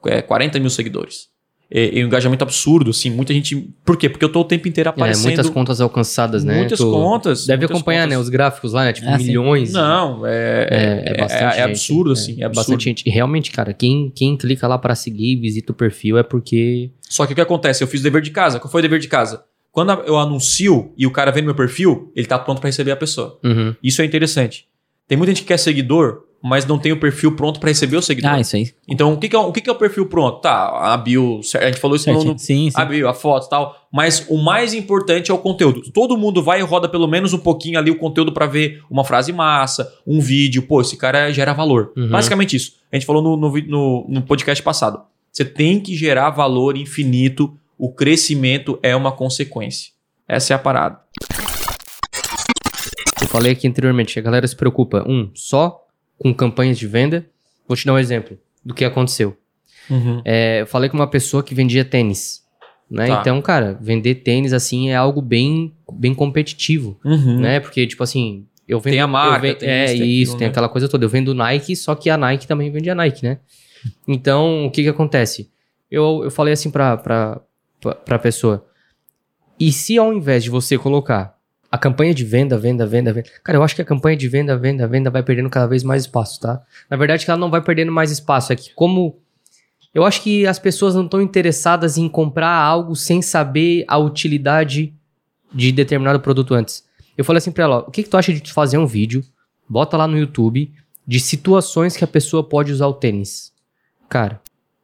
é, 0.05 0.21
40 0.21 0.59
mil 0.59 0.69
seguidores. 0.69 1.29
É, 1.69 1.99
é 1.99 2.03
um 2.03 2.07
engajamento 2.07 2.43
absurdo, 2.43 2.91
assim, 2.91 3.09
muita 3.09 3.33
gente. 3.33 3.55
Por 3.83 3.97
quê? 3.97 4.07
Porque 4.07 4.23
eu 4.23 4.29
tô 4.31 4.41
o 4.41 4.43
tempo 4.43 4.67
inteiro 4.67 4.87
É, 4.87 4.91
aparecendo. 4.91 5.23
muitas 5.25 5.49
contas 5.49 5.81
alcançadas, 5.81 6.43
né? 6.43 6.57
Muitas 6.59 6.77
Tu 6.77 6.89
contas. 6.91 7.45
Deve 7.47 7.61
muitas 7.61 7.75
acompanhar, 7.75 8.07
né? 8.07 8.15
contas. 8.15 8.27
Os 8.27 8.29
gráficos 8.29 8.73
lá, 8.73 8.83
né? 8.85 8.93
Tipo, 8.93 9.07
Ah, 9.09 9.17
sim. 9.17 9.25
milhões. 9.25 9.73
Não, 9.73 10.25
é, 10.25 10.67
É, 10.69 11.03
é 11.13 11.17
bastante 11.17 11.43
é, 11.43 11.51
gente, 11.51 11.61
absurdo, 11.61 12.07
né? 12.09 12.13
assim. 12.13 12.31
É 12.41 12.45
absurdo. 12.45 12.55
Bastante 12.55 12.83
gente. 12.85 13.03
E 13.05 13.09
realmente, 13.09 13.51
cara, 13.51 13.73
quem, 13.73 14.11
quem 14.15 14.37
clica 14.37 14.67
lá 14.67 14.77
pra 14.77 14.93
seguir 14.95 15.33
e 15.33 15.35
visita 15.35 15.71
o 15.71 15.75
perfil 15.75 16.17
é 16.17 16.23
porque. 16.23 16.91
Só 17.01 17.25
que 17.25 17.33
o 17.33 17.35
que 17.35 17.41
acontece? 17.41 17.83
Eu 17.83 17.87
fiz 17.87 17.99
o 18.01 18.03
dever 18.03 18.21
de 18.21 18.31
casa. 18.31 18.59
Qual 18.59 18.71
foi 18.71 18.79
o 18.79 18.83
dever 18.83 18.99
de 18.99 19.07
casa? 19.07 19.43
Quando 19.71 19.91
eu 20.05 20.17
anuncio 20.17 20.93
e 20.97 21.05
o 21.07 21.11
cara 21.11 21.31
vem 21.31 21.41
no 21.41 21.47
meu 21.47 21.55
perfil, 21.55 22.11
ele 22.15 22.27
tá 22.27 22.37
pronto 22.39 22.61
para 22.61 22.69
receber 22.69 22.91
a 22.91 22.95
pessoa. 22.95 23.39
Uhum. 23.43 23.75
Isso 23.83 24.01
é 24.01 24.05
interessante. 24.05 24.67
Tem 25.07 25.17
muita 25.17 25.31
gente 25.33 25.41
que 25.41 25.47
quer 25.49 25.57
seguidor, 25.57 26.21
mas 26.47 26.63
não 26.63 26.77
tem 26.77 26.91
o 26.91 26.99
perfil 26.99 27.35
pronto 27.35 27.59
para 27.59 27.69
receber 27.69 27.97
o 27.97 28.03
seguidor. 28.03 28.29
Ah, 28.29 28.39
isso 28.39 28.55
aí. 28.55 28.71
Então, 28.87 29.13
o 29.13 29.17
que, 29.17 29.27
que, 29.27 29.35
é, 29.35 29.39
o 29.39 29.51
que, 29.51 29.61
que 29.61 29.67
é 29.67 29.73
o 29.73 29.75
perfil 29.75 30.05
pronto? 30.05 30.41
Tá, 30.41 30.93
a 30.93 30.95
bio, 30.95 31.39
a 31.39 31.65
gente 31.65 31.79
falou 31.79 31.95
isso 31.95 32.13
no, 32.13 32.37
Sim, 32.37 32.69
sim. 32.69 32.71
a 32.75 32.85
bio, 32.85 33.09
a 33.09 33.15
foto 33.15 33.47
e 33.47 33.49
tal, 33.49 33.75
mas 33.91 34.27
o 34.29 34.37
mais 34.37 34.71
importante 34.71 35.31
é 35.31 35.33
o 35.33 35.39
conteúdo. 35.39 35.81
Todo 35.91 36.15
mundo 36.15 36.43
vai 36.43 36.59
e 36.59 36.63
roda 36.63 36.87
pelo 36.87 37.07
menos 37.07 37.33
um 37.33 37.39
pouquinho 37.39 37.79
ali 37.79 37.89
o 37.89 37.97
conteúdo 37.97 38.31
para 38.31 38.45
ver 38.45 38.83
uma 38.91 39.03
frase 39.03 39.33
massa, 39.33 39.91
um 40.05 40.21
vídeo, 40.21 40.61
pô, 40.61 40.81
esse 40.81 40.95
cara 40.95 41.31
gera 41.31 41.51
valor. 41.51 41.91
Uhum. 41.97 42.09
Basicamente 42.09 42.55
isso. 42.55 42.73
A 42.91 42.95
gente 42.95 43.07
falou 43.07 43.23
no, 43.23 43.35
no, 43.35 43.49
no, 43.61 44.05
no 44.07 44.21
podcast 44.21 44.61
passado. 44.61 45.01
Você 45.31 45.43
tem 45.43 45.79
que 45.79 45.95
gerar 45.95 46.29
valor 46.29 46.77
infinito, 46.77 47.57
o 47.75 47.91
crescimento 47.91 48.77
é 48.83 48.95
uma 48.95 49.11
consequência. 49.11 49.93
Essa 50.27 50.53
é 50.53 50.55
a 50.55 50.59
parada. 50.59 50.99
Eu 53.19 53.27
falei 53.27 53.53
aqui 53.53 53.67
anteriormente 53.67 54.13
que 54.13 54.19
a 54.19 54.21
galera 54.21 54.45
se 54.47 54.55
preocupa, 54.55 55.03
um, 55.09 55.31
só 55.33 55.84
com 56.17 56.33
campanhas 56.33 56.77
de 56.77 56.87
venda. 56.87 57.25
Vou 57.67 57.75
te 57.75 57.85
dar 57.85 57.93
um 57.93 57.99
exemplo 57.99 58.37
do 58.63 58.73
que 58.73 58.85
aconteceu. 58.85 59.37
É, 60.23 60.61
eu 60.61 60.67
falei 60.67 60.89
com 60.89 60.97
uma 60.97 61.07
pessoa 61.09 61.43
que 61.43 61.53
vendia 61.53 61.85
tênis. 61.85 62.43
Né? 62.89 63.07
Tá. 63.07 63.21
Então, 63.21 63.41
cara, 63.41 63.77
vender 63.81 64.15
tênis 64.15 64.53
assim 64.53 64.89
é 64.89 64.95
algo 64.95 65.21
bem, 65.21 65.73
bem 65.93 66.13
competitivo. 66.13 66.99
Uhum. 67.03 67.39
Né? 67.39 67.59
Porque, 67.59 67.85
tipo 67.87 68.03
assim, 68.03 68.45
eu 68.67 68.79
vendo. 68.79 68.93
Tem 68.93 69.01
a 69.01 69.07
marca, 69.07 69.37
eu 69.47 69.53
ve- 69.53 69.59
tem 69.59 69.69
é 69.69 69.85
isso, 69.85 69.93
isso, 69.93 70.01
tem 70.03 70.03
tem, 70.03 70.11
aquilo, 70.25 70.39
né? 70.39 70.47
aquela 70.47 70.69
coisa 70.69 70.87
toda. 70.89 71.05
Eu 71.05 71.09
vendo 71.09 71.33
Nike, 71.33 71.75
só 71.75 71.95
que 71.95 72.09
a 72.09 72.17
Nike 72.17 72.47
também 72.47 72.71
vende 72.71 72.89
a 72.89 72.95
Nike, 72.95 73.23
né? 73.23 73.39
Então, 74.07 74.65
o 74.65 74.71
que 74.71 74.83
que 74.83 74.89
acontece? 74.89 75.51
Eu, 75.89 76.21
eu 76.23 76.31
falei 76.31 76.53
assim 76.53 76.71
pra, 76.71 76.97
pra, 76.97 77.41
pra, 77.79 77.93
pra 77.95 78.19
pessoa. 78.19 78.65
E 79.59 79.71
se 79.71 79.97
ao 79.97 80.11
invés 80.13 80.43
de 80.43 80.49
você 80.49 80.77
colocar 80.77 81.34
a 81.75 81.77
campanha 81.77 82.13
de 82.13 82.23
venda, 82.23 82.57
venda, 82.57 82.87
venda, 82.87 83.11
venda. 83.11 83.29
Cara, 83.43 83.57
eu 83.57 83.63
acho 83.63 83.75
que 83.75 83.81
a 83.81 83.85
campanha 83.85 84.15
de 84.15 84.29
venda, 84.29 84.57
venda, 84.57 84.87
venda 84.87 85.09
vai 85.11 85.21
perdendo 85.21 85.49
cada 85.49 85.67
vez 85.67 85.83
mais 85.83 86.03
espaço, 86.03 86.39
tá? 86.39 86.61
Na 86.89 86.95
verdade, 86.95 87.25
que 87.25 87.29
ela 87.29 87.39
não 87.39 87.51
vai 87.51 87.61
perdendo 87.61 87.91
mais 87.91 88.11
espaço. 88.11 88.53
É 88.53 88.55
que 88.55 88.73
como. 88.73 89.19
Eu 89.93 90.05
acho 90.05 90.21
que 90.21 90.47
as 90.47 90.57
pessoas 90.57 90.95
não 90.95 91.03
estão 91.03 91.21
interessadas 91.21 91.97
em 91.97 92.07
comprar 92.07 92.55
algo 92.55 92.95
sem 92.95 93.21
saber 93.21 93.83
a 93.89 93.97
utilidade 93.97 94.93
de 95.53 95.71
determinado 95.71 96.19
produto 96.21 96.53
antes. 96.53 96.85
Eu 97.17 97.25
falei 97.25 97.39
assim 97.39 97.51
pra 97.51 97.65
ela: 97.65 97.79
o 97.79 97.91
que, 97.91 98.03
que 98.03 98.09
tu 98.09 98.17
acha 98.17 98.33
de 98.33 98.53
fazer 98.53 98.77
um 98.77 98.87
vídeo, 98.87 99.21
bota 99.67 99.97
lá 99.97 100.07
no 100.07 100.17
YouTube, 100.17 100.73
de 101.05 101.19
situações 101.19 101.97
que 101.97 102.05
a 102.05 102.07
pessoa 102.07 102.41
pode 102.41 102.71
usar 102.71 102.87
o 102.87 102.93
tênis? 102.93 103.51
Cara, 104.07 104.41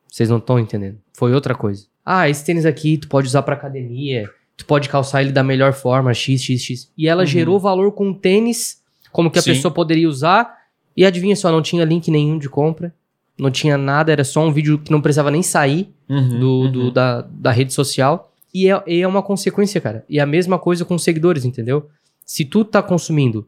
vocês 0.09 0.29
não 0.29 0.39
estão 0.39 0.59
entendendo. 0.59 0.97
Foi 1.13 1.33
outra 1.33 1.55
coisa. 1.55 1.85
Ah, 2.05 2.27
esse 2.27 2.43
tênis 2.43 2.65
aqui 2.65 2.97
tu 2.97 3.07
pode 3.07 3.27
usar 3.27 3.43
pra 3.43 3.55
academia, 3.55 4.29
tu 4.57 4.65
pode 4.65 4.89
calçar 4.89 5.21
ele 5.21 5.31
da 5.31 5.43
melhor 5.43 5.73
forma, 5.73 6.13
x, 6.13 6.41
x, 6.41 6.61
x. 6.61 6.91
E 6.97 7.07
ela 7.07 7.21
Uhum. 7.21 7.27
gerou 7.27 7.59
valor 7.59 7.91
com 7.93 8.09
o 8.11 8.13
tênis, 8.15 8.81
como 9.11 9.29
que 9.31 9.39
a 9.39 9.41
Sim. 9.41 9.53
pessoa 9.53 9.73
poderia 9.73 10.07
usar. 10.07 10.55
E 10.95 11.05
adivinha 11.05 11.35
só, 11.35 11.51
não 11.51 11.61
tinha 11.61 11.85
link 11.85 12.11
nenhum 12.11 12.37
de 12.37 12.49
compra, 12.49 12.93
não 13.39 13.49
tinha 13.49 13.77
nada, 13.77 14.11
era 14.11 14.23
só 14.23 14.41
um 14.45 14.51
vídeo 14.51 14.77
que 14.77 14.91
não 14.91 15.01
precisava 15.01 15.31
nem 15.31 15.41
sair 15.41 15.89
Uhum, 16.09 16.39
do, 16.39 16.49
uhum. 16.65 16.71
do- 16.71 16.91
da, 16.91 17.21
da 17.21 17.51
rede 17.51 17.73
social. 17.73 18.31
E 18.53 18.69
é, 18.69 18.83
e 18.85 19.01
é 19.01 19.07
uma 19.07 19.23
consequência, 19.23 19.79
cara. 19.79 20.03
E 20.09 20.19
a 20.19 20.25
mesma 20.25 20.59
coisa 20.59 20.83
com 20.83 20.97
seguidores, 20.97 21.45
entendeu? 21.45 21.89
Se 22.25 22.43
tu 22.45 22.65
tá 22.65 22.83
consumindo 22.83 23.47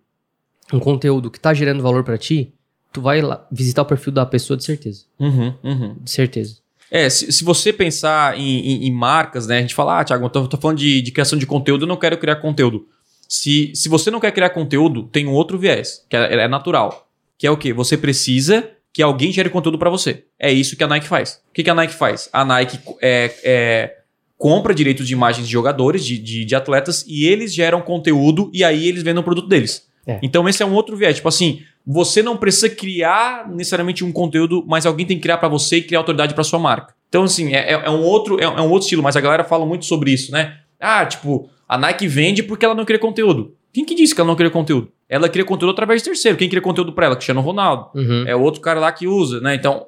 um 0.72 0.80
conteúdo 0.80 1.30
que 1.30 1.40
tá 1.40 1.54
gerando 1.54 1.84
valor 1.84 2.04
pra 2.06 2.18
ti, 2.18 2.54
tu 2.92 3.02
vai 3.02 3.22
lá 3.22 3.46
visitar 3.52 3.82
o 3.82 3.86
perfil 3.86 4.14
da 4.14 4.26
pessoa 4.26 4.56
de 4.56 4.64
certeza. 4.64 5.04
Uhum, 5.20 5.54
uhum. 5.64 5.96
De 6.02 6.10
certeza. 6.10 6.58
É, 6.96 7.10
se, 7.10 7.32
se 7.32 7.44
você 7.44 7.74
pensar 7.74 8.38
em, 8.40 8.60
em- 8.60 8.88
em 8.88 8.92
marcas, 8.92 9.48
né? 9.48 9.58
A 9.58 9.62
gente 9.62 9.74
fala, 9.74 10.00
ah, 10.00 10.04
Thiago, 10.04 10.26
eu 10.26 10.30
tô, 10.30 10.48
tô 10.48 10.58
falando 10.58 10.78
de, 10.78 11.02
de 11.02 11.12
criação 11.12 11.40
de 11.40 11.48
conteúdo, 11.48 11.86
eu 11.86 11.88
não 11.88 11.98
quero 11.98 12.16
criar 12.20 12.36
conteúdo. 12.36 12.86
Se, 13.28 13.72
se 13.74 13.90
você 13.90 14.12
não 14.12 14.20
quer 14.20 14.32
criar 14.32 14.52
conteúdo, 14.52 15.10
tem 15.12 15.26
um 15.26 15.32
outro 15.32 15.58
viés, 15.58 16.06
que 16.08 16.16
é, 16.16 16.44
é 16.44 16.48
natural. 16.48 17.10
Que 17.36 17.48
é 17.48 17.52
o 17.52 17.58
quê? 17.58 17.74
Você 17.74 17.98
precisa 17.98 18.70
que 18.94 19.02
alguém 19.02 19.32
gere 19.32 19.50
conteúdo 19.50 19.80
pra 19.80 19.90
você. 19.90 20.26
É 20.38 20.52
isso 20.52 20.78
que 20.78 20.84
a 20.84 20.88
Nike 20.88 21.08
faz. 21.08 21.42
O 21.50 21.54
que, 21.54 21.64
que 21.64 21.70
a 21.70 21.74
Nike 21.74 21.96
faz? 21.96 22.30
A 22.32 22.46
Nike 22.46 22.80
é, 23.02 23.34
é, 23.44 23.96
compra 24.38 24.72
direitos 24.76 25.08
de 25.08 25.14
imagens 25.14 25.48
de 25.48 25.52
jogadores, 25.52 26.06
de, 26.06 26.20
de, 26.20 26.46
de 26.46 26.56
atletas, 26.56 27.04
e 27.08 27.26
eles 27.26 27.52
geram 27.52 27.82
conteúdo 27.82 28.52
e 28.54 28.64
aí 28.64 28.88
eles 28.88 29.02
vendem 29.02 29.20
o 29.20 29.24
produto 29.24 29.48
deles. 29.48 29.88
É. 30.06 30.20
Então 30.22 30.48
esse 30.50 30.62
é 30.62 30.66
um 30.66 30.74
outro 30.74 30.96
viés. 30.98 31.16
Tipo 31.16 31.30
assim, 31.30 31.62
você 31.86 32.22
não 32.24 32.36
precisa 32.38 32.70
criar 32.70 33.50
necessariamente 33.50 34.04
um 34.04 34.12
conteúdo, 34.12 34.64
mas 34.68 34.86
alguém 34.86 35.06
tem 35.06 35.18
que 35.18 35.24
criar 35.24 35.38
pra 35.38 35.48
você 35.50 35.78
e 35.78 35.82
criar 35.82 36.00
autoridade 36.00 36.34
pra 36.34 36.44
sua 36.44 36.60
marca. 36.60 36.94
Então, 37.10 37.24
assim, 37.24 37.54
é, 37.54 37.74
é- 37.74 37.86
é 37.86 37.90
um 37.90 38.02
outro, 38.02 38.40
é, 38.40 38.44
é 38.44 38.50
um 38.62 38.70
outro 38.70 38.86
estilo, 38.86 39.04
mas 39.04 39.16
a 39.16 39.22
galera 39.22 39.44
fala 39.44 39.66
muito 39.66 39.86
sobre 39.86 40.12
isso, 40.12 40.32
né? 40.32 40.58
Ah, 40.80 41.06
tipo, 41.06 41.50
a 41.70 41.78
Nike 41.78 42.08
vende 42.08 42.42
porque 42.44 42.66
ela 42.66 42.76
não 42.76 42.84
cria 42.86 43.00
conteúdo. 43.00 43.54
Quem 43.72 43.86
que 43.86 43.96
disse 43.96 44.14
que 44.14 44.22
ela 44.22 44.28
não 44.28 44.36
cria 44.36 44.50
conteúdo? 44.52 44.92
Ela 45.10 45.30
cria 45.30 45.46
conteúdo 45.46 45.72
através 45.72 46.02
de 46.02 46.10
terceiro. 46.10 46.38
Quem 46.38 46.50
cria 46.50 46.62
conteúdo 46.62 46.92
pra 46.94 47.06
ela? 47.06 47.16
Cristiano 47.16 47.42
Ronaldo. 47.42 47.88
Uhum. 47.96 48.24
É 48.28 48.36
outro 48.36 48.62
cara 48.62 48.80
lá 48.80 48.92
que 48.92 49.08
usa, 49.08 49.40
né? 49.42 49.56
Então, 49.56 49.86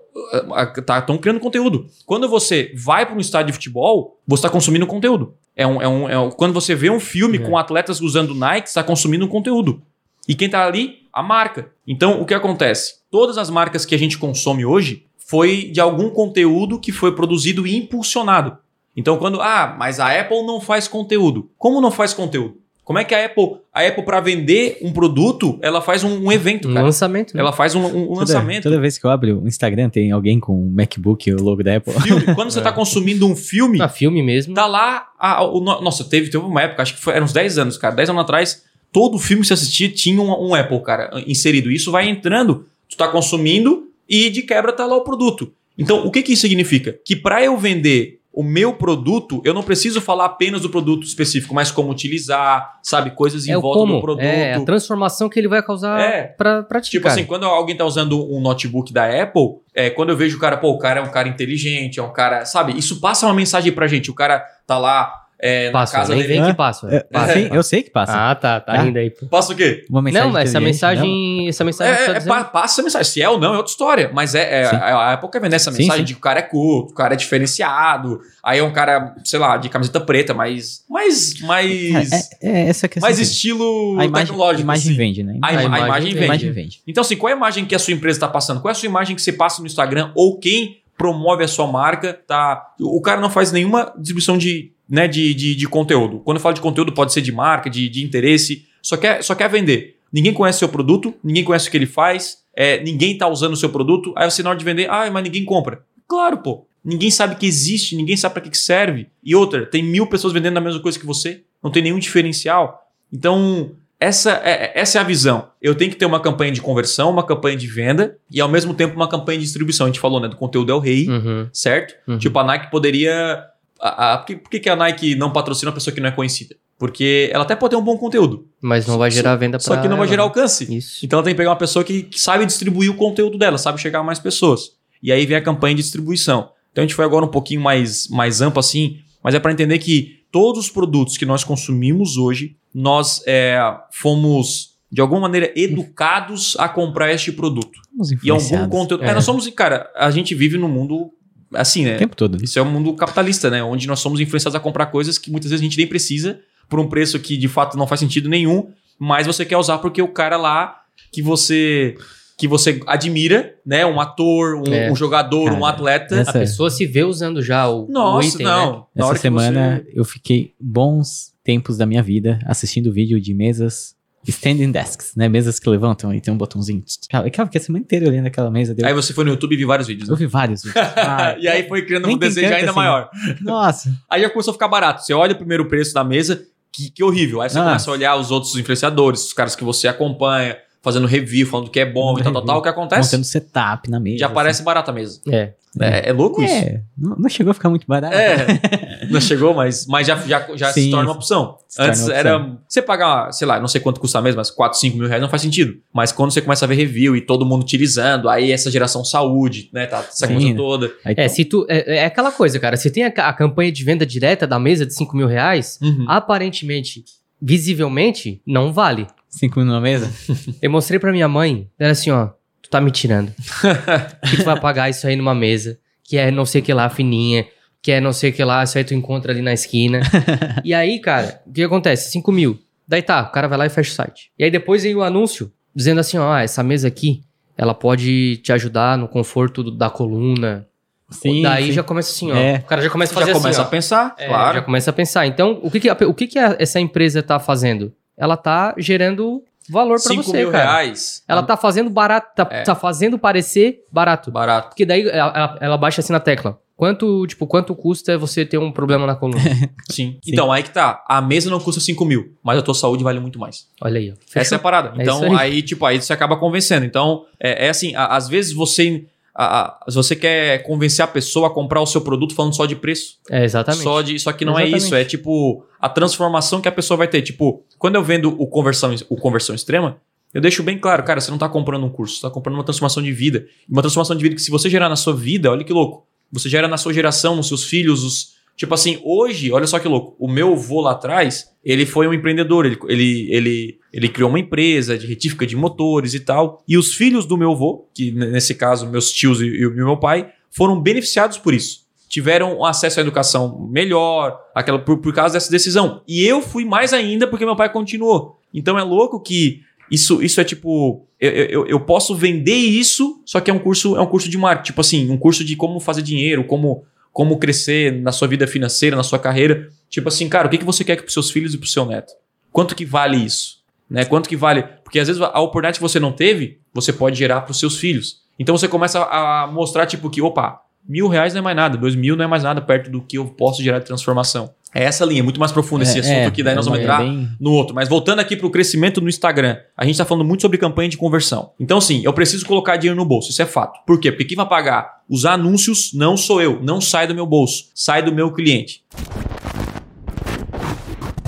estão 0.97 1.17
criando 1.17 1.39
conteúdo. 1.39 1.85
Quando 2.05 2.27
você 2.27 2.71
vai 2.75 3.05
para 3.05 3.15
um 3.15 3.19
estádio 3.19 3.47
de 3.47 3.53
futebol, 3.53 4.19
você 4.27 4.39
está 4.39 4.49
consumindo 4.49 4.85
conteúdo. 4.87 5.33
É 5.55 5.65
um, 5.65 5.81
é 5.81 5.87
um, 5.87 6.09
é 6.09 6.19
um- 6.19 6.29
quando 6.31 6.53
você 6.53 6.75
vê 6.75 6.89
um 6.89 6.99
filme 6.99 7.37
É. 7.37 7.41
com 7.41 7.57
atletas 7.57 8.01
usando 8.01 8.33
Nike, 8.35 8.67
está 8.67 8.83
consumindo 8.83 9.25
um 9.25 9.29
conteúdo. 9.29 9.81
E 10.27 10.35
quem 10.35 10.49
tá 10.49 10.65
ali? 10.65 10.99
A 11.13 11.23
marca. 11.23 11.69
Então, 11.87 12.21
o 12.21 12.25
que 12.25 12.33
acontece? 12.33 12.95
Todas 13.11 13.37
as 13.37 13.49
marcas 13.49 13.85
que 13.85 13.95
a 13.95 13.99
gente 13.99 14.17
consome 14.17 14.65
hoje 14.65 15.05
foi 15.17 15.69
de 15.71 15.79
algum 15.79 16.09
conteúdo 16.09 16.79
que 16.79 16.91
foi 16.91 17.15
produzido 17.15 17.65
e 17.65 17.75
impulsionado. 17.75 18.57
Então, 18.95 19.17
quando, 19.17 19.41
ah, 19.41 19.75
mas 19.77 19.99
a 19.99 20.19
Apple 20.19 20.45
não 20.45 20.59
faz 20.61 20.87
conteúdo. 20.87 21.49
Como 21.57 21.81
não 21.81 21.91
faz 21.91 22.13
conteúdo? 22.13 22.57
Como 22.83 22.99
é 22.99 23.03
que 23.03 23.15
a 23.15 23.25
Apple, 23.25 23.57
a 23.73 23.81
Apple 23.81 24.03
para 24.03 24.19
vender 24.21 24.77
um 24.81 24.93
produto, 24.93 25.57
ela 25.61 25.81
faz 25.81 26.03
um, 26.03 26.25
um 26.27 26.31
evento, 26.31 26.69
Um 26.69 26.73
cara. 26.75 26.85
lançamento. 26.85 27.33
né? 27.35 27.41
Ela 27.41 27.51
faz 27.51 27.73
um, 27.73 27.81
um- 27.81 28.03
um 28.03 28.07
Toda, 28.09 28.19
lançamento. 28.19 28.63
toda 28.63 28.79
vez 28.79 28.97
que 28.99 29.05
eu 29.05 29.09
abro 29.09 29.41
o 29.41 29.47
Instagram, 29.47 29.89
tem 29.89 30.11
alguém 30.11 30.39
com 30.39 30.53
um 30.53 30.69
MacBook 30.69 31.27
e 31.27 31.33
o 31.33 31.41
logo 31.41 31.63
da 31.63 31.77
Apple. 31.77 31.91
filme. 32.01 32.35
Quando 32.35 32.51
você 32.51 32.59
está 32.59 32.71
consumindo 32.73 33.25
um 33.27 33.35
filme, 33.35 33.79
Na 33.79 33.89
filme 33.89 34.21
mesmo. 34.21 34.53
tá 34.53 34.67
lá. 34.67 35.07
a- 35.17 35.43
o 35.43 35.59
no- 35.59 35.81
nossa, 35.81 36.03
teve, 36.03 36.29
teve 36.29 36.43
uma 36.45 36.61
época, 36.61 36.83
acho 36.83 36.93
que 36.93 37.01
foi, 37.01 37.13
eram 37.15 37.25
uns 37.25 37.33
10 37.33 37.57
anos, 37.57 37.75
cara. 37.77 37.95
10 37.95 38.11
anos 38.11 38.21
atrás, 38.21 38.63
todo 38.95 39.19
filme 39.19 39.41
que 39.41 39.47
você 39.49 39.53
assistia 39.55 39.89
tinha 39.89 40.21
um, 40.21 40.47
um 40.51 40.55
Apple, 40.55 40.81
cara, 40.81 41.11
inserido. 41.27 41.69
Isso 41.69 41.91
vai 41.91 42.07
entrando, 42.07 42.65
tu 42.89 42.95
tá 42.95 43.09
consumindo 43.09 43.89
e 44.07 44.29
de 44.29 44.41
quebra 44.41 44.71
tá 44.71 44.85
lá 44.85 44.95
o 44.95 45.01
produto. 45.03 45.51
Então, 45.77 46.05
o 46.07 46.09
que 46.11 46.23
que 46.23 46.31
isso 46.31 46.43
significa? 46.43 46.97
Que 47.03 47.13
para 47.13 47.43
eu 47.43 47.57
vender 47.57 48.21
o 48.31 48.41
meu 48.41 48.71
produto, 48.73 49.41
eu 49.43 49.53
não 49.53 49.61
preciso 49.63 49.99
falar 49.99 50.23
apenas 50.25 50.61
do 50.61 50.69
produto 50.69 51.03
específico, 51.05 51.53
mas 51.53 51.71
como 51.71 51.89
utilizar, 51.91 52.79
sabe, 52.81 53.11
coisas 53.11 53.45
em 53.47 53.51
é 53.51 53.57
volta 53.57 53.85
do 53.91 53.99
produto. 53.99 54.23
É 54.23 54.53
a 54.53 54.61
transformação 54.63 55.27
que 55.27 55.37
ele 55.37 55.49
vai 55.49 55.61
causar 55.61 55.99
É. 55.99 56.23
pra, 56.23 56.63
pra 56.63 56.79
ti, 56.79 56.91
Tipo 56.91 57.03
cara. 57.03 57.15
assim, 57.15 57.25
quando 57.25 57.45
alguém 57.45 57.75
tá 57.75 57.83
usando 57.83 58.25
um 58.33 58.39
notebook 58.39 58.93
da 58.93 59.05
Apple, 59.23 59.57
é, 59.73 59.89
quando 59.89 60.11
eu 60.11 60.17
vejo 60.17 60.37
o 60.37 60.39
cara, 60.39 60.55
pô, 60.55 60.69
o 60.69 60.77
cara 60.79 61.01
é 61.01 61.03
um 61.03 61.11
cara 61.11 61.27
inteligente, 61.27 61.99
é 61.99 62.03
um 62.03 62.13
cara, 62.13 62.45
sabe? 62.45 62.77
Isso 62.77 63.01
passa 63.01 63.25
uma 63.25 63.33
mensagem 63.35 63.73
pra 63.73 63.87
gente. 63.87 64.09
O 64.09 64.13
cara 64.13 64.39
tá 64.65 64.77
lá 64.77 65.24
é, 65.45 65.71
Passa, 65.71 65.97
casa 65.97 66.13
nem 66.15 66.23
dele. 66.23 66.39
vem 66.41 66.49
que 66.49 66.53
passa. 66.57 66.87
É, 66.93 66.99
Passa. 67.01 67.33
sim, 67.33 67.49
eu 67.51 67.63
sei 67.63 67.83
que 67.83 67.89
passa. 67.89 68.13
Ah, 68.31 68.35
tá. 68.35 68.59
Tá 68.59 68.73
Ah. 68.73 68.81
rindo 68.81 68.97
aí. 68.99 69.09
pô. 69.09 69.25
Passa 69.27 69.53
o 69.53 69.55
quê? 69.55 69.85
Uma 69.89 70.01
mensagem 70.01 70.25
Não, 70.27 70.33
mas 70.33 70.49
essa 70.49 70.59
não. 70.59 70.65
mensagem. 70.67 71.47
Essa 71.49 71.63
mensagem 71.63 71.95
que 71.95 72.01
É, 72.01 72.05
você 72.19 72.25
é, 72.27 72.29
pa- 72.29 72.43
passa 72.45 72.73
essa 72.75 72.83
mensagem. 72.83 73.11
Se 73.11 73.21
é 73.21 73.29
ou 73.29 73.39
não, 73.39 73.53
é 73.53 73.57
outra 73.57 73.71
história. 73.71 74.09
Mas 74.13 74.33
é, 74.35 74.61
é 74.61 74.65
a, 74.65 74.95
a 74.95 75.13
Apple 75.13 75.29
quer 75.29 75.39
vender 75.41 75.55
essa 75.57 75.71
Sim, 75.71 75.79
mensagem 75.83 76.01
sim. 76.01 76.07
de 76.07 76.13
que 76.13 76.19
o 76.19 76.21
cara 76.21 76.39
é 76.39 76.43
culto, 76.43 76.91
o 76.91 76.95
cara 76.95 77.13
é 77.13 77.17
diferenciado. 77.17 78.19
Aí 78.43 78.59
é 78.59 78.63
um 78.63 78.71
cara, 78.71 79.15
sei 79.23 79.39
lá, 79.39 79.57
de 79.57 79.69
camiseta 79.69 79.99
preta, 79.99 80.33
mas. 80.33 80.83
Mais. 80.89 81.39
Mais. 81.41 82.11
É, 82.41 82.49
é 82.65 82.67
essa 82.69 82.87
questão. 82.87 83.07
mais 83.07 83.19
estilo 83.19 83.97
a 83.99 84.05
imagem, 84.05 84.27
tecnológico. 84.27 84.61
imagem 84.63 84.89
assim. 84.89 84.97
vende, 84.97 85.23
né? 85.23 85.37
A, 85.41 85.53
ima- 85.53 85.61
a 85.61 85.65
imagem 85.65 85.85
imagem 85.85 86.03
vende. 86.13 86.17
A 86.17 86.19
vende. 86.19 86.25
imagem 86.25 86.51
vende. 86.51 86.81
Então, 86.87 87.01
assim, 87.01 87.15
qual 87.15 87.29
é 87.29 87.33
a 87.33 87.37
imagem 87.37 87.65
que 87.65 87.75
a 87.75 87.79
sua 87.79 87.93
empresa 87.93 88.17
está 88.17 88.27
passando? 88.27 88.61
Qual 88.61 88.69
é 88.69 88.71
a 88.71 88.75
sua 88.75 88.87
imagem 88.87 89.15
que 89.15 89.21
você 89.21 89.31
passa 89.33 89.61
no 89.61 89.67
Instagram? 89.67 90.11
Ou 90.15 90.39
quem 90.39 90.81
promove 90.97 91.43
a 91.43 91.47
sua 91.47 91.67
marca? 91.67 92.13
Tá? 92.27 92.61
O 92.79 93.01
cara 93.01 93.19
não 93.19 93.29
faz 93.29 93.51
nenhuma 93.51 93.91
distribuição 93.97 94.37
de, 94.37 94.71
né, 94.89 95.07
de, 95.07 95.33
de, 95.33 95.55
de 95.55 95.67
conteúdo. 95.67 96.19
Quando 96.19 96.37
eu 96.37 96.41
falo 96.41 96.55
de 96.55 96.61
conteúdo, 96.61 96.91
pode 96.91 97.11
ser 97.13 97.21
de 97.21 97.31
marca, 97.31 97.69
de, 97.69 97.89
de 97.89 98.03
interesse. 98.03 98.65
Só 98.81 98.97
quer, 98.97 99.23
só 99.23 99.33
quer 99.35 99.49
vender. 99.49 99.97
Ninguém 100.11 100.33
conhece 100.33 100.59
seu 100.59 100.69
produto, 100.69 101.13
ninguém 101.23 101.43
conhece 101.43 101.67
o 101.67 101.71
que 101.71 101.77
ele 101.77 101.85
faz, 101.85 102.37
é, 102.55 102.81
ninguém 102.83 103.13
está 103.13 103.27
usando 103.27 103.53
o 103.53 103.57
seu 103.57 103.69
produto. 103.69 104.13
Aí 104.15 104.29
você, 104.29 104.41
na 104.43 104.49
hora 104.51 104.59
de 104.59 104.63
vender, 104.65 104.89
ah, 104.89 105.09
mas 105.11 105.23
ninguém 105.23 105.43
compra. 105.43 105.81
Claro, 106.07 106.37
pô. 106.37 106.65
Ninguém 106.83 107.09
sabe 107.09 107.35
que 107.35 107.47
existe, 107.47 107.95
ninguém 107.95 108.15
sabe 108.15 108.33
para 108.33 108.43
que, 108.43 108.49
que 108.51 108.57
serve. 108.57 109.07
E 109.23 109.35
outra, 109.35 109.65
tem 109.65 109.81
mil 109.83 110.05
pessoas 110.07 110.31
vendendo 110.31 110.57
a 110.57 110.61
mesma 110.61 110.79
coisa 110.79 110.99
que 110.99 111.05
você, 111.05 111.41
não 111.63 111.71
tem 111.71 111.81
nenhum 111.81 111.97
diferencial. 111.97 112.87
Então, 113.11 113.71
essa 113.99 114.39
é, 114.43 114.71
essa 114.75 114.99
é 114.99 115.01
a 115.01 115.03
visão. 115.03 115.49
Eu 115.61 115.73
tenho 115.73 115.89
que 115.89 115.97
ter 115.97 116.05
uma 116.05 116.19
campanha 116.19 116.51
de 116.51 116.61
conversão, 116.61 117.09
uma 117.09 117.25
campanha 117.25 117.57
de 117.57 117.65
venda 117.65 118.17
e 118.31 118.39
ao 118.39 118.47
mesmo 118.47 118.73
tempo 118.73 118.95
uma 118.95 119.09
campanha 119.09 119.39
de 119.39 119.45
distribuição. 119.45 119.87
A 119.87 119.89
gente 119.89 119.99
falou, 119.99 120.19
né? 120.19 120.27
Do 120.27 120.35
conteúdo 120.35 120.71
é 120.71 120.75
o 120.75 120.79
rei, 120.79 121.07
Uhum. 121.09 121.47
certo? 121.51 121.95
Uhum. 122.07 122.17
Tipo, 122.19 122.37
a 122.39 122.43
Nike 122.43 122.69
poderia. 122.69 123.43
A, 123.87 124.13
a- 124.13 124.17
por, 124.17 124.49
que, 124.49 124.59
que 124.59 124.69
a 124.69 124.75
Nike 124.75 125.15
não 125.15 125.31
patrocina 125.31 125.69
uma 125.69 125.75
pessoa 125.75 125.93
que 125.93 126.01
não 126.01 126.09
é 126.09 126.11
conhecida? 126.11 126.55
Porque 126.77 127.29
ela 127.31 127.43
até 127.43 127.55
pode 127.55 127.71
ter 127.71 127.77
um 127.77 127.83
bom 127.83 127.97
conteúdo, 127.97 128.47
Mas 128.61 128.85
não 128.85 128.97
vai 128.97 129.09
gerar 129.09 129.35
venda 129.35 129.57
pra 129.57 129.65
só 129.65 129.77
que 129.81 129.87
não 129.87 129.97
vai 129.97 130.07
gerar 130.07 130.23
alcance. 130.23 130.75
Isso. 130.75 131.05
Então 131.05 131.17
ela 131.19 131.23
tem 131.23 131.33
que 131.33 131.37
pegar 131.37 131.51
uma 131.51 131.55
pessoa 131.55 131.85
que, 131.85 132.03
que 132.03 132.19
sabe 132.19 132.45
distribuir 132.45 132.91
o 132.91 132.95
conteúdo 132.95 133.37
dela, 133.37 133.57
sabe 133.57 133.79
chegar 133.79 133.99
a 133.99 134.03
mais 134.03 134.19
pessoas. 134.19 134.71
E 135.01 135.11
aí 135.11 135.25
vem 135.25 135.37
a 135.37 135.41
campanha 135.41 135.75
de 135.75 135.81
distribuição. 135.81 136.49
Então 136.71 136.83
a 136.83 136.87
gente 136.87 136.95
foi 136.95 137.05
agora 137.05 137.23
um 137.23 137.29
pouquinho 137.29 137.61
mais, 137.61 138.09
mais 138.09 138.41
amplo 138.41 138.59
assim, 138.59 138.97
mas 139.23 139.33
é 139.33 139.39
para 139.39 139.51
entender 139.53 139.79
que 139.79 140.19
todos 140.31 140.65
os 140.65 140.69
produtos 140.69 141.15
que 141.17 141.25
nós 141.25 141.43
consumimos 141.45 142.17
hoje, 142.17 142.57
nós 142.73 143.21
é, 143.25 143.57
fomos 143.91 144.75
de 144.91 144.99
alguma 144.99 145.21
maneira 145.21 145.51
educados 145.55 146.55
a 146.59 146.67
comprar 146.67 147.13
este 147.13 147.31
produto. 147.31 147.79
E 148.23 148.29
algum 148.29 148.43
influenciados. 148.43 148.69
conteúdo. 148.69 149.03
É. 149.03 149.09
É. 149.09 149.13
nós 149.13 149.23
somos, 149.23 149.47
cara, 149.49 149.89
a 149.95 150.11
gente 150.11 150.35
vive 150.35 150.57
num 150.57 150.67
mundo 150.67 151.11
assim, 151.55 151.85
né? 151.85 151.95
O 151.95 151.99
tempo 151.99 152.15
todo. 152.15 152.43
Isso 152.43 152.57
é 152.59 152.61
um 152.61 152.69
mundo 152.69 152.93
capitalista, 152.93 153.49
né? 153.49 153.63
Onde 153.63 153.87
nós 153.87 153.99
somos 153.99 154.19
influenciados 154.19 154.55
a 154.55 154.59
comprar 154.59 154.87
coisas 154.87 155.17
que 155.17 155.31
muitas 155.31 155.49
vezes 155.51 155.61
a 155.61 155.63
gente 155.65 155.77
nem 155.77 155.87
precisa, 155.87 156.39
por 156.69 156.79
um 156.79 156.87
preço 156.87 157.19
que 157.19 157.37
de 157.37 157.47
fato 157.47 157.77
não 157.77 157.85
faz 157.87 157.99
sentido 157.99 158.27
nenhum, 158.29 158.69
mas 158.99 159.27
você 159.27 159.45
quer 159.45 159.57
usar 159.57 159.77
porque 159.79 160.01
o 160.01 160.07
cara 160.07 160.37
lá 160.37 160.81
que 161.11 161.21
você 161.21 161.95
que 162.37 162.49
você 162.49 162.81
admira, 162.85 163.55
né? 163.65 163.85
Um 163.85 163.97
ator, 163.97 164.55
um, 164.55 164.73
É. 164.73 164.91
um 164.91 164.95
jogador, 164.95 165.45
Cara, 165.45 165.55
um 165.57 165.65
atleta. 165.65 166.15
essa- 166.17 166.31
A 166.31 166.33
pessoa 166.33 166.69
se 166.69 166.85
vê 166.85 167.01
usando 167.01 167.41
já 167.41 167.69
o, 167.69 167.85
o 167.85 167.89
Nossa, 167.89 168.27
item, 168.27 168.45
não. 168.45 168.71
né? 168.79 168.83
Na 168.93 169.05
hora 169.05 169.15
Essa 169.15 169.21
semana 169.21 169.83
você- 169.85 169.91
eu 169.99 170.03
fiquei 170.03 170.53
bons 170.59 171.33
tempos 171.45 171.77
da 171.77 171.85
minha 171.85 172.03
vida 172.03 172.37
assistindo 172.45 172.91
vídeo 172.91 173.21
de 173.21 173.33
mesas 173.33 173.95
standing 174.31 174.71
desks, 174.71 175.13
né? 175.15 175.27
Mesas 175.29 175.59
que 175.59 175.69
levantam 175.69 176.13
e 176.13 176.19
tem 176.21 176.33
um 176.33 176.37
botãozinho. 176.37 176.83
Cara, 177.09 177.27
eu 177.27 177.31
fiquei 177.45 177.59
a 177.59 177.63
semana 177.63 177.83
inteira 177.83 178.07
olhando 178.07 178.27
aquela 178.27 178.49
mesa. 178.51 178.73
Deu... 178.73 178.85
Aí 178.85 178.93
você 178.93 179.13
foi 179.13 179.23
no 179.25 179.31
YouTube 179.31 179.53
e 179.53 179.57
viu 179.57 179.67
vários 179.67 179.87
vídeos. 179.87 180.09
Eu 180.09 180.13
Né? 180.15 180.19
vi 180.19 180.25
vários 180.25 180.63
vídeos. 180.63 180.85
Ah, 180.95 181.35
e 181.39 181.47
aí 181.47 181.67
foi 181.67 181.85
criando 181.85 182.07
um 182.09 182.17
desejo 182.17 182.53
ainda 182.53 182.71
assim. 182.71 182.75
maior. 182.79 183.09
Nossa. 183.41 183.93
Aí 184.09 184.21
já 184.21 184.29
começou 184.29 184.51
a 184.51 184.53
ficar 184.53 184.67
barato. 184.67 185.03
Você 185.03 185.13
olha 185.13 185.33
o 185.33 185.37
primeiro 185.37 185.67
preço 185.67 185.93
da 185.93 186.03
mesa, 186.03 186.43
que, 186.71 186.89
que 186.89 187.03
horrível. 187.03 187.41
Aí 187.41 187.49
você 187.49 187.57
Nossa. 187.57 187.69
começa 187.69 187.89
a 187.91 187.93
olhar 187.93 188.15
os 188.17 188.31
outros 188.31 188.55
influenciadores, 188.57 189.25
os 189.25 189.33
caras 189.33 189.55
que 189.55 189.63
você 189.63 189.87
acompanha, 189.87 190.57
fazendo 190.85 191.05
review, 191.07 191.45
falando 191.45 191.69
que 191.69 191.79
é 191.81 191.85
bom 191.85 192.17
e 192.17 192.23
tal, 192.23 192.31
tal, 192.31 192.45
tal. 192.45 192.57
O 192.59 192.61
que 192.61 192.69
acontece? 192.69 193.01
Montando 193.09 193.25
setup 193.25 193.89
na 193.89 193.99
mesa. 193.99 194.19
Já 194.19 194.29
parece 194.29 194.63
barata 194.63 194.91
a 194.91 194.93
mesa. 194.93 195.19
É. 195.29 195.53
É, 195.77 196.09
é 196.09 196.13
louco 196.13 196.41
assim. 196.41 196.55
isso? 196.55 196.65
É, 196.67 196.81
não, 196.97 197.17
não 197.17 197.27
chegou 197.29 197.51
a 197.51 197.53
ficar 197.53 197.69
muito 197.69 197.85
barato. 197.85 198.15
É, 198.15 198.45
não 199.11 199.19
chegou, 199.19 199.53
mas, 199.53 199.85
mas 199.87 200.07
já, 200.07 200.15
já, 200.25 200.47
já 200.55 200.71
se 200.71 200.83
Sim, 200.83 200.91
torna 200.91 201.09
uma 201.09 201.15
opção. 201.15 201.57
se 201.67 201.81
Antes 201.81 202.03
uma 202.03 202.13
era. 202.13 202.57
Você 202.65 202.81
pagar, 202.81 203.29
sei 203.33 203.45
lá, 203.45 203.59
não 203.59 203.67
sei 203.67 203.81
quanto 203.81 203.99
custa 203.99 204.21
mesmo, 204.21 204.37
mas 204.37 204.49
4, 204.49 204.79
5 204.79 204.97
mil 204.97 205.05
reais 205.05 205.21
não 205.21 205.27
faz 205.29 205.41
sentido. 205.41 205.73
Mas 205.93 206.13
quando 206.13 206.31
você 206.31 206.41
começa 206.41 206.63
a 206.63 206.67
ver 206.69 206.75
review 206.75 207.13
e 207.13 207.19
todo 207.19 207.45
mundo 207.45 207.63
utilizando, 207.63 208.29
aí 208.29 208.53
essa 208.53 208.71
geração 208.71 209.03
saúde, 209.03 209.69
né? 209.73 209.85
Tá 209.85 209.97
essa 209.99 210.25
Sim, 210.27 210.33
coisa 210.35 210.47
né? 210.49 210.55
toda. 210.55 210.91
Aí, 211.03 211.13
É, 211.17 211.27
se 211.27 211.43
tu, 211.43 211.65
é, 211.67 211.97
é 211.97 212.05
aquela 212.05 212.31
coisa, 212.31 212.57
cara. 212.57 212.77
Se 212.77 212.89
tem 212.89 213.03
a, 213.03 213.07
a 213.07 213.33
campanha 213.33 213.69
de 213.69 213.83
venda 213.83 214.05
direta 214.05 214.47
da 214.47 214.57
mesa 214.57 214.85
de 214.85 214.93
5 214.93 215.13
mil 215.17 215.27
reais, 215.27 215.77
Uhum. 215.81 216.05
aparentemente, 216.07 217.03
visivelmente, 217.41 218.41
não 218.47 218.71
vale. 218.71 219.07
Cinco 219.37 219.59
minutos 219.59 219.75
na 219.75 219.81
mesa? 219.81 220.11
Eu 220.61 220.69
mostrei 220.69 220.99
pra 220.99 221.11
minha 221.11 221.27
mãe, 221.27 221.69
ela 221.77 221.91
assim, 221.91 222.09
ó, 222.11 222.29
tu 222.61 222.69
tá 222.69 222.79
me 222.79 222.89
tirando. 222.91 223.33
que 224.29 224.37
tu 224.37 224.43
vai 224.43 224.59
pagar 224.59 224.89
isso 224.89 225.05
aí 225.05 225.15
numa 225.15 225.35
mesa, 225.35 225.77
que 226.03 226.17
é 226.17 226.31
não 226.31 226.45
sei 226.45 226.61
o 226.61 226.63
que 226.63 226.73
lá, 226.73 226.89
fininha, 226.89 227.45
que 227.81 227.91
é 227.91 227.99
não 227.99 228.13
sei 228.13 228.29
o 228.29 228.33
que 228.33 228.43
lá, 228.43 228.63
isso 228.63 228.77
aí 228.77 228.83
tu 228.83 228.93
encontra 228.93 229.31
ali 229.31 229.41
na 229.41 229.53
esquina. 229.53 229.99
e 230.63 230.73
aí, 230.73 230.99
cara, 230.99 231.41
o 231.45 231.51
que 231.51 231.63
acontece? 231.63 232.11
5 232.11 232.31
mil. 232.31 232.59
Daí 232.87 233.01
tá, 233.01 233.21
o 233.23 233.31
cara 233.31 233.47
vai 233.47 233.57
lá 233.57 233.65
e 233.65 233.69
fecha 233.69 233.91
o 233.91 233.95
site. 233.95 234.31
E 234.39 234.43
aí 234.43 234.51
depois 234.51 234.83
vem 234.83 234.95
o 234.95 235.03
anúncio, 235.03 235.51
dizendo 235.75 235.99
assim, 235.99 236.17
ó, 236.17 236.31
ah, 236.33 236.41
essa 236.41 236.63
mesa 236.63 236.87
aqui, 236.87 237.21
ela 237.57 237.73
pode 237.73 238.37
te 238.37 238.53
ajudar 238.53 238.97
no 238.97 239.07
conforto 239.07 239.63
do- 239.63 239.71
da 239.71 239.89
coluna. 239.89 240.67
Sim. 241.09 241.41
Daí 241.41 241.67
sim. 241.67 241.71
já 241.73 241.83
começa 241.83 242.11
assim, 242.11 242.31
ó. 242.31 242.35
É. 242.35 242.55
O 242.57 242.63
cara 242.63 242.81
já 242.81 242.89
começa 242.89 243.11
a 243.11 243.15
já 243.15 243.19
fazer 243.21 243.33
começa 243.33 243.61
assim, 243.61 243.67
a 243.67 243.71
pensar, 243.71 244.15
ó. 244.17 244.21
É, 244.23 244.27
claro. 244.27 244.57
Já 244.57 244.61
começa 244.63 244.89
a 244.89 244.93
pensar. 244.93 245.27
Então, 245.27 245.59
o 245.61 245.69
que 245.69 245.79
que, 245.79 245.91
o 245.91 246.13
que, 246.13 246.27
que 246.27 246.39
essa 246.39 246.79
empresa 246.79 247.21
tá 247.21 247.39
fazendo? 247.39 247.93
Ela 248.17 248.37
tá 248.37 248.73
gerando 248.77 249.43
valor 249.69 249.99
pra 250.01 250.11
5 250.11 250.23
você, 250.23 250.37
mil 250.37 250.51
cara. 250.51 250.63
reais. 250.63 251.23
Ela 251.27 251.43
tá 251.43 251.57
fazendo 251.57 251.89
barato, 251.89 252.27
tá, 252.35 252.47
É. 252.51 252.63
tá 252.63 252.75
fazendo 252.75 253.17
parecer 253.17 253.79
barato. 253.91 254.31
Barato. 254.31 254.69
Porque 254.69 254.85
daí 254.85 255.01
ela, 255.07 255.33
ela- 255.35 255.57
ela 255.59 255.77
baixa 255.77 256.01
assim 256.01 256.13
na 256.13 256.19
tecla. 256.19 256.59
Quanto, 256.77 257.25
tipo, 257.25 257.47
quanto 257.47 257.73
custa 257.73 258.17
você 258.17 258.45
ter 258.45 258.57
um 258.57 258.69
problema 258.69 259.07
na 259.07 259.15
coluna? 259.15 259.39
Sim. 259.89 260.19
Sim. 260.19 260.19
Então, 260.27 260.51
aí 260.51 260.61
que 260.61 260.71
tá. 260.71 261.01
A 261.07 261.21
mesa 261.21 261.49
não 261.49 261.57
custa 261.59 261.79
5 261.79 262.03
mil, 262.03 262.35
mas 262.43 262.59
a 262.59 262.61
tua 262.61 262.73
saúde 262.73 263.01
vale 263.01 263.17
muito 263.19 263.39
mais. 263.39 263.67
Olha 263.81 263.97
aí, 263.97 264.11
ó. 264.11 264.15
Essa 264.39 264.55
é 264.55 264.57
a 264.57 264.59
parada. 264.59 264.93
É 264.97 265.01
Então, 265.01 265.15
isso 265.25 265.25
aí. 265.37 265.51
aí. 265.53 265.61
tipo, 265.61 265.85
aí 265.85 266.01
você 266.01 266.11
acaba 266.11 266.35
convencendo. 266.35 266.85
Então, 266.85 267.23
é, 267.39 267.67
é 267.67 267.69
assim, 267.69 267.95
a- 267.95 268.07
às 268.07 268.27
vezes 268.27 268.51
você. 268.53 269.05
A- 269.35 269.61
a- 269.85 269.91
se 269.91 269.95
você 269.95 270.15
quer 270.15 270.63
convencer 270.63 271.03
a 271.03 271.07
pessoa 271.07 271.47
a 271.47 271.49
comprar 271.49 271.81
o 271.81 271.85
seu 271.85 271.99
produto 272.01 272.33
falando 272.33 272.55
só 272.55 272.65
de 272.65 272.75
preço. 272.75 273.17
É, 273.29 273.43
exatamente. 273.43 273.83
Só, 273.83 274.01
de, 274.01 274.17
só 274.17 274.31
que 274.31 274.45
não 274.45 274.57
é 274.57 274.63
Exatamente. 274.63 274.85
isso. 274.85 274.95
É 274.95 275.03
tipo 275.03 275.65
a 275.79 275.89
transformação 275.89 276.61
que 276.61 276.67
a 276.69 276.71
pessoa 276.71 276.97
vai 276.97 277.07
ter. 277.07 277.21
Tipo, 277.21 277.63
quando 277.77 277.95
eu 277.95 278.03
vendo 278.03 278.29
o 278.41 278.47
conversão, 278.47 278.95
o 279.09 279.15
conversão 279.17 279.53
extrema, 279.53 279.97
eu 280.33 280.41
deixo 280.41 280.63
bem 280.63 280.77
claro, 280.79 281.03
cara, 281.03 281.19
você 281.21 281.31
não 281.31 281.37
tá 281.37 281.47
comprando 281.49 281.85
um 281.85 281.89
curso, 281.89 282.15
você 282.15 282.21
tá 282.21 282.29
comprando 282.29 282.55
uma 282.55 282.63
transformação 282.63 283.03
de 283.03 283.11
vida. 283.11 283.45
Uma 283.69 283.81
transformação 283.81 284.15
de 284.15 284.23
vida 284.23 284.35
que 284.35 284.41
se 284.41 284.49
você 284.51 284.69
gerar 284.69 284.89
na 284.89 284.95
sua 284.95 285.13
vida, 285.13 285.51
olha 285.51 285.63
que 285.63 285.73
louco. 285.73 286.05
Você 286.31 286.49
gera 286.49 286.67
na 286.67 286.77
sua 286.77 286.93
geração, 286.93 287.35
nos 287.35 287.47
seus 287.47 287.63
filhos, 287.63 288.03
os. 288.03 288.34
Tipo 288.55 288.73
assim, 288.73 288.99
hoje, 289.03 289.51
olha 289.51 289.67
só 289.67 289.79
que 289.79 289.87
louco. 289.87 290.15
O 290.17 290.31
meu 290.31 290.55
vô 290.55 290.81
lá 290.81 290.91
atrás, 290.91 291.51
ele 291.63 291.85
foi 291.85 292.07
um 292.07 292.13
empreendedor. 292.13 292.65
Ele, 292.65 292.77
ele, 292.87 293.27
ele, 293.29 293.79
ele 293.91 294.09
criou 294.09 294.29
uma 294.29 294.39
empresa 294.39 294.97
de 294.97 295.05
retífica 295.05 295.45
de 295.45 295.55
motores 295.55 296.13
e 296.13 296.21
tal. 296.21 296.63
E 296.67 296.77
os 296.77 296.93
filhos 296.93 297.25
do 297.25 297.37
meu 297.37 297.55
vô, 297.55 297.89
que 297.93 298.11
nesse 298.11 298.55
caso, 298.55 298.89
meus 298.89 299.11
tios 299.11 299.41
e, 299.41 299.45
e 299.45 299.69
meu 299.69 299.97
pai, 299.97 300.31
foram 300.49 300.79
beneficiados 300.79 301.37
por 301.37 301.53
isso. 301.53 301.85
Tiveram 302.07 302.63
acesso 302.63 302.99
à 302.99 303.01
educação 303.01 303.67
melhor, 303.69 304.39
aquela, 304.53 304.79
por, 304.79 304.99
por 304.99 305.13
causa 305.13 305.33
dessa 305.33 305.51
decisão. 305.51 306.01
E 306.07 306.23
eu 306.23 306.41
fui 306.41 306.63
mais 306.63 306.93
ainda 306.93 307.27
porque 307.27 307.45
meu 307.45 307.57
pai 307.57 307.69
continuou. 307.69 308.39
Então 308.53 308.79
é 308.79 308.83
louco 308.83 309.19
que 309.19 309.61
isso, 309.91 310.21
isso 310.23 310.39
é 310.39 310.43
tipo. 310.43 311.05
Eu, 311.19 311.31
eu, 311.31 311.67
eu 311.67 311.79
posso 311.79 312.15
vender 312.15 312.55
isso, 312.55 313.21
só 313.25 313.39
que 313.39 313.49
é 313.49 313.53
um 313.53 313.59
curso, 313.59 313.95
é 313.95 314.01
um 314.01 314.05
curso 314.05 314.29
de 314.29 314.37
marketing. 314.37 314.67
Tipo 314.67 314.81
assim, 314.81 315.09
um 315.09 315.17
curso 315.17 315.43
de 315.43 315.55
como 315.55 315.79
fazer 315.79 316.01
dinheiro, 316.01 316.43
como, 316.45 316.83
como 317.15 317.37
crescer 317.37 317.93
na 318.01 318.11
sua 318.11 318.27
vida 318.27 318.45
financeira, 318.45 318.93
na 318.93 319.01
sua 319.01 319.17
carreira. 319.17 319.69
Tipo 319.89 320.09
assim, 320.09 320.27
cara, 320.27 320.47
o 320.47 320.49
que, 320.49 320.57
que 320.57 320.65
você 320.65 320.83
quer 320.83 320.97
para 320.97 321.07
os 321.07 321.13
seus 321.13 321.31
filhos 321.31 321.53
e 321.53 321.57
para 321.57 321.63
o 321.63 321.69
seu 321.69 321.85
neto? 321.85 322.11
Quanto 322.51 322.75
que 322.75 322.83
vale 322.83 323.15
isso? 323.15 323.59
Né? 323.89 324.03
Quanto 324.03 324.27
que 324.27 324.35
vale? 324.35 324.63
Porque 324.83 324.99
às 324.99 325.07
vezes 325.07 325.21
a 325.21 325.39
oportunidade 325.39 325.77
que 325.77 325.81
você 325.81 325.97
não 325.97 326.11
teve, 326.11 326.59
você 326.73 326.91
pode 326.91 327.17
gerar 327.17 327.39
para 327.39 327.51
os 327.51 327.57
seus 327.57 327.77
filhos. 327.77 328.17
Então 328.37 328.57
você 328.57 328.67
começa 328.67 329.01
a 329.01 329.47
mostrar, 329.47 329.85
tipo, 329.85 330.09
que, 330.09 330.21
opa, 330.21 330.59
mil 330.85 331.07
reais 331.07 331.33
não 331.33 331.39
é 331.39 331.41
mais 331.41 331.55
nada, 331.55 331.77
dois 331.77 331.95
mil 331.95 332.17
não 332.17 332.25
é 332.25 332.27
mais 332.27 332.43
nada 332.43 332.59
perto 332.61 332.91
do 332.91 333.01
que 333.01 333.17
eu 333.17 333.25
posso 333.27 333.63
gerar 333.63 333.79
de 333.79 333.85
transformação. 333.85 334.53
É 334.77 334.83
essa 334.83 335.05
linha, 335.05 335.23
muito 335.23 335.39
mais 335.39 335.53
profunda 335.53 335.83
esse 335.85 335.97
É, 335.97 336.01
assunto 336.01 336.13
é, 336.15 336.25
aqui, 336.25 336.43
daí 336.43 336.53
nós 336.53 336.65
vamos 336.65 336.81
é 336.81 336.83
entrar 336.83 336.97
bem- 336.99 337.29
no 337.39 337.51
outro. 337.51 337.73
Mas 337.73 337.87
voltando 337.87 338.19
aqui 338.19 338.35
para 338.35 338.45
o 338.45 338.49
crescimento 338.51 338.99
no 338.99 339.07
Instagram, 339.07 339.55
a 339.77 339.85
gente 339.85 339.93
está 339.93 340.03
falando 340.03 340.25
muito 340.27 340.41
sobre 340.41 340.57
campanha 340.57 340.89
de 340.89 340.97
conversão. 340.97 341.51
Então, 341.57 341.79
sim, 341.79 342.01
eu 342.03 342.11
preciso 342.11 342.45
colocar 342.45 342.75
dinheiro 342.75 342.97
no 342.99 343.05
bolso, 343.05 343.29
isso 343.31 343.41
é 343.41 343.45
fato. 343.45 343.79
Por 343.87 343.97
quê? 344.01 344.11
Porque 344.11 344.25
quem 344.25 344.35
vai 344.35 344.45
pagar 344.49 344.97
os 345.09 345.23
anúncios 345.25 345.93
não 345.93 346.17
sou 346.17 346.41
eu, 346.41 346.61
não 346.61 346.81
sai 346.81 347.07
do 347.07 347.15
meu 347.15 347.25
bolso, 347.25 347.69
sai 347.73 348.03
do 348.03 348.11
meu 348.11 348.33
cliente. 348.33 348.83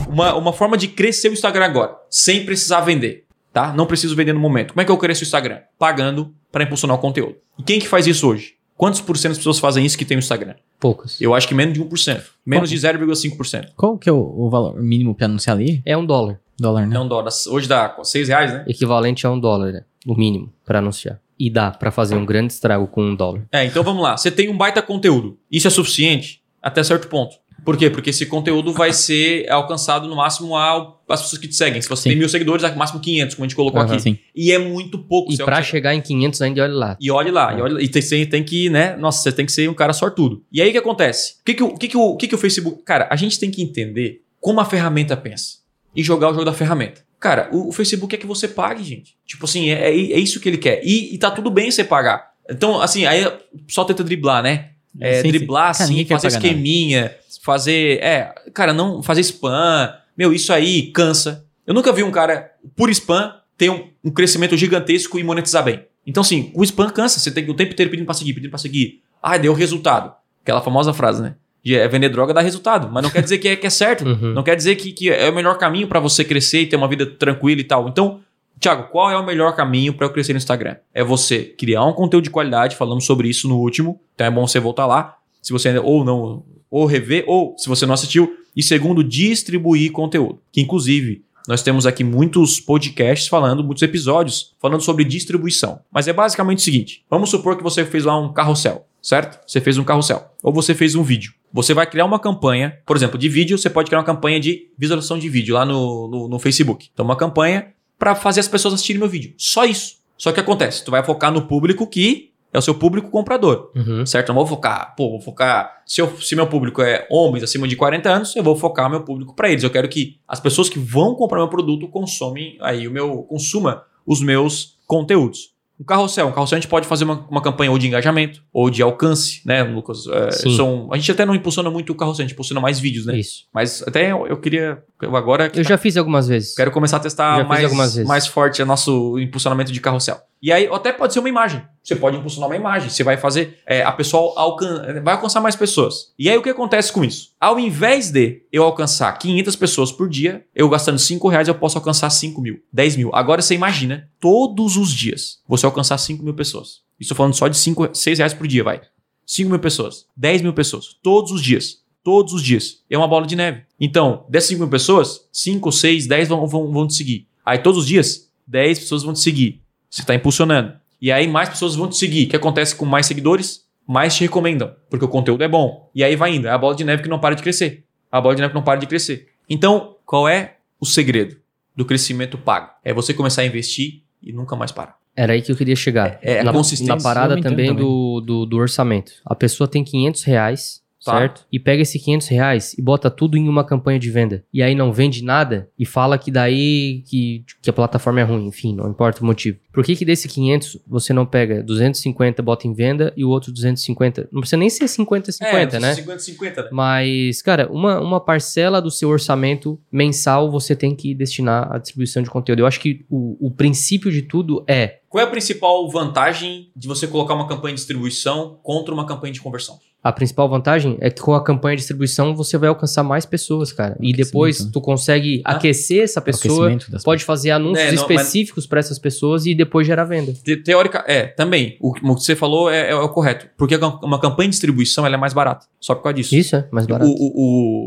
Uma, 0.10 0.36
uma 0.36 0.52
forma 0.52 0.76
de 0.78 0.90
crescer 0.90 1.30
o 1.30 1.34
Instagram 1.34 1.64
agora, 1.66 1.96
sem 2.10 2.44
precisar 2.46 2.82
vender, 2.82 3.24
tá? 3.54 3.72
Não 3.72 3.86
preciso 3.86 4.14
vender 4.14 4.34
no 4.34 4.42
momento. 4.42 4.74
Como 4.74 4.82
é 4.82 4.86
que 4.86 4.92
eu 4.92 4.98
cresço 4.98 5.24
o 5.24 5.26
Instagram? 5.26 5.60
Pagando 5.80 6.34
para 6.52 6.66
impulsionar 6.66 6.98
o 6.98 7.00
conteúdo. 7.00 7.36
E 7.58 7.64
quem 7.64 7.80
que 7.80 7.88
faz 7.88 8.08
isso 8.08 8.28
hoje? 8.28 8.56
Quantos 8.76 9.00
por 9.00 9.18
cento 9.18 9.30
das 9.32 9.38
pessoas 9.38 9.58
fazem 9.60 9.86
isso 9.86 9.98
que 9.98 10.04
tem 10.06 10.18
o 10.18 10.20
Instagram? 10.20 10.56
Poucos. 10.80 11.20
Eu 11.20 11.34
acho 11.34 11.48
que 11.48 11.56
menos 11.56 11.74
de 11.74 11.84
1%. 11.84 12.24
Menos 12.46 12.70
de 12.70 12.76
0,5%. 12.78 13.70
Qual 13.76 13.98
que 13.98 14.10
é 14.10 14.12
o, 14.12 14.18
o 14.18 14.50
valor 14.50 14.82
mínimo 14.82 15.16
pra 15.16 15.26
anunciar 15.26 15.56
ali? 15.56 15.82
É 15.86 15.98
um 15.98 16.06
dólar. 16.06 16.40
Dólar, 16.60 16.88
né? 16.88 16.96
É 16.96 17.00
um 17.00 17.08
dólar. 17.08 17.32
Hoje 17.50 17.68
dá 17.68 17.96
6 18.02 18.28
reais, 18.30 18.54
né? 18.54 18.66
Equivalente 18.68 19.26
a 19.26 19.32
um 19.32 19.40
dólar, 19.40 19.72
né? 19.72 19.84
o 20.08 20.16
mínimo, 20.16 20.52
pra 20.66 20.80
anunciar. 20.80 21.20
E 21.38 21.50
dá 21.50 21.70
pra 21.70 21.92
fazer 21.92 22.16
um 22.16 22.26
grande 22.26 22.54
estrago 22.54 22.88
com 22.88 23.04
um 23.04 23.16
dólar. 23.16 23.46
É, 23.52 23.66
então 23.66 23.84
vamos 23.84 24.02
lá. 24.02 24.16
Você 24.16 24.32
tem 24.32 24.50
um 24.50 24.58
baita 24.58 24.82
conteúdo. 24.82 25.38
Isso 25.52 25.68
é 25.68 25.70
suficiente 25.70 26.42
até 26.62 26.82
certo 26.82 27.08
ponto. 27.08 27.36
Por 27.68 27.76
quê? 27.76 27.90
Porque 27.90 28.12
esse 28.12 28.26
conteúdo 28.26 28.72
vai 28.72 28.94
ser 28.94 29.46
alcançado 29.52 30.08
no 30.08 30.16
máximo 30.16 30.56
ao- 30.56 31.04
às 31.10 31.22
pessoas 31.22 31.38
que 31.42 31.50
te 31.50 31.56
seguem. 31.56 31.82
Se 31.82 31.90
você 31.90 32.04
Sim. 32.04 32.10
tem 32.12 32.18
mil 32.18 32.30
seguidores, 32.30 32.64
é 32.64 32.72
no 32.72 32.78
máximo 32.78 33.02
500, 33.02 33.36
como 33.36 33.44
a 33.44 33.48
gente 33.50 33.56
colocou 33.58 33.82
Aham. 33.82 33.92
aqui. 33.92 34.02
Sim. 34.02 34.18
E 34.34 34.54
é 34.54 34.58
muito 34.58 34.98
pouco. 35.00 35.34
E 35.34 35.36
pra 35.36 35.46
alcança- 35.58 35.64
chegar 35.64 35.94
em 35.94 36.00
500 36.00 36.42
ainda, 36.42 36.64
olha 36.64 36.74
lá. 36.74 36.98
E 37.02 37.12
olhe 37.12 37.30
lá, 37.30 37.54
e, 37.54 37.62
olhe, 37.62 37.84
e 37.84 37.90
tem, 37.90 38.26
tem 38.26 38.42
que, 38.42 38.70
né? 38.70 38.96
Nossa, 38.96 39.22
você 39.22 39.34
tem 39.34 39.46
que 39.46 39.52
ser 39.52 39.70
um 39.70 39.74
cara 39.74 39.92
sortudo. 39.92 40.46
E 40.50 40.62
aí 40.62 40.70
o 40.70 40.72
que 40.72 40.78
acontece? 40.78 41.34
O 41.42 41.44
que, 41.44 41.54
que, 41.56 41.64
o, 41.64 41.74
que, 41.74 41.88
que, 41.90 41.98
o, 41.98 42.16
que, 42.16 42.28
que 42.30 42.36
o 42.36 42.38
Facebook. 42.38 42.84
Cara, 42.84 43.06
a 43.12 43.18
gente 43.18 43.38
tem 43.38 43.52
que 43.52 43.62
entender 43.62 44.22
como 44.40 44.62
a 44.62 44.66
ferramenta 44.66 45.18
pensa 45.18 45.58
e 45.94 46.02
jogar 46.02 46.30
o 46.30 46.34
jogo 46.34 46.46
da 46.46 46.54
ferramenta. 46.54 47.02
Cara, 47.20 47.50
o, 47.52 47.68
o 47.68 47.72
Facebook 47.74 48.10
quer 48.16 48.22
que 48.22 48.26
você 48.28 48.48
pague, 48.48 48.82
gente. 48.82 49.18
Tipo 49.26 49.44
assim, 49.44 49.72
é, 49.72 49.90
é, 49.90 50.14
é 50.14 50.20
isso 50.20 50.40
que 50.40 50.48
ele 50.48 50.58
quer. 50.58 50.80
E, 50.86 51.14
e 51.14 51.18
tá 51.18 51.30
tudo 51.32 51.52
bem 51.52 51.70
você 51.70 51.84
pagar. 51.84 52.32
Então, 52.50 52.80
assim, 52.80 53.06
aí 53.06 53.26
só 53.68 53.84
tenta 53.84 54.06
driblar, 54.06 54.42
né? 54.42 54.70
É, 55.00 55.16
Sim, 55.18 55.22
sim. 55.24 55.28
driblar, 55.30 55.74
Cara, 55.74 55.84
assim, 55.84 56.04
quer 56.06 56.16
fazer 56.16 56.28
pagar 56.28 56.40
nada. 56.40 56.48
esqueminha, 56.48 57.16
fazer. 57.44 58.00
É, 58.04 58.34
cara, 58.54 58.74
não 58.74 59.02
fazer 59.04 59.22
spam. 59.22 59.94
Meu, 60.18 60.34
isso 60.34 60.52
aí 60.52 60.92
cansa. 60.92 61.46
Eu 61.66 61.74
nunca 61.74 61.92
vi 61.94 62.04
um 62.04 62.12
cara, 62.12 62.52
por 62.76 62.90
spam, 62.90 63.34
ter 63.58 63.70
um, 63.70 63.88
um 64.04 64.10
crescimento 64.12 64.56
gigantesco 64.58 65.20
e 65.20 65.24
monetizar 65.24 65.64
bem. 65.64 65.82
Então, 66.06 66.22
assim, 66.22 66.52
o 66.56 66.64
spam 66.64 66.90
cansa. 66.90 67.20
Você 67.20 67.30
tem 67.32 67.44
que 67.46 67.52
o 67.52 67.54
tempo 67.54 67.74
inteiro 67.74 67.90
pedindo 67.92 68.06
pra 68.06 68.16
seguir, 68.16 68.34
pedindo 68.34 68.50
pra 68.50 68.58
seguir. 68.60 69.02
Ah, 69.22 69.38
deu 69.38 69.54
resultado. 69.54 70.14
Aquela 70.42 70.62
famosa 70.62 70.94
frase, 70.94 71.22
né? 71.22 71.36
De, 71.64 71.76
é, 71.76 71.88
vender 71.88 72.08
droga 72.10 72.34
dá 72.34 72.40
resultado. 72.42 72.90
Mas 72.92 73.04
não 73.04 73.10
quer 73.10 73.22
dizer 73.22 73.38
que 73.40 73.48
é, 73.50 73.56
que 73.56 73.68
é 73.68 73.70
certo. 73.70 74.06
Uhum. 74.06 74.34
Não 74.34 74.44
quer 74.44 74.56
dizer 74.56 74.76
que, 74.76 74.94
que 74.94 75.10
é 75.10 75.30
o 75.30 75.36
melhor 75.36 75.58
caminho 75.58 75.88
pra 75.88 76.00
você 76.00 76.24
crescer 76.24 76.62
e 76.62 76.66
ter 76.68 76.78
uma 76.78 76.88
vida 76.88 77.06
tranquila 77.06 77.60
e 77.60 77.64
tal. 77.66 77.90
Então, 77.90 78.22
Thiago, 78.60 78.90
qual 78.92 79.12
é 79.12 79.18
o 79.18 79.26
melhor 79.26 79.56
caminho 79.56 79.94
pra 79.94 80.08
eu 80.08 80.12
crescer 80.12 80.34
no 80.34 80.38
Instagram? 80.38 80.78
É 80.94 81.04
você 81.04 81.44
criar 81.44 81.86
um 81.86 81.94
conteúdo 81.94 82.24
de 82.24 82.30
qualidade, 82.30 82.76
falamos 82.76 83.06
sobre 83.06 83.30
isso 83.30 83.48
no 83.48 83.58
último, 83.58 84.00
então 84.16 84.26
é 84.26 84.32
bom 84.32 84.48
você 84.48 84.60
voltar 84.60 84.86
lá. 84.86 85.18
Se 85.42 85.54
você 85.54 85.70
ainda 85.70 85.82
ou 85.82 86.04
não, 86.04 86.44
ou 86.70 86.86
rever, 86.86 87.24
ou 87.28 87.56
se 87.58 87.70
você 87.70 87.86
não 87.86 87.94
assistiu. 87.94 88.36
E 88.56 88.64
segundo, 88.64 89.04
distribuir 89.04 89.92
conteúdo. 89.92 90.42
Que 90.52 90.60
inclusive, 90.60 91.24
nós 91.48 91.62
temos 91.62 91.86
aqui 91.86 92.04
muitos 92.04 92.60
podcasts 92.60 93.28
falando, 93.28 93.64
muitos 93.64 93.84
episódios 93.84 94.56
falando 94.60 94.82
sobre 94.82 95.06
distribuição. 95.06 95.80
Mas 95.92 96.08
é 96.08 96.14
basicamente 96.14 96.60
o 96.60 96.62
seguinte: 96.62 97.06
vamos 97.10 97.30
supor 97.30 97.56
que 97.56 97.64
você 97.64 97.86
fez 97.86 98.04
lá 98.04 98.20
um 98.20 98.34
carrossel, 98.34 98.86
certo? 99.02 99.40
Você 99.48 99.62
fez 99.62 99.78
um 99.78 99.84
carrossel. 99.84 100.32
Ou 100.44 100.52
você 100.52 100.74
fez 100.74 100.96
um 100.96 101.04
vídeo. 101.04 101.34
Você 101.54 101.74
vai 101.74 101.88
criar 101.88 102.06
uma 102.06 102.20
campanha, 102.20 102.78
por 102.86 102.98
exemplo, 102.98 103.18
de 103.18 103.30
vídeo, 103.30 103.58
você 103.58 103.70
pode 103.70 103.88
criar 103.88 104.00
uma 104.00 104.06
campanha 104.06 104.40
de 104.40 104.68
visualização 104.78 105.18
de 105.18 105.30
vídeo 105.30 105.56
lá 105.56 105.66
no, 105.66 106.10
no, 106.10 106.28
no 106.28 106.40
Facebook. 106.40 106.90
Então, 106.94 107.06
uma 107.06 107.16
campanha 107.16 107.74
para 107.98 108.16
fazer 108.16 108.40
as 108.40 108.48
pessoas 108.48 108.74
assistirem 108.74 109.00
meu 109.00 109.10
vídeo. 109.10 109.34
Só 109.38 109.66
isso. 109.66 109.98
Só 110.18 110.32
que 110.32 110.40
acontece, 110.40 110.84
tu 110.84 110.92
vai 110.92 111.04
focar 111.04 111.32
no 111.32 111.44
público 111.44 111.86
que 111.86 112.32
é 112.54 112.58
o 112.58 112.62
seu 112.62 112.74
público 112.74 113.10
comprador. 113.10 113.72
Uhum. 113.76 114.06
Certo? 114.06 114.30
Não 114.30 114.36
vou 114.36 114.48
focar, 114.48 114.96
pô, 114.96 115.12
vou 115.12 115.22
focar. 115.22 115.84
Se, 115.86 116.02
eu, 116.02 116.20
se 116.20 116.36
meu 116.36 116.48
público 116.48 116.82
é 116.82 117.08
homens 117.10 117.44
acima 117.44 117.68
de 117.68 117.76
40 117.76 118.10
anos, 118.10 118.36
eu 118.36 118.44
vou 118.44 118.56
focar 118.56 118.90
meu 118.90 119.04
público 119.04 119.36
para 119.36 119.50
eles. 119.50 119.64
Eu 119.64 119.70
quero 119.70 119.88
que 119.88 120.18
as 120.28 120.40
pessoas 120.40 120.70
que 120.70 120.80
vão 120.80 121.14
comprar 121.14 121.38
meu 121.38 121.50
produto 121.50 121.88
consomem 121.88 122.58
aí 122.62 122.88
o 122.88 122.92
meu. 122.92 123.24
consuma 123.24 123.84
os 124.06 124.22
meus 124.22 124.78
conteúdos. 124.88 125.52
Um 125.80 125.86
carrossel. 125.86 126.28
Um 126.28 126.32
carrossel 126.32 126.58
a 126.58 126.60
gente 126.60 126.70
pode 126.70 126.88
fazer 126.88 127.04
uma, 127.04 127.26
uma 127.30 127.42
campanha 127.42 127.72
ou 127.72 127.78
de 127.78 127.88
engajamento 127.88 128.44
ou 128.52 128.70
de 128.70 128.82
alcance, 128.82 129.42
né, 129.46 129.64
Lucas? 129.64 130.08
É, 130.08 130.32
são, 130.32 130.90
a 130.92 130.98
gente 130.98 131.12
até 131.12 131.26
não 131.26 131.36
impulsiona 131.36 131.70
muito 131.70 131.92
o 131.94 131.96
carrossel, 131.96 132.24
a 132.24 132.28
gente 132.28 132.34
impulsiona 132.34 132.60
mais 132.60 132.80
vídeos, 132.80 133.06
né? 133.06 133.18
Isso. 133.18 133.46
Mas 133.54 133.84
até 133.86 134.12
eu, 134.12 134.26
eu 134.28 134.38
queria. 134.38 134.82
eu 135.02 135.16
agora 135.16 135.52
Eu 135.54 135.64
já 135.64 135.78
fiz 135.78 135.96
algumas 135.96 136.28
vezes. 136.28 136.56
Quero 136.56 136.72
começar 136.72 136.98
a 136.98 137.00
testar 137.00 137.48
mais, 137.48 137.98
mais 138.06 138.28
forte 138.28 138.62
o 138.62 138.66
nosso 138.66 139.20
impulsionamento 139.20 139.72
de 139.72 139.80
carrossel. 139.80 140.20
E 140.42 140.52
aí, 140.52 140.68
até 140.68 140.92
pode 140.92 141.14
ser 141.14 141.20
uma 141.20 141.30
imagem. 141.30 141.64
Você 141.84 141.96
pode 141.96 142.18
impulsionar 142.18 142.50
uma 142.50 142.56
imagem. 142.56 142.90
Você 142.90 143.04
vai 143.04 143.18
fazer 143.18 143.60
é, 143.66 143.82
a 143.82 143.92
pessoa 143.92 144.34
alcan 144.36 145.02
vai 145.02 145.16
alcançar 145.16 145.40
mais 145.40 145.56
pessoas. 145.56 146.14
E 146.20 146.30
aí, 146.30 146.38
o 146.38 146.44
que 146.44 146.50
acontece 146.50 146.92
com 146.92 147.04
isso? 147.04 147.32
Ao 147.40 147.60
invés 147.60 148.12
de 148.12 148.44
eu 148.52 148.64
alcançar 148.64 149.12
500 149.18 149.56
pessoas 149.56 149.92
por 149.92 150.10
dia, 150.10 150.46
eu 150.54 150.70
gastando 150.70 151.00
5 151.00 151.28
reais, 151.30 151.48
eu 151.48 151.56
posso 151.56 151.78
alcançar 151.78 152.10
5 152.10 152.42
mil, 152.42 152.60
10 152.72 152.98
mil. 152.98 153.12
Agora, 153.14 153.42
você 153.42 153.56
imagina, 153.56 154.10
todos 154.20 154.78
os 154.78 154.92
dias, 154.92 155.40
você 155.48 155.66
alcançar 155.66 155.98
5 155.98 156.24
mil 156.24 156.34
pessoas. 156.34 156.82
Isso 157.00 157.16
falando 157.16 157.34
só 157.34 157.48
de 157.48 157.58
5, 157.58 157.90
6 157.94 158.20
reais 158.20 158.34
por 158.34 158.48
dia, 158.48 158.64
vai. 158.64 158.82
5 159.26 159.50
mil 159.50 159.60
pessoas, 159.60 160.06
10 160.16 160.42
mil 160.42 160.54
pessoas, 160.54 160.98
todos 161.02 161.32
os 161.32 161.42
dias. 161.42 161.86
Todos 162.04 162.32
os 162.32 162.42
dias. 162.42 162.84
É 162.90 162.98
uma 162.98 163.08
bola 163.08 163.28
de 163.28 163.36
neve. 163.36 163.64
Então, 163.78 164.26
dessas 164.30 164.48
5 164.50 164.62
mil 164.62 164.70
pessoas, 164.70 165.28
5, 165.30 165.70
6, 165.72 166.08
10 166.08 166.30
vão, 166.30 166.48
vão, 166.48 166.72
vão 166.72 166.88
te 166.88 166.94
seguir. 166.94 167.28
Aí, 167.46 167.58
todos 167.58 167.82
os 167.82 167.88
dias, 167.88 168.32
10 168.48 168.80
pessoas 168.80 169.04
vão 169.04 169.14
te 169.14 169.20
seguir. 169.20 169.62
Você 169.90 170.02
está 170.02 170.14
impulsionando. 170.14 170.74
E 171.02 171.12
aí, 171.12 171.28
mais 171.28 171.50
pessoas 171.50 171.76
vão 171.76 171.88
te 171.88 171.98
seguir. 171.98 172.26
O 172.26 172.30
que 172.30 172.36
acontece 172.36 172.76
com 172.76 172.86
mais 172.86 173.06
seguidores? 173.06 173.66
Mais 173.88 174.16
te 174.16 174.22
recomendam, 174.22 174.76
porque 174.90 175.06
o 175.06 175.08
conteúdo 175.08 175.44
é 175.44 175.48
bom. 175.48 175.90
E 175.96 176.04
aí 176.04 176.16
vai 176.16 176.36
indo. 176.36 176.48
É 176.48 176.52
a 176.52 176.58
bola 176.58 176.76
de 176.76 176.84
neve 176.84 177.04
que 177.04 177.10
não 177.10 177.20
para 177.20 177.36
de 177.36 177.44
crescer. 177.44 177.86
A 178.12 178.20
bola 178.20 178.36
de 178.36 178.42
neve 178.42 178.52
que 178.52 178.56
não 178.56 178.64
para 178.64 178.80
de 178.80 178.88
crescer. 178.88 179.28
Então, 179.50 179.96
qual 180.06 180.28
é 180.28 180.58
o 180.80 180.86
segredo 180.86 181.38
do 181.76 181.86
crescimento 181.86 182.38
pago? 182.38 182.72
É 182.84 182.94
você 182.94 183.14
começar 183.14 183.44
a 183.44 183.46
investir 183.46 184.02
e 184.22 184.34
nunca 184.34 184.56
mais 184.56 184.72
parar. 184.72 184.98
Era 185.16 185.34
aí 185.34 185.42
que 185.42 185.52
eu 185.52 185.56
queria 185.56 185.76
chegar. 185.76 186.20
É, 186.22 186.42
a 186.42 186.44
na, 186.44 186.52
consistência 186.52 186.96
na 186.96 187.02
parada 187.02 187.42
também, 187.42 187.70
também. 187.70 187.76
Do, 187.76 188.22
do, 188.22 188.46
do 188.46 188.58
orçamento. 188.58 189.14
A 189.26 189.34
pessoa 189.34 189.68
tem 189.68 189.84
500 189.84 190.24
reais, 190.24 190.82
Tá. 191.08 191.20
certo? 191.20 191.46
E 191.52 191.58
pega 191.60 191.82
esse 191.82 191.98
500 191.98 192.28
reais 192.28 192.74
e 192.78 192.82
bota 192.82 193.10
tudo 193.10 193.38
em 193.38 193.48
uma 193.48 193.64
campanha 193.64 193.98
de 193.98 194.12
venda. 194.12 194.44
E 194.54 194.62
aí 194.62 194.76
não 194.76 194.92
vende 194.92 195.24
nada 195.24 195.70
e 195.80 195.86
fala 195.86 196.18
que 196.18 196.30
daí 196.30 197.04
que, 197.08 197.46
que 197.62 197.70
a 197.70 197.74
plataforma 197.74 198.20
é 198.20 198.24
ruim. 198.24 198.48
Enfim, 198.48 198.76
não 198.76 198.90
importa 198.90 199.22
o 199.22 199.26
motivo. 199.26 199.58
Por 199.72 199.86
que 199.86 199.96
que 199.96 200.04
desse 200.04 200.28
500 200.28 200.80
você 200.88 201.14
não 201.14 201.26
pega 201.26 201.64
250, 201.64 202.42
bota 202.42 202.68
em 202.68 202.74
venda 202.74 203.14
e 203.16 203.24
o 203.24 203.30
outro 203.30 203.52
250? 203.52 204.28
Não 204.32 204.42
precisa 204.42 204.58
nem 204.58 204.70
ser 204.70 204.86
50-50, 204.86 205.80
né? 205.80 205.94
50, 205.94 206.20
50, 206.20 206.64
né? 206.64 206.70
Mas, 206.72 207.42
cara, 207.42 207.72
uma, 207.72 208.00
uma 208.02 208.20
parcela 208.20 208.82
do 208.82 208.92
seu 208.92 209.10
orçamento 209.10 209.80
mensal 209.92 210.52
você 210.52 210.76
tem 210.76 210.96
que 210.96 211.14
destinar 211.14 211.72
à 211.72 211.78
distribuição 211.78 212.22
de 212.22 212.30
conteúdo. 212.30 212.60
Eu 212.60 212.66
acho 212.66 212.80
que 212.80 213.06
o, 213.10 213.48
o 213.48 213.52
princípio 213.52 214.12
de 214.12 214.24
tudo 214.24 214.64
é 214.68 215.00
Qual 215.08 215.24
é 215.24 215.28
a 215.28 215.30
principal 215.30 215.90
vantagem 215.90 216.72
de 216.76 216.88
você 216.88 217.08
colocar 217.08 217.34
uma 217.34 217.48
campanha 217.48 217.76
de 217.76 217.80
distribuição 217.80 218.60
contra 218.64 218.94
uma 218.94 219.06
campanha 219.06 219.32
de 219.32 219.42
conversão? 219.42 219.80
A 220.04 220.12
principal 220.12 220.48
vantagem 220.48 220.96
é 221.02 221.10
que 221.10 221.22
com 221.22 221.34
a 221.34 221.44
campanha 221.44 221.76
de 221.76 221.82
distribuição 221.82 222.34
você 222.36 222.58
vai 222.58 222.70
alcançar 222.70 223.04
mais 223.04 223.26
pessoas, 223.26 223.74
cara. 223.74 223.98
E 224.00 224.14
depois 224.14 224.64
né? 224.64 224.70
tu 224.72 224.80
consegue 224.80 225.42
Ah. 225.44 225.54
aquecer 225.54 226.04
essa 226.04 226.22
pessoa, 226.22 226.70
pode 227.04 227.26
fazer 227.26 227.52
anúncios 227.52 227.88
É, 227.88 227.92
não, 227.92 228.02
específicos 228.04 228.66
para 228.66 228.80
essas 228.80 228.98
pessoas 229.00 229.46
e 229.46 229.54
depois 229.54 229.86
gerar 229.86 230.06
venda. 230.06 230.32
Te- 230.34 230.56
Teórica, 230.58 231.04
é, 231.08 231.24
também. 231.28 231.78
O, 231.82 231.90
o 231.90 231.94
que 232.16 232.24
você 232.24 232.36
falou 232.36 232.70
é, 232.70 232.92
é 232.92 232.96
o 232.96 233.10
correto. 233.10 233.48
Porque 233.58 233.76
uma 233.76 234.20
campanha 234.20 234.48
de 234.48 234.54
distribuição 234.54 235.06
ela 235.06 235.16
é 235.16 235.18
mais 235.20 235.34
barata. 235.34 235.66
Só 235.80 235.94
por 235.94 236.04
causa 236.04 236.16
disso. 236.16 236.36
Isso 236.36 236.56
é 236.56 236.68
mais 236.72 236.86
O, 236.86 236.90
barato. 236.90 237.10
o, 237.12 237.16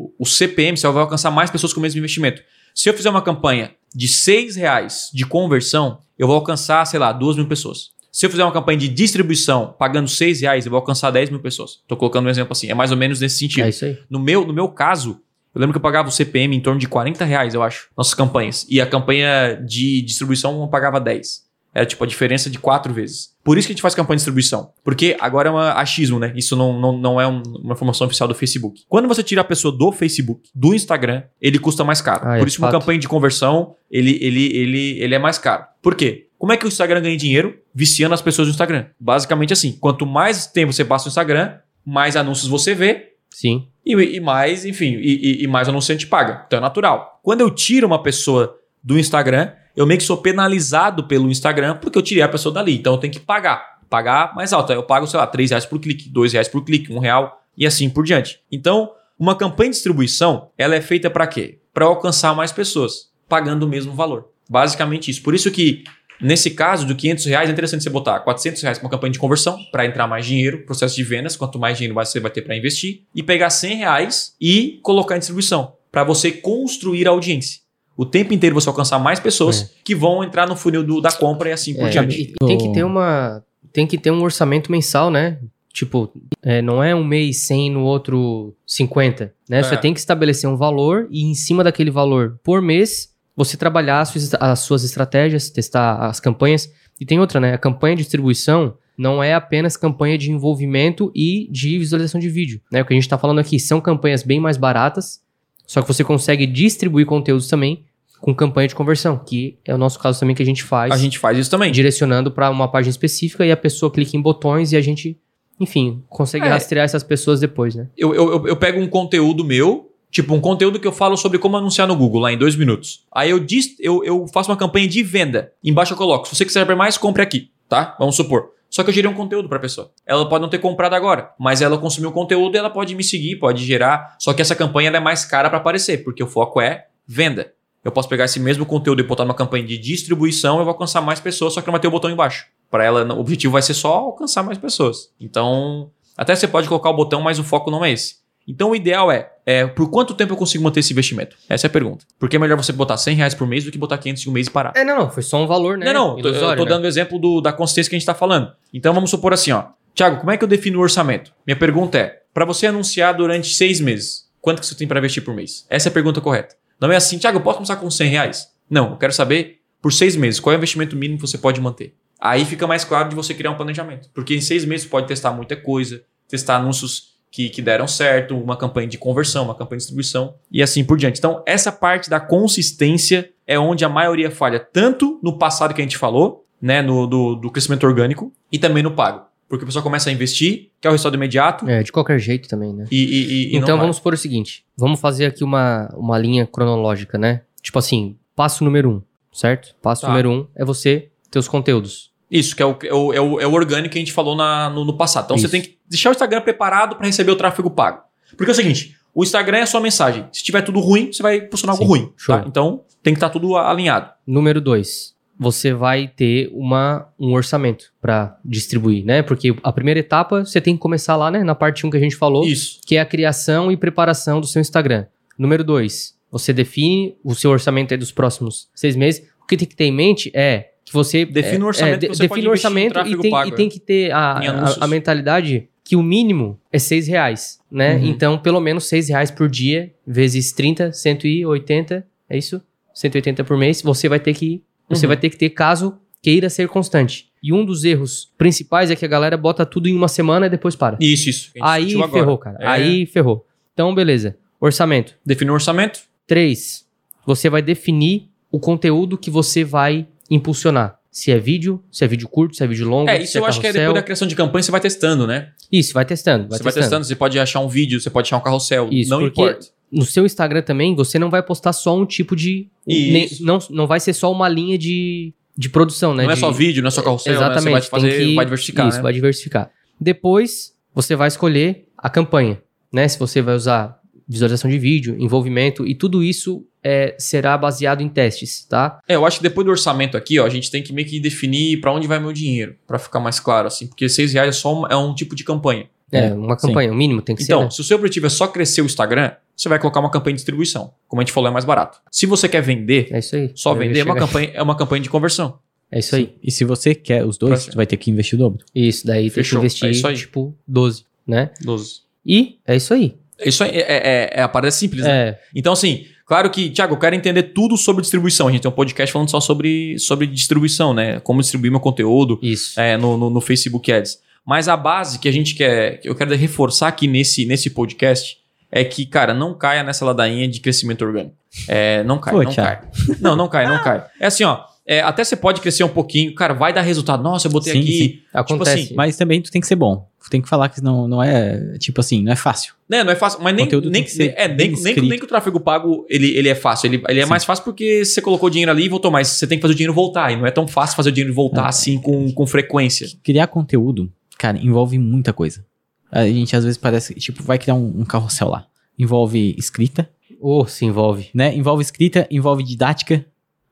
o, 0.09 0.13
o 0.19 0.27
CPM 0.27 0.77
você 0.77 0.87
vai 0.89 1.03
alcançar 1.03 1.31
mais 1.31 1.49
pessoas 1.51 1.73
com 1.73 1.79
o 1.81 1.83
mesmo 1.83 1.99
investimento. 1.99 2.43
Se 2.75 2.89
eu 2.91 2.95
fizer 2.95 3.09
uma 3.09 3.23
campanha 3.23 3.71
de 3.95 4.07
6 4.09 4.57
reais 4.57 5.11
de 5.15 5.25
conversão, 5.25 5.99
eu 6.19 6.27
vou 6.27 6.37
alcançar, 6.37 6.85
sei 6.87 7.01
lá, 7.01 7.13
2 7.13 7.37
mil 7.37 7.47
pessoas. 7.49 7.91
Se 8.13 8.27
eu 8.27 8.31
fizer 8.31 8.45
uma 8.45 8.53
campanha 8.53 8.79
de 8.79 8.89
distribuição 8.89 9.75
pagando 9.79 10.09
6 10.09 10.41
reais, 10.41 10.67
eu 10.67 10.71
vou 10.71 10.79
alcançar 10.79 11.11
10 11.11 11.31
mil 11.31 11.41
pessoas. 11.41 11.79
Estou 11.83 11.97
colocando 11.97 12.27
um 12.27 12.31
exemplo 12.31 12.53
assim. 12.53 12.69
É 12.69 12.75
mais 12.75 12.91
ou 12.91 12.97
menos 12.97 13.21
nesse 13.21 13.39
sentido. 13.39 13.65
É 13.65 13.69
isso 13.69 13.85
aí. 13.85 13.99
No 14.09 14.19
meu, 14.19 14.47
no 14.47 14.53
meu 14.53 14.69
caso, 14.69 15.21
eu 15.55 15.61
lembro 15.61 15.73
que 15.73 15.79
eu 15.79 15.83
pagava 15.83 16.09
o 16.09 16.13
CPM 16.13 16.57
em 16.57 16.61
torno 16.61 16.79
de 16.81 16.89
40 16.89 17.25
reais, 17.25 17.55
eu 17.55 17.63
acho, 17.63 17.89
nossas 17.97 18.15
campanhas. 18.15 18.67
E 18.69 18.81
a 18.81 18.87
campanha 18.87 19.55
de 19.67 20.03
distribuição 20.03 20.61
eu 20.61 20.69
pagava 20.69 21.01
10. 21.01 21.49
Era 21.73 21.87
tipo 21.87 22.03
a 22.03 22.07
diferença 22.07 22.51
de 22.51 22.59
quatro 22.59 22.93
vezes. 22.93 23.29
Por 23.45 23.57
isso 23.57 23.69
que 23.69 23.73
a 23.73 23.75
gente 23.75 23.83
faz 23.83 23.95
campanha 23.95 24.17
de 24.17 24.21
distribuição. 24.23 24.73
Porque 24.83 25.17
agora 25.21 25.49
é 25.51 25.53
um 25.53 25.57
achismo, 25.57 26.19
né? 26.19 26.33
Isso 26.35 26.57
não, 26.57 26.79
não, 26.81 26.99
não 26.99 27.21
é 27.21 27.29
um- 27.29 27.43
uma 27.63 27.75
informação 27.75 28.09
oficial 28.09 28.29
do 28.29 28.35
Facebook. 28.35 28.83
Quando 28.89 29.07
você 29.07 29.23
tira 29.23 29.43
a 29.43 29.45
pessoa 29.45 29.73
do 29.77 29.93
Facebook, 29.93 30.51
do 30.53 30.75
Instagram, 30.75 31.23
ele 31.41 31.61
custa 31.61 31.85
mais 31.85 32.03
caro. 32.03 32.23
Ah, 32.25 32.37
é 32.37 32.39
Por 32.41 32.49
isso 32.49 32.57
que 32.57 32.63
uma 32.65 32.73
campanha 32.73 32.99
de 32.99 33.07
conversão, 33.07 33.77
ele, 33.89 34.19
ele, 34.21 34.47
ele, 34.57 34.99
ele 35.01 35.15
é 35.15 35.19
mais 35.21 35.39
caro. 35.39 35.65
Por 35.81 35.95
quê? 35.95 36.27
Como 36.41 36.53
é 36.53 36.57
que 36.57 36.65
o 36.65 36.69
Instagram 36.69 37.03
ganha 37.03 37.19
dinheiro? 37.19 37.59
Viciando 37.75 38.15
as 38.15 38.23
pessoas 38.23 38.49
no 38.49 38.53
Instagram. 38.53 38.87
Basicamente 38.99 39.53
assim. 39.53 39.73
Quanto 39.73 40.07
mais 40.07 40.47
tempo 40.47 40.73
você 40.73 40.83
passa 40.83 41.05
no 41.05 41.11
Instagram, 41.11 41.59
mais 41.85 42.17
anúncios 42.17 42.49
você 42.49 42.75
vê, 42.75 43.13
Sim. 43.29 43.69
e, 43.85 43.93
e 43.93 44.21
mais, 44.21 44.65
enfim, 44.65 44.95
e, 44.95 45.41
e- 45.41 45.45
e 45.45 45.47
mais 45.47 45.69
anunciante 45.69 46.07
paga. 46.07 46.45
Então 46.47 46.57
é 46.59 46.63
natural. 46.63 47.21
Quando 47.23 47.43
eu 47.43 47.51
tiro 47.51 47.87
uma 47.87 48.03
pessoa 48.03 48.57
do 48.83 48.99
Instagram, 48.99 49.53
eu 49.77 49.87
meio 49.87 49.99
que 49.99 50.05
sou 50.07 50.17
penalizado 50.17 51.05
pelo 51.07 51.31
Instagram 51.31 51.77
porque 51.77 51.99
eu 51.99 52.03
tirei 52.03 52.23
a 52.23 52.29
pessoa 52.29 52.55
dali. 52.55 52.75
Então 52.75 52.95
eu 52.95 52.99
tenho 52.99 53.13
que 53.13 53.21
pagar. 53.21 53.79
Pagar 53.91 54.35
mais 54.35 54.55
alto. 54.55 54.73
Eu 54.73 54.83
pago, 54.83 55.07
sei 55.07 55.21
lá, 55.21 55.27
3 55.27 55.51
reais 55.51 55.67
por 55.67 55.79
clique, 55.79 56.09
2 56.09 56.33
reais 56.33 56.49
por 56.49 56.65
clique, 56.65 56.91
1 56.91 56.99
real 57.01 57.43
e 57.55 57.67
assim 57.67 57.91
por 57.91 58.03
diante. 58.05 58.41
Então, 58.51 58.91
uma 59.19 59.37
campanha 59.37 59.69
de 59.69 59.75
distribuição, 59.77 60.49
ela 60.57 60.75
é 60.75 60.81
feita 60.81 61.11
para 61.11 61.27
quê? 61.27 61.59
Para 61.75 61.85
alcançar 61.85 62.35
mais 62.35 62.51
pessoas, 62.51 63.11
pagando 63.29 63.65
o 63.67 63.69
mesmo 63.69 63.93
valor. 63.93 64.29
Basicamente 64.49 65.11
isso. 65.11 65.23
Por 65.23 65.35
isso 65.35 65.51
que, 65.51 65.85
nesse 66.21 66.51
caso, 66.51 66.87
do 66.87 66.95
500 66.95 67.25
reais, 67.27 67.49
é 67.49 67.53
interessante 67.53 67.83
você 67.83 67.91
botar 67.91 68.21
400 68.21 68.63
reais 68.63 68.79
para 68.79 68.85
uma 68.87 68.91
campanha 68.91 69.13
de 69.13 69.19
conversão, 69.19 69.59
para 69.73 69.87
entrar 69.87 70.07
mais 70.07 70.27
dinheiro, 70.27 70.65
processo 70.65 70.95
de 70.97 71.03
vendas, 71.05 71.37
quanto 71.37 71.59
mais 71.59 71.77
dinheiro 71.79 71.95
você 71.95 72.21
vai 72.21 72.31
ter 72.31 72.43
para 72.43 72.57
investir, 72.57 73.03
e 73.15 73.23
pegar 73.23 73.51
100 73.51 73.77
reais 73.77 74.35
e 74.41 74.79
colocar 74.83 75.17
em 75.17 75.19
distribuição, 75.19 75.73
para 75.91 76.05
você 76.05 76.31
construir 76.31 77.07
a 77.07 77.11
audiência. 77.11 77.61
O 77.97 78.07
tempo 78.07 78.33
inteiro 78.33 78.55
você 78.55 78.69
alcançar 78.69 78.99
mais 78.99 79.21
pessoas 79.21 79.75
que 79.85 79.95
vão 79.95 80.25
entrar 80.25 80.49
no 80.49 80.57
funil 80.57 80.83
do- 80.83 81.01
da 81.03 81.13
compra 81.13 81.51
e 81.51 81.53
assim 81.53 81.75
por 81.75 81.87
É, 81.87 81.91
diante. 81.91 82.33
tem 82.47 82.57
que 82.57 82.73
ter 82.73 82.83
uma. 82.85 83.43
Tem 83.73 83.87
que 83.87 83.99
ter 83.99 84.11
um 84.11 84.23
orçamento 84.23 84.73
mensal, 84.73 85.11
né? 85.11 85.39
Tipo, 85.73 86.11
é, 86.43 86.61
não 86.63 86.83
é 86.83 86.95
um 86.95 87.05
mês 87.05 87.43
100 87.47 87.71
no 87.71 87.83
outro 87.85 88.57
50, 88.67 89.33
né? 89.49 89.61
É. 89.61 89.63
Você 89.63 89.77
tem 89.77 89.93
que 89.95 90.01
estabelecer 90.01 90.49
um 90.49 90.57
valor 90.57 91.07
e 91.11 91.23
em 91.25 91.35
cima 91.35 91.63
daquele 91.63 91.91
valor 91.91 92.41
por 92.43 92.61
mês, 92.63 93.10
você 93.45 93.57
trabalhar 93.57 94.01
as 94.01 94.09
suas, 94.11 94.35
as 94.35 94.59
suas 94.61 94.85
estratégias, 94.85 95.51
testar 95.51 95.97
as 96.07 96.21
campanhas. 96.21 96.71
E 97.01 97.07
tem 97.07 97.19
outra, 97.19 97.41
né? 97.41 97.55
A 97.55 97.59
campanha 97.59 97.97
de 97.97 98.03
distribuição 98.03 98.75
não 98.99 99.23
é 99.23 99.33
apenas 99.33 99.77
campanha 99.77 100.19
de 100.19 100.31
envolvimento 100.31 101.11
e 101.15 101.49
de 101.51 101.79
visualização 101.79 102.21
de 102.21 102.29
vídeo, 102.29 102.61
né? 102.71 102.83
O 102.83 102.85
que 102.85 102.93
a 102.93 102.97
gente 102.97 103.05
está 103.05 103.17
falando 103.17 103.39
aqui 103.39 103.59
são 103.59 103.81
campanhas 103.81 104.23
bem 104.23 104.39
mais 104.39 104.57
baratas, 104.59 105.21
só 105.67 105.81
que 105.81 105.89
você 105.89 106.05
consegue 106.05 106.47
distribuir 106.47 107.07
conteúdos 107.07 107.49
também 107.49 107.85
com 108.21 108.35
campanha 108.35 108.69
de 108.69 108.75
conversão, 108.75 109.17
que 109.17 109.57
é 109.65 109.75
o 109.75 109.79
nosso 109.79 109.99
caso 109.99 110.21
também 110.21 110.37
que 110.37 110.43
a 110.43 110.47
gente 110.47 110.63
faz 110.63 110.93
A 110.93 110.97
gente 110.99 111.19
faz 111.19 111.39
isso 111.39 111.51
também. 111.51 111.73
direcionando 111.73 112.31
para 112.31 112.51
uma 112.51 112.69
página 112.71 112.91
específica 112.91 113.47
e 113.47 113.51
a 113.51 113.57
pessoa 113.57 113.91
clica 113.91 114.15
em 114.15 114.21
botões 114.21 114.73
e 114.73 114.77
a 114.77 114.81
gente, 114.83 115.19
enfim, 115.59 116.03
consegue 116.07 116.45
É. 116.45 116.49
rastrear 116.51 116.85
essas 116.85 117.03
pessoas 117.03 117.41
depois, 117.41 117.75
né? 117.75 117.89
eu, 117.97 118.15
eu- 118.15 118.47
eu 118.47 118.57
pego 118.57 118.79
um 118.79 118.87
conteúdo 118.87 119.43
meu, 119.43 119.90
tipo 120.11 120.35
um 120.35 120.41
conteúdo 120.41 120.81
que 120.81 120.87
eu 120.87 120.93
falo 120.93 121.17
sobre 121.17 121.39
como 121.39 121.57
anunciar 121.57 121.87
no 121.87 121.97
Google, 121.97 122.23
lá 122.23 122.33
em 122.33 122.39
dois 122.39 122.57
minutos. 122.57 123.05
Aí 123.13 123.31
eu, 123.31 123.39
dis, 123.39 123.77
eu, 123.79 124.05
eu 124.05 124.27
faço 124.29 124.51
uma 124.51 124.57
campanha 124.57 124.89
de 124.89 125.03
venda. 125.03 125.53
Embaixo 125.63 125.93
eu 125.93 125.97
coloco, 125.97 126.27
se 126.27 126.35
você 126.35 126.45
quiser 126.45 126.61
saber 126.61 126.75
mais, 126.75 126.99
compre 126.99 127.23
aqui, 127.23 127.51
tá? 127.69 127.97
Vamos 127.99 128.17
supor. 128.17 128.51
Só 128.69 128.85
que 128.85 128.91
eu 128.91 128.95
gerei 128.95 129.11
um 129.11 129.15
conteúdo 129.15 129.49
para 129.49 129.59
a 129.59 129.61
pessoa. 129.61 129.91
Ela 130.07 130.29
pode 130.29 130.43
não 130.43 130.49
ter 130.49 130.59
comprado 130.59 130.95
agora, 130.95 131.33
mas 131.39 131.61
ela 131.61 131.77
consumiu 131.77 132.11
o 132.11 132.13
conteúdo 132.13 132.55
e 132.55 132.59
ela 132.59 132.71
pode 132.71 132.95
me 132.95 133.03
seguir, 133.03 133.37
pode 133.37 133.65
gerar. 133.65 134.15
Só 134.19 134.33
que 134.33 134.41
essa 134.41 134.55
campanha 134.55 134.91
é 134.91 135.01
mais 135.01 135.25
cara 135.25 135.49
para 135.49 135.59
aparecer, 135.59 136.05
porque 136.05 136.23
o 136.23 136.27
foco 136.27 136.61
é 136.61 136.87
venda. 137.07 137.53
Eu 137.83 137.91
posso 137.91 138.09
pegar 138.09 138.27
esse 138.27 138.39
mesmo 138.39 138.67
conteúdo 138.67 139.01
e 139.01 139.03
botar 139.03 139.25
numa 139.25 139.35
campanha 139.35 139.65
de 139.65 139.79
distribuição, 139.79 140.59
eu 140.59 140.65
vou 140.65 140.73
alcançar 140.73 141.01
mais 141.01 141.19
pessoas, 141.19 141.55
só 141.55 141.61
que 141.61 141.67
não 141.67 141.73
vai 141.73 141.81
ter 141.81 141.89
o 141.89 141.91
botão 141.91 142.11
embaixo. 142.11 142.47
Para 142.71 142.85
ela, 142.85 143.15
o 143.15 143.21
objetivo 143.21 143.53
vai 143.53 143.63
ser 143.63 143.75
só 143.75 143.95
alcançar 143.95 144.43
mais 144.43 144.59
pessoas. 144.59 145.11
Então, 145.19 145.91
até 146.17 146.35
você 146.35 146.47
pode 146.47 146.69
colocar 146.69 146.91
o 146.91 146.95
botão, 146.95 147.21
mas 147.23 147.39
o 147.39 147.45
foco 147.45 147.71
não 147.71 147.85
é 147.85 147.91
esse. 147.91 148.17
Então, 148.49 148.71
o 148.71 148.77
ideal 148.77 149.11
é, 149.13 149.31
é 149.47 149.67
por 149.67 149.91
quanto 149.91 150.15
tempo 150.15 150.33
eu 150.33 150.37
consigo 150.37 150.65
manter 150.65 150.81
esse 150.81 150.93
investimento? 150.93 151.37
Essa 151.49 151.67
é 151.67 151.69
a 151.69 151.71
pergunta. 151.71 152.05
Porque 152.19 152.37
é 152.37 152.39
melhor 152.39 152.57
você 152.57 152.73
botar 152.73 152.97
100 152.97 153.15
reais 153.17 153.35
por 153.35 153.47
mês 153.47 153.65
do 153.65 153.71
que 153.71 153.79
botar 153.79 153.99
500 153.99 154.27
em 154.27 154.31
um 154.31 154.33
mês 154.33 154.47
e 154.47 154.51
parar. 154.51 154.73
É, 154.75 154.83
não, 154.85 154.97
não, 154.99 155.11
foi 155.11 155.23
só 155.23 155.43
um 155.43 155.47
valor, 155.47 155.79
né? 155.79 155.87
Não, 155.87 155.93
não, 155.93 156.17
eu 156.19 156.23
tô- 156.23 156.29
eu 156.29 156.33
Ilusório, 156.35 156.57
tô 156.59 156.65
né? 156.65 156.71
dando 156.71 156.85
o 156.85 156.87
exemplo 156.89 157.19
do- 157.19 157.41
da 157.41 157.53
consistência 157.53 157.89
que 157.91 157.95
a 157.97 157.99
gente 157.99 158.03
está 158.03 158.15
falando. 158.15 158.53
Então, 158.75 158.93
vamos 158.93 159.11
supor 159.11 159.33
assim, 159.33 159.53
ó. 159.53 159.65
Tiago, 159.95 160.19
como 160.19 160.31
é 160.31 160.37
que 160.37 160.45
eu 160.45 160.49
defino 160.49 160.79
o 160.79 160.83
orçamento? 160.83 161.33
Minha 161.47 161.57
pergunta 161.57 161.99
é, 161.99 162.23
para 162.33 162.45
você 162.45 162.67
anunciar 162.67 163.15
durante 163.15 163.53
seis 163.55 163.81
meses, 163.81 164.25
quanto 164.41 164.61
que 164.61 164.67
você 164.67 164.75
tem 164.75 164.87
para 164.89 164.99
investir 164.99 165.23
por 165.25 165.35
mês? 165.35 165.67
Essa 165.69 165.89
é 165.89 165.91
a 165.91 165.93
pergunta 165.93 166.21
correta. 166.21 166.57
Não 166.81 166.91
é 166.91 166.97
assim, 166.97 167.19
Tiago, 167.19 167.39
eu 167.39 167.43
posso 167.43 167.57
começar 167.59 167.77
com 167.77 167.91
100 167.91 168.09
reais? 168.11 168.49
Não, 168.69 168.91
eu 168.93 168.97
quero 168.97 169.13
saber, 169.13 169.59
por 169.83 169.93
seis 169.93 170.17
meses, 170.17 170.41
qual 170.41 170.53
é 170.53 170.57
o 170.57 170.59
investimento 170.59 170.97
mínimo 170.97 171.19
que 171.21 171.27
você 171.27 171.37
pode 171.37 171.61
manter? 171.61 171.95
Aí 172.21 172.45
fica 172.45 172.67
mais 172.67 172.85
claro 172.85 173.09
de 173.09 173.15
você 173.15 173.35
criar 173.35 173.51
um 173.51 173.57
planejamento. 173.57 174.09
Porque 174.15 174.35
em 174.35 174.41
seis 174.41 174.65
meses 174.65 174.85
você 174.85 174.91
pode 174.91 175.07
testar 175.09 175.33
muita 175.33 175.57
coisa, 175.57 176.03
testar 176.29 176.57
anúncios 176.57 177.10
que, 177.31 177.49
que 177.49 177.63
deram 177.63 177.87
certo, 177.87 178.37
uma 178.37 178.57
campanha 178.57 178.89
de 178.89 178.99
conversão, 178.99 179.45
uma 179.45 179.55
campanha 179.55 179.77
de 179.79 179.83
distribuição 179.83 180.35
e 180.51 180.63
assim 180.63 180.85
por 180.85 180.97
diante. 180.99 181.19
Então, 181.19 181.43
essa 181.47 181.71
parte 181.71 182.11
da 182.11 182.19
consistência 182.21 183.31
é 183.47 183.59
onde 183.59 183.85
a 183.85 183.89
maioria 183.89 184.31
falha, 184.31 184.59
tanto 184.61 185.19
no 185.23 185.39
passado 185.39 185.73
que 185.75 185.81
a 185.81 185.85
gente 185.85 185.97
falou, 185.99 186.45
né, 186.61 186.83
no, 186.83 187.07
do, 187.07 187.35
do 187.37 187.51
crescimento 187.51 187.85
orgânico, 187.87 188.33
e 188.53 188.59
também 188.59 188.83
no 188.83 188.91
pago. 188.93 189.25
Porque 189.49 189.65
o 189.65 189.67
pessoal 189.67 189.83
começa 189.83 190.11
a 190.11 190.13
investir, 190.13 190.71
quer 190.81 190.89
o 190.89 190.93
resultado 190.93 191.15
imediato, 191.17 191.69
É, 191.69 191.83
de 191.83 191.91
qualquer 191.91 192.19
jeito 192.21 192.49
também, 192.49 192.73
né? 192.73 192.85
e, 192.91 192.97
e, 193.05 193.53
e- 193.53 193.57
então 193.57 193.77
vamos 193.79 193.97
supor 193.97 194.15
o 194.15 194.17
seguinte: 194.17 194.65
vamos 194.77 195.01
fazer 195.01 195.27
aqui 195.27 195.43
uma, 195.43 195.89
uma 195.97 196.17
linha 196.19 196.47
cronológica, 196.47 197.19
né? 197.19 197.43
Tipo 197.61 197.79
assim, 197.81 198.17
passo 198.37 198.63
número 198.65 198.89
um, 198.91 199.03
certo? 199.33 199.75
Passo 199.83 200.03
Tá. 200.03 200.09
número 200.09 200.31
um 200.31 200.47
é 200.55 200.65
você 200.65 201.09
ter 201.31 201.39
os 201.41 201.49
conteúdos. 201.49 202.11
Isso, 202.31 202.55
que 202.55 202.63
é 202.63 202.67
o, 202.67 202.79
é 202.85 202.95
o, 202.95 203.13
é 203.13 203.21
o, 203.21 203.41
é 203.41 203.47
o 203.49 203.53
orgânico 203.53 203.93
que 203.95 203.99
a 203.99 204.01
gente 204.01 204.13
falou 204.13 204.37
na- 204.37 204.71
no, 204.71 204.85
no 204.85 204.97
passado. 204.97 205.25
Então 205.25 205.37
Isso. 205.37 205.47
você 205.49 205.51
tem 205.51 205.61
que 205.63 205.77
deixar 205.91 206.11
o 206.11 206.13
Instagram 206.13 206.41
preparado 206.41 206.97
para 206.97 207.07
receber 207.07 207.33
o 207.33 207.37
tráfego 207.37 207.71
pago. 207.71 208.03
Porque 208.37 208.51
é 208.51 208.53
o 208.53 208.57
seguinte, 208.57 208.97
o 209.15 209.23
Instagram 209.25 209.59
é 209.59 209.63
a 209.63 209.67
sua 209.67 209.81
mensagem. 209.81 210.27
Se 210.33 210.43
tiver 210.43 210.63
tudo 210.63 210.79
ruim, 210.81 211.13
você 211.13 211.23
vai 211.23 211.41
posicionar 211.43 211.75
algo 211.77 211.85
ruim. 211.85 212.13
tá? 212.27 212.45
Então 212.47 212.83
tem 213.03 213.13
que 213.13 213.19
estar 213.19 213.29
tudo 213.31 213.57
alinhado. 213.57 214.11
Número 214.27 214.61
dois, 214.61 215.15
você 215.39 215.73
vai 215.73 216.07
ter 216.07 216.51
uma, 216.53 217.09
um 217.19 217.33
orçamento 217.33 217.93
para 218.01 218.39
distribuir, 218.45 219.05
né? 219.05 219.23
Porque 219.23 219.55
a 219.63 219.73
primeira 219.73 219.99
etapa 220.01 220.45
você 220.45 220.61
tem 220.61 220.75
que 220.75 220.81
começar 220.81 221.17
lá, 221.17 221.31
né? 221.31 221.43
Na 221.43 221.55
parte 221.55 221.87
1 221.87 221.91
que 221.91 221.97
a 221.97 222.01
gente 222.01 222.15
falou. 222.17 222.45
Isso. 222.47 222.79
que 222.87 222.97
é 222.97 223.01
a 223.01 223.07
criação 223.07 223.73
e 223.73 223.77
preparação 223.77 224.41
do 224.41 224.47
seu 224.47 224.61
Instagram. 224.61 225.07
Número 225.39 225.65
dois, 225.65 226.15
você 226.31 226.53
define 226.53 227.17
o 227.25 227.35
seu 227.35 227.51
orçamento 227.51 227.93
aí 227.95 227.99
dos 227.99 228.13
próximos 228.13 228.69
seis 228.75 228.95
meses. 228.95 229.27
O 229.43 229.47
que 229.47 229.57
tem 229.57 229.67
que 229.67 229.75
ter 229.75 229.85
em 229.87 229.93
mente 229.93 230.31
é 230.35 230.73
que 230.85 230.93
você 230.93 231.25
Define 231.25 231.63
é, 231.63 231.65
o 231.65 231.67
orçamento 231.69 231.95
é, 231.95 231.97
de- 231.99 232.09
que 232.09 232.15
você 232.17 232.29
define 232.29 232.47
o 232.47 232.51
orçamento 232.51 232.99
e 233.01 233.17
tem, 233.19 233.31
pago, 233.31 233.49
e 233.49 233.53
tem 233.53 233.69
que 233.71 233.81
ter 233.81 234.13
a, 234.13 234.33
a, 234.35 234.85
a 234.85 234.87
mentalidade 234.87 235.70
que 235.91 235.97
o 235.97 236.03
mínimo 236.05 236.57
é 236.73 236.79
seis 236.79 237.09
reais, 237.09 237.59
né? 237.69 237.97
Uhum. 237.97 238.05
Então, 238.05 238.39
pelo 238.39 238.61
menos 238.61 238.85
seis 238.89 239.09
reais 239.09 239.29
por 239.29 239.49
dia, 239.49 239.93
vezes 240.07 240.53
30, 240.53 240.93
180, 240.93 242.07
é 242.29 242.39
isso? 242.39 242.63
180 242.95 243.43
por 243.43 243.57
mês, 243.59 243.83
você 243.83 244.09
vai 244.09 244.21
ter 244.21 244.33
que 244.33 244.63
você 244.89 245.07
Uhum. 245.07 245.09
vai 245.09 245.17
ter 245.17 245.31
que 245.31 245.37
ter 245.37 245.51
caso 245.51 245.99
queira 246.23 246.49
ser 246.49 246.69
constante. 246.69 247.27
E 247.43 247.53
um 247.53 247.65
dos 247.65 247.83
erros 247.83 248.31
principais 248.39 248.89
é 248.89 248.95
que 248.95 249.05
a 249.05 249.09
galera 249.09 249.37
bota 249.37 249.67
tudo 249.67 249.89
em 249.89 249.97
uma 249.97 250.07
semana 250.07 250.47
e 250.47 250.49
depois 250.49 250.77
para. 250.77 250.97
Isso, 251.01 251.29
isso. 251.29 251.51
Aí 251.61 251.93
agora. 251.95 252.13
ferrou, 252.13 252.39
cara. 252.39 252.57
É. 252.61 252.67
Aí 252.69 253.05
ferrou. 253.07 253.45
Então, 253.75 253.93
beleza. 253.93 254.37
Orçamento. 254.61 255.17
Define 255.27 255.51
o 255.51 255.55
orçamento. 255.55 256.03
Três. 256.25 256.87
Você 257.27 257.51
vai 257.51 257.63
definir 257.63 258.29
o 258.49 258.61
conteúdo 258.61 259.19
que 259.19 259.29
você 259.29 259.65
vai 259.65 260.07
impulsionar. 260.31 261.00
Se 261.11 261.33
é 261.33 261.39
vídeo, 261.39 261.83
se 261.91 262.05
é 262.05 262.09
vídeo 262.09 262.29
curto, 262.29 262.55
se 262.57 262.63
é 262.63 262.67
vídeo 262.69 262.89
longo. 262.89 263.11
É, 263.11 263.21
isso 263.23 263.37
eu 263.37 263.45
acho 263.45 263.61
que 263.61 263.67
é 263.67 263.73
depois 263.73 263.95
da 263.95 264.03
criação 264.03 264.29
de 264.29 264.37
campanha, 264.37 264.63
você 264.63 264.71
vai 264.71 264.81
testando, 264.81 265.27
né? 265.27 265.49
Isso, 265.73 265.93
vai 265.93 266.05
testando. 266.05 266.49
Vai 266.49 266.59
você 266.59 266.63
vai 266.63 266.73
testando. 266.73 266.85
testando, 266.87 267.05
você 267.05 267.17
pode 267.17 267.39
achar 267.39 267.59
um 267.61 267.69
vídeo, 267.69 268.01
você 268.01 268.09
pode 268.11 268.29
achar 268.29 268.37
um 268.37 268.41
carrossel. 268.41 268.89
Isso, 268.93 269.11
não 269.11 269.27
importa. 269.27 269.67
no 269.91 270.05
seu 270.05 270.25
Instagram 270.25 270.63
também, 270.63 270.95
você 270.95 271.19
não 271.19 271.29
vai 271.29 271.43
postar 271.43 271.73
só 271.73 271.97
um 271.99 272.07
tipo 272.07 272.37
de. 272.37 272.69
nem- 272.87 273.29
não, 273.41 273.59
não 273.71 273.87
vai 273.89 273.99
ser 273.99 274.13
só 274.13 274.31
uma 274.31 274.49
linha 274.49 274.79
de, 274.79 275.35
de 275.59 275.69
produção, 275.69 276.15
né? 276.15 276.23
Não 276.25 276.31
é 276.31 276.35
De- 276.35 276.41
só 276.41 276.51
vídeo, 276.53 276.81
não 276.81 276.89
é 276.89 276.93
só 276.93 277.03
carrossel, 277.03 277.35
Exatamente. 277.35 277.65
né? 277.75 277.81
Você 277.81 277.91
vai 277.91 278.01
fazer, 278.01 278.19
que- 278.27 278.35
vai 278.37 278.45
diversificar, 278.45 278.89
Isso, 278.89 278.97
né? 278.99 279.03
vai 279.03 279.13
diversificar. 279.13 279.71
Depois, 280.01 280.73
você 280.95 281.15
vai 281.17 281.29
escolher 281.29 281.87
a 281.99 282.09
campanha, 282.09 282.63
né? 282.93 283.07
Se 283.09 283.19
você 283.19 283.43
vai 283.43 283.55
usar 283.57 284.00
visualização 284.31 284.71
de 284.71 284.79
vídeo, 284.79 285.17
envolvimento, 285.19 285.87
e 285.87 285.95
tudo 285.95 286.23
isso 286.23 286.65
é, 286.83 287.17
será 287.19 287.59
baseado 287.59 288.01
em 288.01 288.09
testes, 288.09 288.65
tá? 288.65 289.01
É, 289.09 289.17
eu 289.17 289.27
acho 289.27 289.39
que 289.39 289.43
depois 289.43 289.65
do 289.65 289.71
orçamento 289.71 290.17
aqui, 290.17 290.39
ó, 290.39 290.47
a 290.47 290.49
gente 290.49 290.71
tem 290.71 290.83
que 290.83 290.93
meio 290.93 291.07
que 291.07 291.19
definir 291.19 291.81
pra 291.81 291.93
onde 291.93 292.07
vai 292.07 292.21
meu 292.21 292.33
dinheiro, 292.33 292.77
pra 292.87 292.99
ficar 292.99 293.19
mais 293.19 293.41
claro, 293.41 293.67
assim, 293.67 293.89
porque 293.89 294.09
seis 294.09 294.33
reais 294.33 294.49
é 294.49 294.53
só 294.53 294.83
um, 294.83 294.87
é 294.87 294.97
um 294.97 295.15
tipo 295.15 295.35
de 295.35 295.43
campanha. 295.43 295.89
É, 296.13 296.27
É, 296.27 296.35
uma 296.35 296.57
campanha, 296.57 296.93
o 296.93 296.95
mínimo 296.95 297.23
tem 297.23 297.37
que 297.37 297.43
ser. 297.43 297.53
Então, 297.53 297.65
né? 297.65 297.71
se 297.71 297.81
o 297.81 297.85
seu 297.85 297.97
objetivo 297.97 298.27
é 298.27 298.31
só 298.31 298.47
crescer 298.47 298.83
o 298.83 298.87
Instagram, 298.87 299.33
você 299.57 299.69
vai 299.69 299.79
colocar 299.79 300.01
uma 300.01 300.11
campanha 300.11 300.35
de 300.35 300.39
distribuição. 300.39 300.93
Como 301.07 301.21
a 301.21 301.25
gente 301.25 301.33
falou, 301.33 301.51
é 301.51 301.53
mais 301.53 301.65
barato. 301.65 302.01
Se 302.11 302.27
você 302.27 302.49
quer 302.49 302.63
vender, 302.63 303.09
É 303.11 303.19
isso 303.19 303.37
aí. 303.37 303.51
só 303.55 303.73
Eu 303.73 303.77
vender 303.77 304.01
é 304.01 304.05
uma, 304.05 304.17
campanha, 304.17 304.51
é 304.55 304.63
uma 304.63 304.77
campanha 304.77 305.03
de 305.03 305.11
conversão. 305.11 305.59
É 305.91 305.99
isso 305.99 306.15
aí. 306.15 306.35
E 306.43 306.51
se 306.51 306.65
você 306.65 306.95
quer 306.95 307.25
os 307.25 307.37
dois, 307.37 307.67
tu 307.67 307.77
vai 307.77 307.87
ter 307.87 307.97
que 307.97 308.11
investir 308.11 308.37
o 308.37 308.39
dobro. 308.39 308.65
Isso, 308.75 309.07
daí 309.07 309.23
tem 309.23 309.29
que 309.29 309.35
Fechou, 309.35 309.59
investir, 309.59 309.89
é 309.89 309.91
isso 309.91 310.07
aí. 310.07 310.17
tipo, 310.17 310.55
12, 310.67 311.05
né? 311.27 311.51
12. 311.61 312.03
E 312.25 312.59
é 312.67 312.77
isso 312.77 312.95
aí. 312.95 313.17
Isso 313.45 313.63
é, 313.65 313.69
é, 313.69 314.31
é- 314.35 314.43
a 314.43 314.49
parada 314.49 314.71
simples, 314.71 315.05
né? 315.05 315.11
É, 315.29 315.39
Então, 315.55 315.73
assim, 315.73 316.05
claro 316.27 316.51
que, 316.51 316.71
Thiago, 316.71 316.95
eu 316.95 316.99
quero 316.99 317.15
entender 317.17 317.43
tudo 317.45 317.77
sobre 317.77 318.03
distribuição. 318.03 318.49
A 318.49 318.51
gente 318.53 318.63
tem 318.63 318.71
um 318.71 318.75
podcast 318.75 319.13
falando 319.13 319.31
só 319.31 319.41
sobre, 319.41 319.99
sobre 319.99 320.27
distribuição, 320.27 320.93
né? 320.95 321.21
Como 321.21 321.41
distribuir 321.41 321.71
meu 321.71 321.81
conteúdo 321.81 322.39
isso. 322.43 322.79
é, 322.81 322.97
no, 322.97 323.17
no, 323.17 323.31
no 323.31 323.41
Facebook 323.41 323.91
Ads. 323.93 324.19
Mas 324.47 324.69
a 324.69 324.77
base 324.77 325.19
que 325.19 325.29
a 325.29 325.33
gente 325.33 325.55
quer, 325.55 325.99
que 326.01 326.09
eu 326.09 326.15
quero 326.15 326.35
reforçar 326.35 326.89
aqui 326.89 327.07
nesse, 327.07 327.45
nesse 327.47 327.71
podcast 327.71 328.39
é 328.73 328.85
que, 328.85 329.05
cara, 329.05 329.35
não 329.35 329.53
caia 329.55 329.83
nessa 329.83 330.05
ladainha 330.05 330.47
de 330.49 330.61
crescimento 330.61 331.05
orgânico. 331.05 331.35
É, 331.69 332.03
não 332.05 332.19
cai, 332.19 332.33
Pô, 332.33 332.43
não 332.43 332.51
Thiago. 332.53 332.83
cai. 332.83 333.17
Não, 333.21 333.37
não 333.37 333.49
cai, 333.49 333.67
não 333.67 333.83
cai. 333.83 334.05
É 334.21 334.27
assim, 334.27 334.45
ó. 334.45 334.61
É, 334.87 335.01
até 335.03 335.23
você 335.23 335.37
pode 335.37 335.61
crescer 335.61 335.85
um 335.85 335.89
pouquinho, 335.89 336.35
cara, 336.35 336.53
vai 336.55 336.73
dar 336.73 336.81
resultado. 336.81 337.23
Nossa, 337.23 337.47
eu 337.47 337.53
botei 337.53 337.73
Sim, 337.75 337.81
aqui. 337.81 338.23
Acontece. 338.33 338.81
assim, 338.81 338.95
Mas 338.95 339.17
também 339.17 339.41
tu 339.41 339.51
tem 339.51 339.61
que 339.61 339.67
ser 339.67 339.77
bom. 339.77 340.09
Tu 340.23 340.29
tem 340.31 340.43
que 340.43 340.49
falar 340.49 340.69
que 340.69 340.83
não, 340.83 341.07
não 341.09 341.23
é, 341.23 341.79
tipo 341.79 342.01
assim, 342.01 342.23
não 342.23 342.33
é 342.33 342.37
fácil. 342.37 342.75
Né, 342.89 343.03
não 343.05 343.13
é 343.13 343.17
fácil, 343.17 343.41
mas 343.43 343.55
nem, 343.55 343.65
conteúdo 343.65 343.89
nem, 343.89 344.03
que 344.03 344.11
ser 344.11 344.35
é, 344.37 344.49
nem, 344.49 344.73
nem, 344.73 344.95
nem 344.97 345.19
que 345.19 345.25
o 345.25 345.29
tráfego 345.29 345.61
pago 345.61 346.05
ele, 346.11 346.37
ele 346.37 346.49
é 346.49 346.55
fácil. 346.55 346.89
Ele, 346.89 347.03
ele 347.09 347.21
é 347.21 347.23
Sim. 347.25 347.31
mais 347.31 347.45
fácil 347.45 347.65
porque 347.65 348.05
você 348.05 348.21
colocou 348.21 348.51
dinheiro 348.51 348.71
ali 348.71 348.85
e 348.85 348.89
voltou, 348.89 349.11
mas 349.11 349.29
você 349.29 349.47
tem 349.47 349.57
que 349.59 349.63
fazer 349.63 349.75
o 349.75 349.77
dinheiro 349.77 349.95
voltar. 349.95 350.33
E 350.33 350.37
não 350.37 350.47
é 350.47 350.51
tão 350.51 350.67
fácil 350.67 350.97
fazer 350.97 351.11
o 351.11 351.13
dinheiro 351.13 351.33
voltar 351.35 351.65
É. 351.65 351.69
assim 351.69 351.99
com, 351.99 352.31
com 352.33 352.47
frequência. 352.47 353.09
Criar 353.23 353.47
conteúdo, 353.47 354.13
cara, 354.39 354.59
envolve 354.59 354.99
muita 354.99 355.33
coisa. 355.33 355.65
A 356.11 356.27
gente 356.27 356.55
às 356.57 356.65
vezes 356.65 356.77
parece, 356.77 357.15
que, 357.15 357.21
tipo, 357.21 357.43
vai 357.45 357.57
criar 357.59 357.75
um, 357.75 358.01
um 358.01 358.05
carrossel 358.05 358.49
lá. 358.49 358.67
Envolve 358.99 359.55
escrita, 359.57 360.11
Ou 360.41 360.67
se 360.67 360.85
envolve. 360.85 361.29
né? 361.33 361.55
Envolve 361.55 361.83
escrita, 361.83 362.27
envolve 362.31 362.63
didática. 362.65 363.25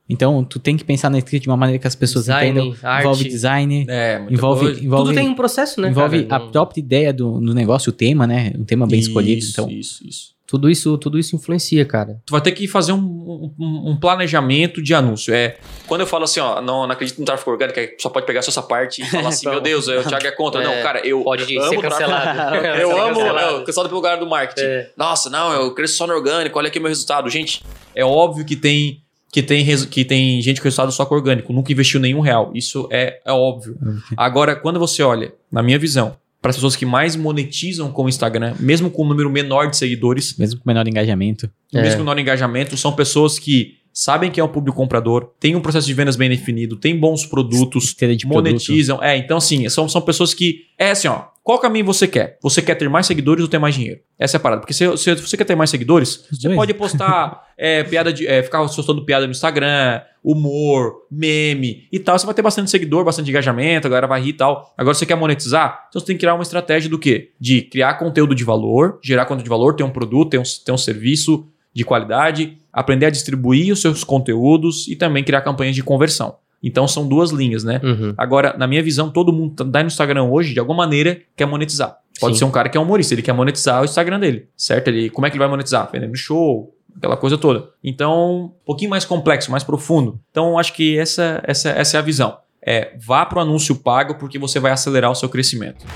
Então, 0.08 0.42
tu 0.42 0.58
tem 0.58 0.76
que 0.76 0.84
pensar 0.84 1.10
na 1.10 1.18
escrita 1.18 1.42
de 1.42 1.48
uma 1.50 1.56
maneira 1.56 1.78
que 1.78 1.86
as 1.86 1.94
pessoas 1.94 2.24
Design, 2.26 2.50
entendam. 2.60 2.76
arte. 2.82 3.00
Envolve 3.04 3.24
design, 3.28 3.86
É, 3.88 4.22
envolve, 4.30 4.60
coisa. 4.66 4.84
envolve, 4.84 5.04
Tudo 5.10 5.14
tem 5.14 5.28
um 5.28 5.34
processo, 5.34 5.80
né? 5.80 5.88
envolve 5.90 6.24
cara? 6.24 6.42
a 6.42 6.44
Não- 6.46 6.52
própria 6.52 6.80
ideia 6.80 7.12
do, 7.12 7.38
do 7.40 7.54
negócio, 7.54 7.90
o 7.90 7.92
tema, 7.92 8.26
né? 8.26 8.52
Um 8.58 8.64
tema 8.64 8.86
bem 8.86 9.00
escolhido. 9.00 9.38
Isso, 9.40 9.50
Então, 9.52 9.70
Isso, 9.70 10.06
isso. 10.06 10.38
Tudo 10.46 10.70
isso, 10.70 10.96
tudo 10.96 11.18
isso 11.18 11.36
influencia, 11.36 11.84
cara. 11.84 12.22
Tu 12.24 12.30
vai 12.30 12.40
ter 12.40 12.52
que 12.52 12.66
fazer 12.66 12.92
um, 12.92 13.52
um, 13.58 13.90
um 13.90 13.96
planejamento 14.00 14.80
de 14.82 14.94
anúncio. 14.94 15.34
É, 15.34 15.58
quando 15.86 16.00
eu 16.00 16.06
falo 16.06 16.24
assim, 16.24 16.40
ó, 16.40 16.58
não, 16.62 16.86
não 16.86 16.90
acredito 16.92 17.18
no 17.18 17.24
tráfego 17.26 17.50
orgânico, 17.50 17.78
é, 17.78 17.94
só 17.98 18.08
pode 18.08 18.24
pegar 18.24 18.40
só 18.40 18.48
essa 18.50 18.62
parte 18.62 19.02
e 19.02 19.04
falar 19.04 19.28
assim, 19.28 19.44
meu 19.50 19.60
Deus, 19.60 19.86
o 19.88 20.02
Thiago 20.04 20.26
é 20.26 20.30
contra. 20.30 20.62
Não, 20.64 20.72
É, 20.72 20.82
cara, 20.82 21.06
eu 21.06 21.22
Pode 21.22 21.42
amo 21.42 21.50
ser 21.50 21.58
tráfego- 21.58 21.82
cancelado. 21.82 22.54
Eu 22.80 22.88
Ser 22.88 22.98
amo, 22.98 23.14
cancelado. 23.16 23.56
eu, 23.56 23.64
cancelado 23.64 23.88
pelo 23.90 23.98
lugar 24.00 24.18
do 24.18 24.26
marketing. 24.26 24.62
É. 24.66 24.90
Nossa, 24.96 25.28
não, 25.28 25.52
eu 25.52 25.74
cresço 25.74 25.96
só 25.98 26.06
no 26.06 26.14
orgânico, 26.14 26.58
olha 26.58 26.68
aqui 26.68 26.78
o 26.78 26.82
meu 26.82 26.88
resultado. 26.88 27.28
Gente, 27.28 27.62
é 27.94 28.02
óbvio 28.02 28.42
que 28.42 28.56
tem 28.56 29.02
que 29.30 29.42
tem, 29.42 29.64
que 29.86 30.04
tem 30.04 30.40
gente 30.40 30.60
com 30.60 30.64
resultado 30.64 30.90
só 30.92 31.04
com 31.04 31.14
orgânico, 31.14 31.52
nunca 31.52 31.72
investiu 31.72 32.00
nenhum 32.00 32.20
real. 32.20 32.50
Isso 32.54 32.88
é, 32.90 33.20
é 33.24 33.32
óbvio. 33.32 33.76
Agora, 34.16 34.56
quando 34.56 34.78
você 34.78 35.02
olha, 35.02 35.32
na 35.52 35.62
minha 35.62 35.78
visão, 35.78 36.16
para 36.40 36.50
as 36.50 36.56
pessoas 36.56 36.76
que 36.76 36.86
mais 36.86 37.16
monetizam 37.16 37.90
com 37.90 38.04
o 38.04 38.08
Instagram, 38.08 38.54
mesmo 38.60 38.90
com 38.90 39.04
um 39.04 39.08
número 39.08 39.28
menor 39.30 39.68
de 39.68 39.76
seguidores, 39.76 40.36
mesmo 40.38 40.60
com 40.60 40.68
menor 40.68 40.86
engajamento. 40.86 41.50
É. 41.74 41.82
mesmo 41.82 41.98
com 41.98 42.04
menor 42.04 42.18
engajamento, 42.18 42.76
são 42.76 42.92
pessoas 42.92 43.38
que 43.38 43.78
sabem 43.92 44.30
que 44.30 44.38
é 44.38 44.44
um 44.44 44.48
público 44.48 44.76
comprador, 44.76 45.32
tem 45.40 45.56
um 45.56 45.60
processo 45.60 45.86
de 45.86 45.92
vendas 45.92 46.14
bem 46.14 46.28
definido, 46.28 46.76
tem 46.76 46.96
bons 46.96 47.26
produtos, 47.26 47.86
de 47.86 47.96
produto. 47.96 48.26
monetizam. 48.28 49.02
É, 49.02 49.16
então 49.16 49.36
assim, 49.36 49.68
são, 49.68 49.88
são 49.88 50.00
pessoas 50.00 50.32
que. 50.32 50.66
É 50.78 50.92
assim, 50.92 51.08
ó. 51.08 51.24
Qual 51.48 51.58
caminho 51.58 51.86
você 51.86 52.06
quer? 52.06 52.36
Você 52.42 52.60
quer 52.60 52.74
ter 52.74 52.90
mais 52.90 53.06
seguidores 53.06 53.42
ou 53.42 53.48
ter 53.48 53.58
mais 53.58 53.74
dinheiro? 53.74 54.00
Essa 54.18 54.36
é 54.36 54.38
a 54.38 54.40
parada. 54.40 54.60
Porque 54.60 54.74
se, 54.74 54.84
se 54.98 55.14
você 55.14 55.34
quer 55.34 55.46
ter 55.46 55.54
mais 55.54 55.70
seguidores, 55.70 56.26
Os 56.30 56.38
você 56.38 56.48
dois. 56.48 56.56
pode 56.56 56.74
postar 56.74 57.42
é, 57.56 57.82
piada 57.84 58.12
de. 58.12 58.26
é, 58.26 58.42
ficar 58.42 58.58
postando 58.58 59.02
piada 59.02 59.24
no 59.24 59.30
Instagram, 59.30 60.02
humor, 60.22 61.06
meme 61.10 61.88
e 61.90 61.98
tal. 61.98 62.18
Você 62.18 62.26
vai 62.26 62.34
ter 62.34 62.42
bastante 62.42 62.70
seguidor, 62.70 63.02
bastante 63.02 63.30
engajamento, 63.30 63.86
a 63.86 63.88
galera 63.88 64.06
vai 64.06 64.20
rir 64.20 64.28
e 64.28 64.32
tal. 64.34 64.74
Agora 64.76 64.92
você 64.92 65.06
quer 65.06 65.14
monetizar? 65.14 65.86
Então 65.88 65.98
você 65.98 66.08
tem 66.08 66.16
que 66.16 66.20
criar 66.20 66.34
uma 66.34 66.42
estratégia 66.42 66.90
do 66.90 66.98
quê? 66.98 67.30
De 67.40 67.62
criar 67.62 67.94
conteúdo 67.94 68.34
de 68.34 68.44
valor, 68.44 68.98
gerar 69.02 69.24
conteúdo 69.24 69.44
de 69.44 69.48
valor, 69.48 69.74
ter 69.74 69.84
um 69.84 69.90
produto, 69.90 70.28
ter 70.28 70.38
um, 70.38 70.42
ter 70.66 70.72
um 70.72 70.76
serviço 70.76 71.46
de 71.72 71.82
qualidade, 71.82 72.58
aprender 72.70 73.06
a 73.06 73.10
distribuir 73.10 73.72
os 73.72 73.80
seus 73.80 74.04
conteúdos 74.04 74.86
e 74.86 74.94
também 74.94 75.24
criar 75.24 75.40
campanhas 75.40 75.74
de 75.74 75.82
conversão. 75.82 76.36
Então 76.62 76.88
são 76.88 77.06
duas 77.06 77.30
linhas, 77.30 77.64
né? 77.64 77.80
Uhum. 77.82 78.14
Agora, 78.16 78.54
na 78.58 78.66
minha 78.66 78.82
visão, 78.82 79.10
todo 79.10 79.32
mundo 79.32 79.64
que 79.64 79.70
tá 79.70 79.82
no 79.82 79.86
Instagram 79.86 80.24
hoje, 80.24 80.52
de 80.52 80.60
alguma 80.60 80.78
maneira, 80.78 81.20
quer 81.36 81.46
monetizar. 81.46 81.98
Pode 82.20 82.34
Sim. 82.34 82.40
ser 82.40 82.44
um 82.46 82.50
cara 82.50 82.68
que 82.68 82.76
é 82.76 82.80
humorista, 82.80 83.14
ele 83.14 83.22
quer 83.22 83.32
monetizar 83.32 83.80
o 83.80 83.84
Instagram 83.84 84.18
dele, 84.18 84.48
certo? 84.56 84.88
Ele, 84.88 85.08
como 85.08 85.26
é 85.26 85.30
que 85.30 85.34
ele 85.34 85.40
vai 85.40 85.48
monetizar? 85.48 85.88
Vendendo 85.92 86.16
show, 86.16 86.74
aquela 86.96 87.16
coisa 87.16 87.38
toda. 87.38 87.68
Então, 87.82 88.46
um 88.46 88.64
pouquinho 88.66 88.90
mais 88.90 89.04
complexo, 89.04 89.50
mais 89.50 89.62
profundo. 89.62 90.20
Então, 90.30 90.58
acho 90.58 90.72
que 90.72 90.98
essa, 90.98 91.40
essa, 91.44 91.70
essa 91.70 91.96
é 91.96 92.00
a 92.00 92.02
visão. 92.02 92.36
É, 92.60 92.96
vá 92.98 93.24
para 93.24 93.38
o 93.38 93.42
anúncio 93.42 93.76
pago 93.76 94.16
porque 94.16 94.38
você 94.38 94.58
vai 94.58 94.72
acelerar 94.72 95.10
o 95.10 95.14
seu 95.14 95.28
crescimento. 95.28 95.86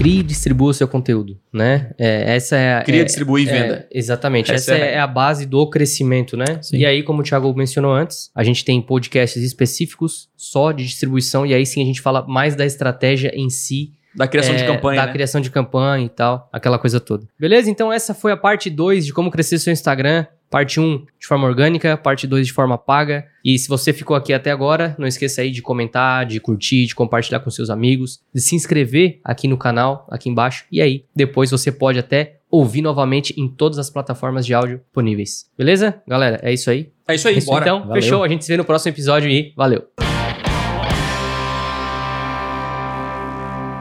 Crie 0.00 0.20
e 0.20 0.22
distribua 0.22 0.70
o 0.70 0.72
seu 0.72 0.88
conteúdo, 0.88 1.38
né? 1.52 1.90
É, 1.98 2.34
essa 2.34 2.56
é 2.56 2.78
a. 2.78 2.82
Cria, 2.82 3.02
é, 3.02 3.04
distribui 3.04 3.44
e 3.44 3.48
é, 3.50 3.52
venda. 3.52 3.88
exatamente. 3.92 4.50
Essa 4.50 4.72
Essa, 4.72 4.82
é 4.82 4.94
a 4.94 4.96
é, 4.96 4.98
a 4.98 5.06
base 5.06 5.44
do 5.44 5.68
crescimento, 5.68 6.38
né? 6.38 6.46
Sim. 6.62 6.78
E 6.78 6.86
aí, 6.86 7.02
como 7.02 7.20
o 7.20 7.22
Thiago 7.22 7.54
mencionou 7.54 7.92
antes, 7.92 8.30
a 8.34 8.42
gente 8.42 8.64
tem 8.64 8.80
podcasts 8.80 9.42
específicos 9.42 10.30
só 10.34 10.72
de 10.72 10.86
distribuição, 10.86 11.44
e 11.44 11.52
aí 11.52 11.66
sim 11.66 11.82
a 11.82 11.84
gente 11.84 12.00
fala 12.00 12.26
mais 12.26 12.56
da 12.56 12.64
estratégia 12.64 13.30
em 13.34 13.50
si. 13.50 13.92
Da 14.14 14.26
criação 14.26 14.54
de 14.56 14.62
é, 14.62 14.66
campanha, 14.66 15.00
Da 15.00 15.06
né? 15.06 15.12
criação 15.12 15.40
de 15.40 15.50
campanha 15.50 16.04
e 16.04 16.08
tal, 16.08 16.48
aquela 16.52 16.78
coisa 16.78 16.98
toda. 16.98 17.26
Beleza? 17.38 17.70
Então 17.70 17.92
essa 17.92 18.12
foi 18.14 18.32
a 18.32 18.36
parte 18.36 18.68
2 18.68 19.06
de 19.06 19.12
como 19.12 19.30
crescer 19.30 19.58
seu 19.58 19.72
Instagram. 19.72 20.26
Parte 20.50 20.80
1 20.80 20.84
um, 20.84 21.06
de 21.18 21.28
forma 21.28 21.46
orgânica, 21.46 21.96
parte 21.96 22.26
2 22.26 22.48
de 22.48 22.52
forma 22.52 22.76
paga. 22.76 23.24
E 23.44 23.56
se 23.56 23.68
você 23.68 23.92
ficou 23.92 24.16
aqui 24.16 24.32
até 24.32 24.50
agora, 24.50 24.96
não 24.98 25.06
esqueça 25.06 25.42
aí 25.42 25.50
de 25.52 25.62
comentar, 25.62 26.26
de 26.26 26.40
curtir, 26.40 26.86
de 26.86 26.94
compartilhar 26.94 27.38
com 27.38 27.50
seus 27.50 27.70
amigos, 27.70 28.18
de 28.34 28.40
se 28.40 28.56
inscrever 28.56 29.20
aqui 29.22 29.46
no 29.46 29.56
canal, 29.56 30.08
aqui 30.10 30.28
embaixo. 30.28 30.64
E 30.72 30.82
aí, 30.82 31.04
depois 31.14 31.52
você 31.52 31.70
pode 31.70 32.00
até 32.00 32.40
ouvir 32.50 32.82
novamente 32.82 33.32
em 33.40 33.46
todas 33.48 33.78
as 33.78 33.88
plataformas 33.90 34.44
de 34.44 34.52
áudio 34.52 34.78
disponíveis. 34.78 35.48
Beleza? 35.56 36.02
Galera, 36.04 36.40
é 36.42 36.52
isso 36.52 36.68
aí. 36.68 36.90
É 37.06 37.14
isso 37.14 37.28
aí, 37.28 37.38
Isso, 37.38 37.46
bora. 37.46 37.64
Então, 37.64 37.80
Valeu. 37.86 37.94
fechou. 38.02 38.24
A 38.24 38.28
gente 38.28 38.44
se 38.44 38.50
vê 38.50 38.56
no 38.56 38.64
próximo 38.64 38.92
episódio 38.92 39.30
e 39.30 39.52
valeu. 39.56 39.84